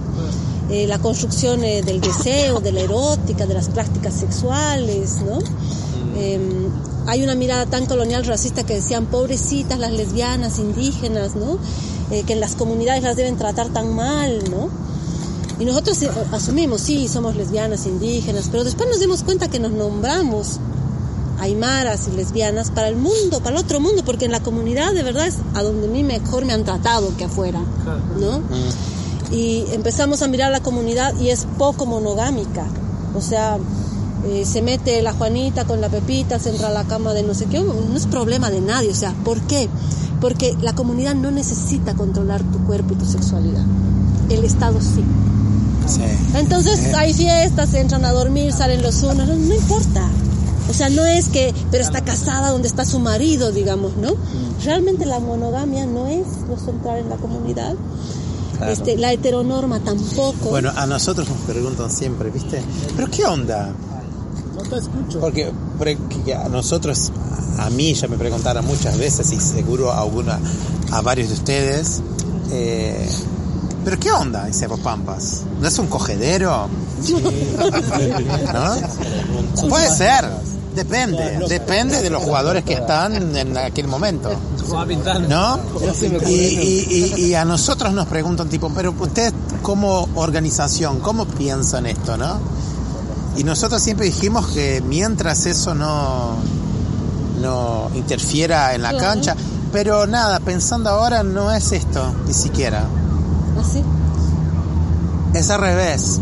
[0.69, 5.39] Eh, la construcción eh, del deseo, de la erótica, de las prácticas sexuales, ¿no?
[6.15, 6.39] Eh,
[7.07, 11.57] hay una mirada tan colonial racista que decían pobrecitas las lesbianas, indígenas, ¿no?
[12.11, 14.69] Eh, que en las comunidades las deben tratar tan mal, ¿no?
[15.59, 19.71] Y nosotros eh, asumimos, sí, somos lesbianas, indígenas, pero después nos dimos cuenta que nos
[19.71, 20.59] nombramos
[21.39, 25.03] aymaras y lesbianas para el mundo, para el otro mundo, porque en la comunidad de
[25.03, 27.59] verdad es a donde a mí mejor me han tratado que afuera,
[28.19, 28.41] ¿no?
[29.31, 32.65] Y empezamos a mirar la comunidad y es poco monogámica,
[33.15, 33.57] o sea,
[34.25, 37.33] eh, se mete la Juanita con la Pepita, se entra a la cama de no
[37.33, 39.69] sé qué, no es problema de nadie, o sea, ¿por qué?
[40.19, 43.63] Porque la comunidad no necesita controlar tu cuerpo y tu sexualidad,
[44.29, 45.03] el Estado sí.
[45.87, 46.01] Sí.
[46.33, 50.09] Entonces hay fiestas, se entran a dormir, salen los unos, no, no importa.
[50.67, 54.13] O sea, no es que, pero está casada donde está su marido, digamos, ¿no?
[54.63, 57.75] Realmente la monogamia no es lo central en la comunidad.
[58.57, 58.71] Claro.
[58.71, 60.49] Este, la heteronorma tampoco.
[60.49, 62.63] Bueno, a nosotros nos preguntan siempre, ¿viste?
[62.95, 63.71] ¿Pero qué onda?
[64.55, 65.19] No te escucho.
[65.19, 67.11] Porque, porque a nosotros,
[67.59, 70.39] a mí ya me preguntaron muchas veces y seguro a, alguna,
[70.91, 72.01] a varios de ustedes,
[72.51, 73.07] eh,
[73.83, 75.43] ¿pero qué onda en Cerro Pampas?
[75.61, 76.67] ¿No es un cogedero?
[78.53, 79.67] ¿No?
[79.69, 80.25] Puede ser,
[80.75, 84.29] depende, depende de los jugadores que están en aquel momento.
[85.29, 85.59] ¿No?
[86.29, 91.85] Y, y- y- y a nosotros nos preguntan tipo, pero usted como organización, ¿cómo piensan
[91.85, 92.39] esto, no?
[93.37, 96.35] Y nosotros siempre dijimos que mientras eso no,
[97.41, 99.05] no interfiera en la Claro.
[99.05, 99.35] cancha,
[99.71, 102.85] pero nada, pensando ahora no es esto, ni siquiera.
[103.59, 103.83] ¿Así?
[105.33, 106.21] Es al revés.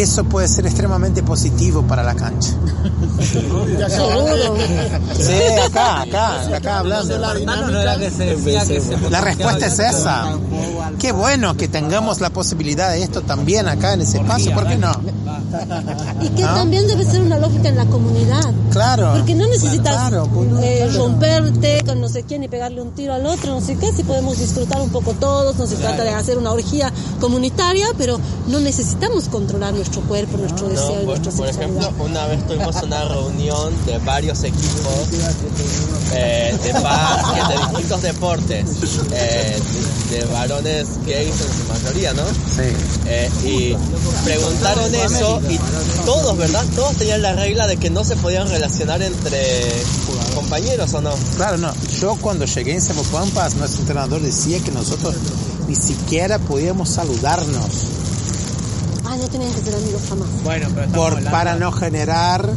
[0.00, 2.50] Eso puede ser extremadamente positivo para la cancha.
[3.20, 4.56] Seguro.
[5.18, 5.32] Sí,
[5.66, 7.18] acá, acá, acá hablando.
[9.10, 10.38] La respuesta es esa.
[10.98, 14.76] Qué bueno que tengamos la posibilidad de esto también acá en ese espacio, ¿por qué
[14.76, 14.92] no?
[16.20, 16.54] Y que ¿No?
[16.54, 18.52] también debe ser una lógica en la comunidad.
[18.70, 19.12] Claro.
[19.16, 23.14] Porque no necesitas Claro, pues, eh, romperte con no sé quién y pegarle un tiro
[23.14, 26.10] al otro, no sé qué, si podemos disfrutar un poco todos, no se trata de
[26.10, 31.18] hacer una orgía comunitaria, pero no necesitamos controlar nuestro cuerpo, nuestro deseo No, y por,
[31.18, 31.82] nuestra por sexualidad.
[31.82, 35.08] ejemplo, una vez tuvimos una reunión de varios equipos
[36.14, 38.66] eh, de básquet, de distintos deportes,
[39.12, 39.60] eh,
[40.10, 42.24] de, de varones gays en su mayoría, ¿no?
[42.24, 42.62] Sí.
[43.06, 45.58] Eh, y preguntaron eso y
[46.04, 46.64] todos, ¿verdad?
[46.74, 49.62] Todos tenían la regla de que no se podían relacionar entre
[50.34, 51.10] compañeros o no.
[51.36, 51.72] Claro, no.
[52.00, 55.14] Yo cuando llegué en Cerro Pampas, nuestro entrenador decía que nosotros
[55.68, 57.66] ni siquiera podíamos saludarnos
[59.04, 60.28] Ah, no tenían que ser amigos jamás.
[60.44, 62.50] Bueno, pero por, hablando- para no generar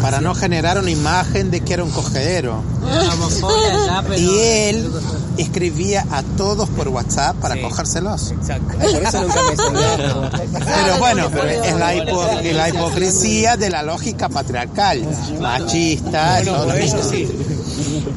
[0.00, 2.62] para no generar una imagen de que era un cogedero.
[4.18, 4.90] Y él
[5.38, 7.62] escribía a todos por WhatsApp para Sí.
[7.62, 8.30] cogérselos.
[8.32, 8.76] Exacto.
[8.76, 10.30] Por eso nunca me saludaron.
[10.30, 15.02] Pero bueno, pero es la, hipo- es la hipocresía de la lógica patriarcal,
[15.40, 17.10] machista, Bueno, todo eso mismo.
[17.10, 17.28] sí.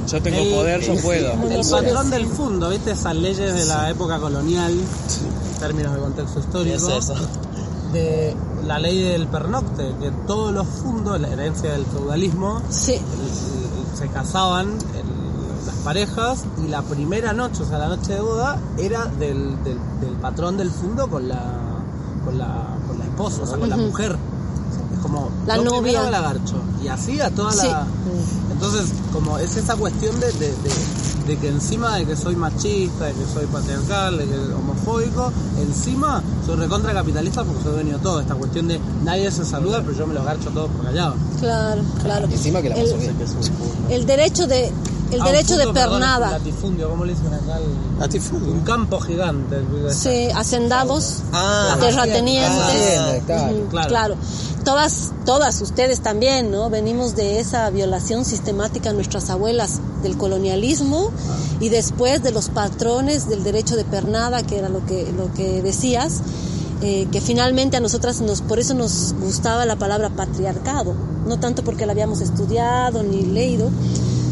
[0.07, 1.33] Yo tengo poder, yo puedo.
[1.49, 2.91] El patrón del fondo, ¿viste?
[2.91, 6.39] Esas leyes de la época colonial, en términos de contexto ¿Qué
[6.75, 7.15] histórico, es eso?
[7.91, 8.35] de
[8.65, 12.93] la ley del pernocte, que todos los fundos, la herencia del feudalismo, Sí.
[12.93, 18.13] el- el- se casaban el- las parejas y la primera noche, o sea, la noche
[18.13, 21.41] de boda, era del, del, del patrón del fundo con la,
[22.25, 24.17] con la, con la esposa, o sea, con la mujer.
[24.93, 25.81] Es como La yo novia.
[25.81, 27.67] primero la garcho y así a toda Sí.
[27.67, 27.85] la
[28.57, 30.97] entonces como es esa cuestión de, de, de-
[31.27, 36.23] de que encima de que soy machista de que soy patriarcal de que homofóbico encima
[36.45, 39.97] soy recontra capitalista porque soy dueño de todo esta cuestión de nadie se saluda pero
[39.97, 42.27] yo me los garcho todos por callado Claro, claro.
[42.31, 43.15] Encima que la El- bien.
[43.89, 44.71] El derecho de
[45.11, 46.31] el Ah, derecho de punto, perdón, pernada.
[46.31, 47.57] latifundio ¿cómo le dicen acá?
[47.57, 48.51] El- Latifundio.
[48.53, 49.57] un campo gigante
[49.93, 52.61] Sí, hacendados, Ah, terratenientes.
[52.61, 53.19] Hacienda,
[53.69, 53.87] claro.
[53.87, 54.15] Claro.
[54.67, 56.69] Todas, todas ustedes también, ¿no?
[56.69, 61.09] Venimos de esa violación sistemática de nuestras abuelas del colonialismo
[61.61, 65.61] y después de los patrones del derecho de pernada, que era lo que, lo que
[65.61, 66.19] decías,
[66.81, 70.93] eh, que finalmente a nosotras nos, por eso nos gustaba la palabra patriarcado,
[71.25, 73.69] no tanto porque la habíamos estudiado ni leído,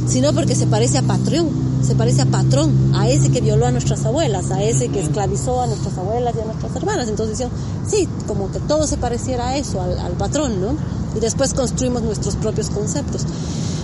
[0.05, 1.47] sino porque se parece a patrón,
[1.85, 5.61] se parece a patrón, a ese que violó a nuestras abuelas, a ese que esclavizó
[5.61, 7.07] a nuestras abuelas y a nuestras hermanas.
[7.07, 7.51] Entonces decían,
[7.87, 10.75] sí, como que todo se pareciera a eso, al, al patrón, ¿no?
[11.15, 13.25] Y después construimos nuestros propios conceptos.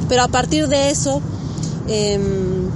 [0.10, 1.22] Pero a partir de eso,
[1.88, 2.70] em,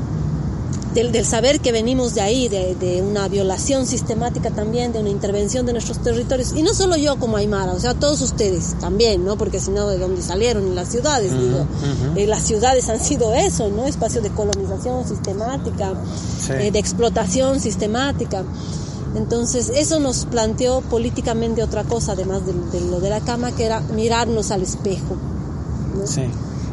[0.96, 5.10] del, del saber que venimos de ahí, de, de una violación sistemática también, de una
[5.10, 9.24] intervención de nuestros territorios, y no solo yo como Aymara, o sea, todos ustedes también,
[9.24, 9.38] ¿no?
[9.38, 10.64] Porque si no, ¿de dónde salieron?
[10.64, 11.66] En las ciudades, digo.
[12.16, 13.86] Eh, las ciudades han sido eso, ¿no?
[13.86, 15.94] Espacios de colonización sistemática,
[16.48, 16.54] Sí.
[16.54, 18.44] eh, de explotación sistemática.
[19.16, 23.66] Entonces, eso nos planteó políticamente otra cosa, además de, de lo de la cama, que
[23.66, 25.16] era mirarnos al espejo.
[25.98, 26.08] ¿no?
[26.08, 26.24] Sí.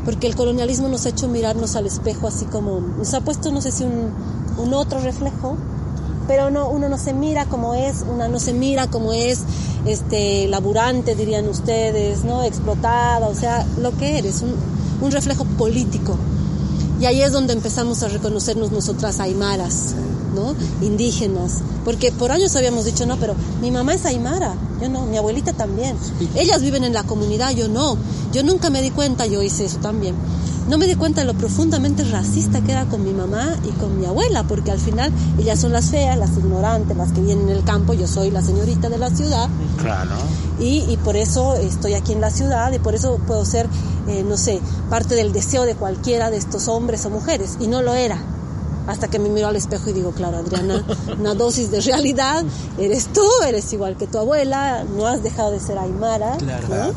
[0.05, 3.61] Porque el colonialismo nos ha hecho mirarnos al espejo así como, nos ha puesto no
[3.61, 5.57] sé si un, otro reflejo,
[6.27, 9.41] pero no, uno no se mira como es, una no se mira como es,
[9.87, 12.43] este, laburante dirían ustedes, ¿no?
[12.43, 14.55] Explotada, o sea, lo que eres, un,
[15.01, 16.17] un reflejo político.
[17.01, 19.95] Y ahí es donde empezamos a reconocernos nosotras aymaras,
[20.35, 20.55] ¿no?
[20.81, 21.61] Indígenas.
[21.85, 25.53] Porque por años habíamos dicho, no, pero mi mamá es aymara, yo no, mi abuelita
[25.53, 25.97] también.
[26.35, 27.97] Ellas viven en la comunidad, yo no.
[28.33, 30.15] Yo nunca me di cuenta, yo hice eso también.
[30.69, 33.99] No me di cuenta de lo profundamente racista que era con mi mamá y con
[33.99, 37.57] mi abuela, porque al final ellas son las feas, las ignorantes, las que vienen en
[37.57, 39.49] el campo, yo soy la señorita de la ciudad
[39.79, 40.13] Claro.
[40.61, 43.69] y, y por eso estoy aquí en la ciudad y por eso puedo ser,
[44.07, 47.57] eh, no sé, parte del deseo de cualquiera de estos hombres o mujeres.
[47.59, 48.23] Y no lo era.
[48.87, 50.85] Hasta que me miro al espejo y digo, claro, Adriana,
[51.19, 52.45] una dosis de realidad,
[52.79, 56.37] eres tú, eres igual que tu abuela, no has dejado de ser aymara.
[56.39, 56.69] Claro.
[56.69, 56.93] ¿no?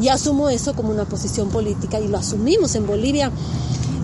[0.00, 3.30] Y asumo eso como una posición política y lo asumimos en Bolivia.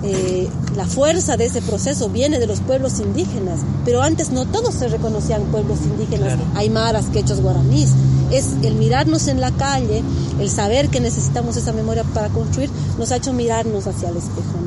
[0.03, 4.75] Eh, la fuerza de ese proceso viene de los pueblos indígenas, pero antes no todos
[4.75, 7.91] se reconocían pueblos indígenas, aymaras, quechos, guaraníes.
[8.31, 10.03] Es el mirarnos en la calle,
[10.39, 12.69] el saber que necesitamos esa memoria para construir,
[12.99, 14.59] nos ha hecho mirarnos hacia el espejo,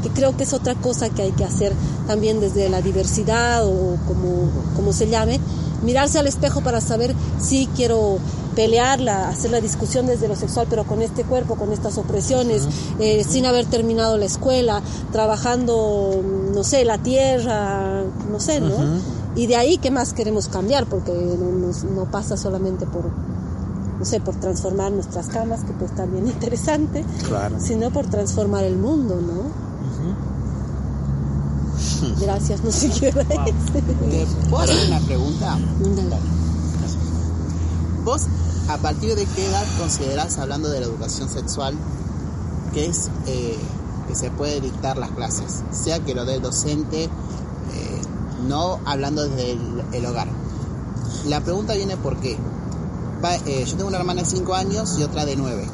[0.00, 0.02] ¿no?
[0.02, 1.72] que creo que es otra cosa que hay que hacer
[2.06, 5.38] también desde la diversidad o como, como se llame,
[5.82, 8.18] mirarse al espejo para saber si quiero
[8.56, 12.62] pelearla, hacer la discusión desde lo sexual, pero con este cuerpo, con estas opresiones,
[12.98, 14.82] eh, sin haber terminado la escuela,
[15.12, 16.20] trabajando,
[16.54, 18.74] no sé, la tierra, no sé, ¿no?
[19.36, 20.86] Y de ahí, ¿qué más queremos cambiar?
[20.86, 23.04] Porque no, nos- no pasa solamente por,
[23.98, 27.56] no sé, por transformar nuestras camas, que pues también interesante, Claro.
[27.60, 29.69] sino por transformar el mundo, ¿no?
[32.20, 35.58] Gracias, no sé qué era ¿Te puedo hacer una pregunta?
[38.04, 38.22] ¿Vos
[38.68, 41.74] a partir de qué edad considerás, hablando de la educación sexual,
[42.72, 43.58] que es eh,
[44.08, 45.62] que se puede dictar las clases?
[45.72, 47.10] Sea que lo dé el docente, eh,
[48.46, 50.28] no hablando desde el, el hogar.
[51.26, 52.38] La pregunta viene por qué.
[53.20, 55.68] Pa- eh, yo tengo una hermana de 5 años y otra de 9.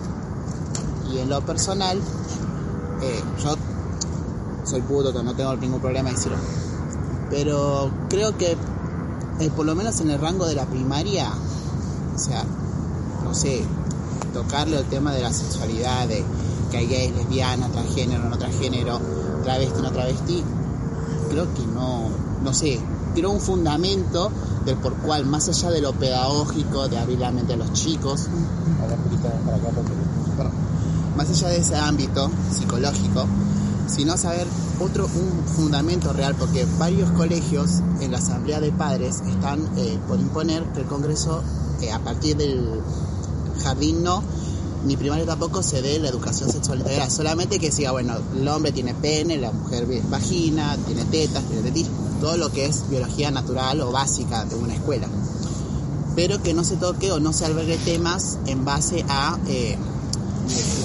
[1.13, 2.01] Y en lo personal,
[3.43, 3.57] yo
[4.67, 6.39] soy puto, no tengo ningún problema decirlo.
[7.31, 8.57] Pero creo que,
[9.41, 11.31] eh, por lo menos en el rango de la primaria,
[12.15, 12.45] o sea,
[13.25, 13.65] no sé,
[14.33, 16.25] tocarle el tema de la sexualidad, de
[16.71, 19.01] que hay gays, lesbianas, transgénero, no transgénero,
[19.43, 20.45] travesti, no travesti,
[21.31, 22.09] creo que no,
[22.43, 22.81] no sé,
[23.15, 24.31] creo un fundamento
[24.65, 28.29] del por cual, más allá de lo pedagógico, de abrir la mente a los chicos,
[31.17, 33.27] más allá de ese ámbito psicológico,
[33.89, 34.47] sino saber
[34.81, 40.19] otro un fundamento real, porque varios colegios en la asamblea de padres están eh, por
[40.19, 41.43] imponer que el Congreso,
[41.81, 42.81] eh, a partir del
[43.63, 44.23] jardín no,
[44.85, 48.73] ni primario tampoco se dé la educación sexual integral, solamente que siga, bueno, el hombre
[48.73, 51.89] tiene pene, la mujer vagina, tiene tetas, tiene tetis,
[52.21, 55.09] todo lo que es biología natural o básica de una escuela.
[56.15, 59.77] Pero que no se toque o no se albergue temas en base a eh,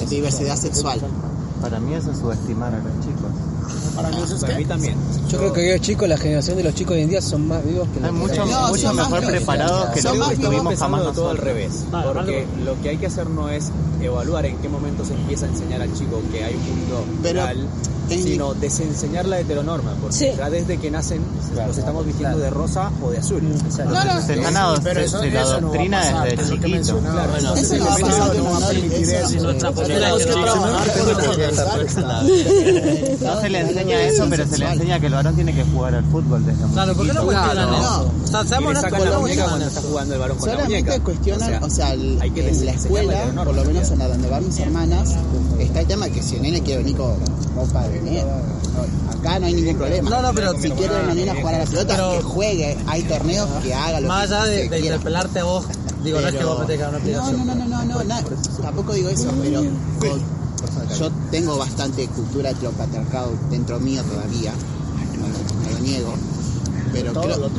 [0.10, 1.02] diversidad sexual.
[1.62, 3.32] Para mí eso es subestimar a los chicos.
[3.96, 4.96] Para mí eso es Para que- mí también.
[5.30, 7.64] Yo creo que los chicos, la generación de los chicos hoy en día son más
[7.64, 11.30] vivos que Hay los mucho- que- mucho mejor preparados que los que estuvimos jamás todo
[11.30, 11.86] al revés.
[11.92, 13.70] Porque lo que hay que hacer no es
[14.02, 17.44] evaluar en qué momento se empieza a enseñar al chico que hay un mundo Pero,
[17.46, 17.68] real,
[18.18, 19.94] sino desenseñar la heteronorma.
[20.02, 20.28] Porque Sí.
[20.38, 21.22] ya desde que nacen
[21.68, 23.42] los estamos vistiendo de rosa o de azul.
[23.44, 27.00] no, Se están ado- se- se la doctrina desde chiquito.
[27.00, 29.44] Claro, Eso no va a entonces pasar, no va a no, permitir eso- eso.
[29.44, 30.10] nuestra política
[33.22, 35.96] No se le enseña eso, pero se le enseña que el varón tiene que jugar
[35.96, 38.12] al fútbol desde muy Claro, ¿por qué no cuestionan eso?
[38.24, 40.84] O sea, seamos honestos con la muñeca cuando está jugando el varón con la Solamente
[40.84, 41.04] muñeca.
[41.04, 44.30] cuestionan, o sea, el- hay que en la escuela, por lo menos en la donde
[44.30, 45.10] van mis hermanas,
[45.60, 47.14] está el tema que si el nene quiere venir con
[47.56, 50.10] ropa de no, acá no hay ningún problema.
[50.10, 53.03] No, no, pero- si quiere la nena jugar a la pelota, Pero- que juegue, hay
[53.03, 55.65] torneos que haga lo Más que allá de, interpelarte a vos,
[56.03, 58.15] digo, no es que vos me tengas una No, no, no, no, no, no,
[58.61, 59.61] tampoco digo eso, pero
[59.99, 60.41] con-
[60.99, 64.52] yo tengo bastante cultura heteropatriarcado dentro mío todavía,
[65.19, 66.14] no, lo- no lo niego,
[66.94, 67.49] pero creo...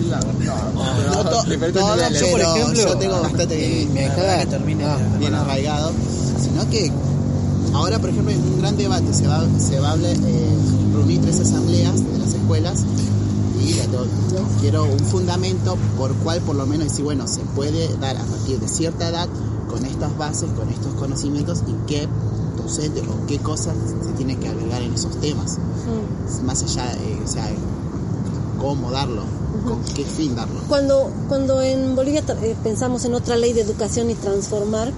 [0.00, 2.22] No, to- Diferentes todo, niveles.
[2.22, 4.84] pero Yo, por ejemplo, yo tengo bastante bien, me dejaba que termine.
[4.84, 5.92] ah, bien arraigado,
[6.42, 6.90] sino que
[7.74, 10.16] ahora, por ejemplo, en un gran debate se va, se va a eh,
[10.94, 12.84] reunir tres asambleas de las escuelas
[13.64, 14.06] y la to-
[14.60, 18.58] quiero un fundamento por cual por lo menos decir, bueno, se puede dar a partir
[18.58, 19.28] de cierta edad
[19.70, 22.08] con estas bases, con estos conocimientos y qué
[22.56, 23.74] docente o qué cosas
[24.04, 25.58] se tiene que agregar en esos temas.
[26.44, 27.48] Más allá, eh, o sea,
[28.60, 29.22] cómo darlo,
[29.66, 30.60] con qué fin darlo.
[30.68, 34.92] Cuando, cuando en Bolivia eh, pensamos en otra ley de educación y transformar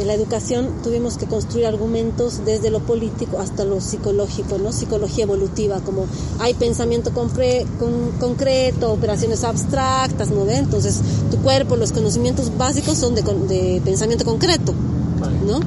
[0.00, 4.72] de la educación, tuvimos que construir argumentos desde lo político hasta lo psicológico, ¿no?
[4.72, 6.06] Psicología evolutiva, como
[6.38, 10.48] hay pensamiento concreto, operaciones abstractas, ¿no?
[10.48, 11.00] Entonces,
[11.30, 14.72] tu cuerpo, los conocimientos básicos son de pensamiento concreto,
[15.46, 15.60] ¿no?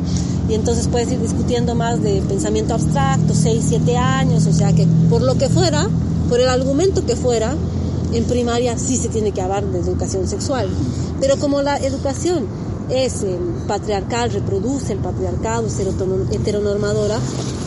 [0.49, 4.87] Y entonces puedes ir discutiendo más de pensamiento abstracto, 6, 7 años, o sea que
[5.11, 5.87] por lo que fuera,
[6.27, 7.55] por el argumento que fuera,
[8.11, 10.67] en primaria sí se tiene que hablar de educación sexual.
[11.21, 12.47] Pero como la educación
[12.89, 15.67] es eh, patriarcal, reproduce el patriarcado,
[16.31, 17.17] heteronormadora,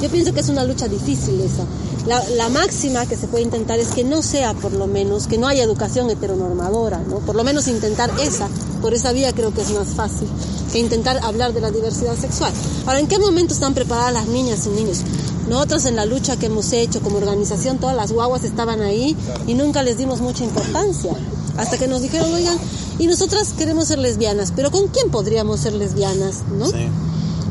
[0.03, 1.65] yo pienso que es una lucha difícil esa.
[2.07, 5.39] La, la máxima que se puede intentar es que no sea, por lo menos, que
[5.39, 7.19] no haya educación heteronormadora, ¿no?
[7.19, 8.49] Por lo menos intentar esa,
[8.81, 10.29] por esa vía creo que es más fácil
[10.73, 12.53] que intentar hablar de la diversidad sexual.
[12.87, 15.01] Ahora, ¿en qué momento están preparadas las niñas y niños?
[15.49, 19.17] Nosotros en la lucha que hemos hecho como organización, todas las guaguas estaban ahí
[19.47, 21.13] y nunca les dimos mucha importancia.
[21.57, 22.59] Hasta que nos dijeron, oigan,
[22.99, 26.43] y nosotras queremos ser lesbianas, pero ¿con quién podríamos ser lesbianas?
[26.59, 26.67] ¿No?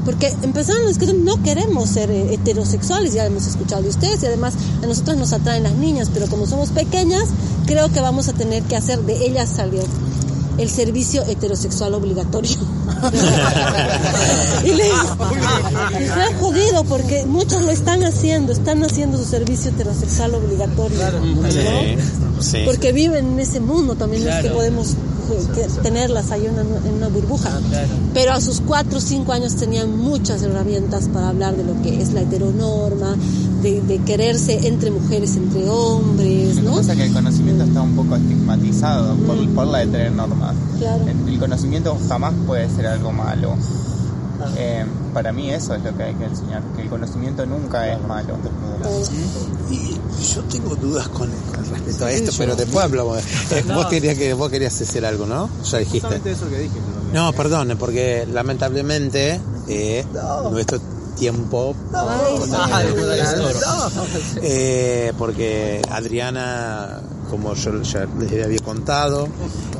[0.05, 4.27] Porque empezaron los que no queremos ser eh, heterosexuales, ya hemos escuchado de ustedes, y
[4.27, 4.53] además
[4.83, 7.23] a nosotras nos atraen las niñas, pero como somos pequeñas,
[7.65, 9.83] creo que vamos a tener que hacer de ellas salir.
[10.57, 12.55] el servicio heterosexual obligatorio.
[14.63, 14.87] y les,
[15.99, 20.97] les ha jodido porque muchos lo están haciendo, están haciendo su servicio heterosexual obligatorio.
[21.11, 21.51] ¿no?
[21.51, 21.97] Sí,
[22.39, 22.57] sí.
[22.65, 24.55] Porque viven en ese mundo también, no es que Claro.
[24.55, 24.93] podemos
[25.53, 27.49] que tenerlas ahí en una, en una burbuja.
[28.13, 32.01] Pero a sus 4 o 5 años tenían muchas herramientas para hablar de lo que
[32.01, 33.15] es la heteronorma,
[33.61, 36.75] de, de quererse entre mujeres, entre hombres, Lo que ¿no?
[36.75, 40.53] pasa es que el conocimiento está un poco estigmatizado por, por la heteronorma.
[40.79, 41.03] Claro.
[41.07, 43.55] El, el conocimiento jamás puede ser algo malo.
[44.57, 48.01] Eh, para mí eso es lo que hay que enseñar, que el conocimiento nunca es
[48.01, 48.37] malo.
[49.69, 49.97] Y
[50.33, 53.23] yo tengo dudas con, con respecto a esto, pero después hablamos.
[53.51, 55.49] Eh, vos, querías que, vos querías decir algo, ¿no?
[55.63, 55.99] Ya dijiste.
[56.01, 56.75] Justamente eso que dije.
[57.13, 60.05] No, perdón, porque lamentablemente eh,
[60.51, 60.79] nuestro
[61.15, 61.75] tiempo
[64.41, 69.27] eh, porque Adriana, como yo ya les había contado,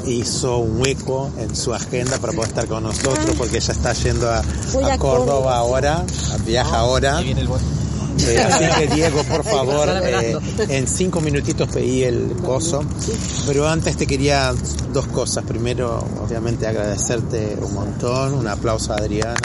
[0.06, 4.30] hizo un hueco en su agenda para poder estar con nosotros, porque ella está yendo
[4.30, 4.42] a,
[4.72, 5.58] Córdoba Córdoba.
[5.58, 6.06] ahora,
[6.46, 7.22] viaja ahora.
[8.20, 10.38] Eh, así que Diego, por favor, eh,
[10.70, 12.84] en cinco minutitos pedí el coso.
[13.46, 14.54] Pero antes te quería
[14.94, 15.44] dos cosas.
[15.44, 18.34] Primero, obviamente, agradecerte un montón.
[18.34, 19.36] Un aplauso a Adriana.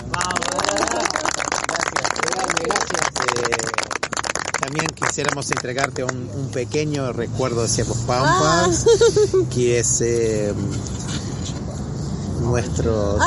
[4.70, 8.86] También quisiéramos entregarte un, un pequeño recuerdo de Ciervos Pampas,
[9.52, 10.54] que es eh,
[12.40, 13.18] nuestro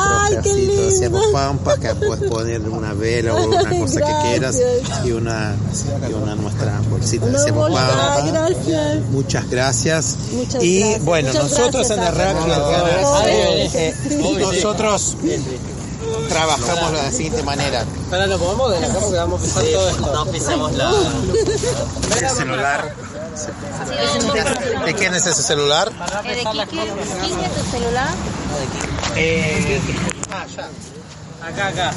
[0.90, 1.32] Ciervos lindo.
[1.34, 4.58] Pampas, que puedes poner una vela o una cosa que quieras
[5.04, 5.54] y una,
[6.10, 8.32] y una nuestra bolsita de bolsa, Pampas.
[8.32, 9.02] gracias.
[9.12, 10.18] Muchas gracias.
[10.32, 11.04] Muchas y gracias.
[11.04, 12.14] bueno, Muchas nosotros en el
[13.02, 13.66] Pobre.
[13.90, 13.94] eh,
[14.40, 15.18] nosotros
[16.34, 17.86] trabajamos de la siguiente manera.
[18.10, 20.14] Pero lo podemos de acá porque vamos a pisar todo esto.
[20.14, 20.92] No pisamos la.
[22.20, 22.96] El celular.
[24.86, 25.92] ¿De quién es ese celular?
[25.92, 26.60] ¿De Kiki?
[26.66, 28.10] ¿Kiki tu celular?
[29.16, 29.80] Eh,
[31.44, 31.92] Acá, acá.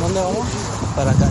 [0.00, 0.46] ¿Dónde vamos?
[0.94, 1.28] Para acá.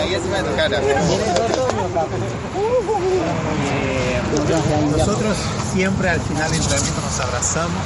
[0.00, 0.80] Ahí encima de tu cara.
[3.72, 4.20] Eh,
[4.96, 5.36] nosotros
[5.72, 7.82] siempre al final del entrenamiento nos abrazamos,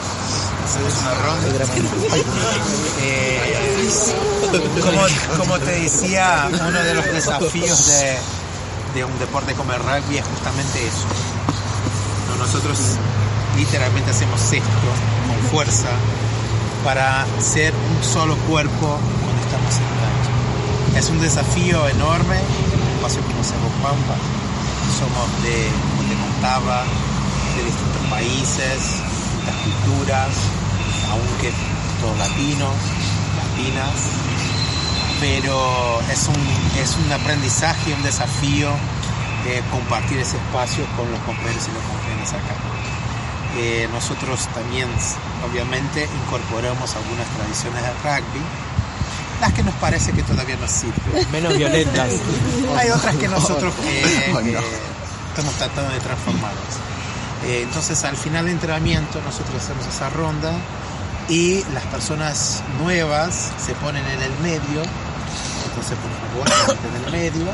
[0.64, 1.48] hacemos una ronda.
[3.00, 3.88] Eh,
[5.38, 7.86] como, te decía, uno de los desafíos
[8.94, 11.06] de, un deporte como el rugby es justamente eso.
[12.28, 12.36] ¿no?
[12.44, 12.78] Nosotros
[13.56, 14.68] literalmente hacemos esto
[15.26, 15.88] con fuerza
[16.84, 20.98] para ser un solo cuerpo cuando estamos en cancha.
[20.98, 22.40] Es un desafío enorme
[23.04, 24.16] espacio como Cerro Pampa.
[24.98, 26.84] Somos de, como te contaba,
[27.56, 30.30] de distintos países, distintas culturas,
[31.10, 31.52] aunque
[32.00, 32.72] todos latinos,
[33.36, 33.92] latinas,
[35.20, 38.70] pero es un, es un aprendizaje, un desafío
[39.70, 42.56] compartir ese espacio con los compañeros y las compañeras acá.
[43.58, 44.88] Eh, nosotros también,
[45.44, 48.40] obviamente, incorporamos algunas tradiciones del rugby,
[49.40, 51.30] las que nos parece que todavía nos sirven.
[51.32, 52.08] Menos violentas.
[52.78, 54.46] Hay otras que nosotros eh, Oh, no.
[54.46, 54.58] eh,
[55.30, 56.74] estamos tratando de transformarlas.
[57.46, 60.52] Eh, entonces, al final del entrenamiento, nosotros hacemos esa ronda
[61.28, 64.82] y las personas nuevas se ponen en el medio.
[65.66, 67.46] Entonces, por favor, en el medio.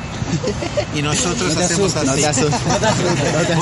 [0.94, 2.06] Y nosotros No hacemos asustes, así.
[2.06, 3.54] no te asustes, no te asustes, no te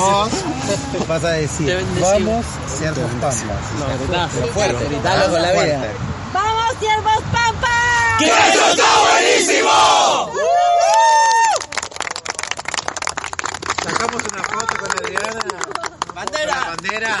[0.97, 2.45] Vos vas a decir, vamos,
[2.77, 3.37] ciertos pampas.
[3.79, 3.85] No,
[4.89, 5.65] gritalo con la fuerte.
[5.69, 5.81] vida.
[6.33, 7.18] ¡Vamos, pampas!
[8.19, 10.31] ¡Que eso está buenísimo!
[13.81, 15.39] Sacamos una foto con Adriana.
[16.13, 16.53] ¡Bandera!
[16.53, 17.17] Con la bandera.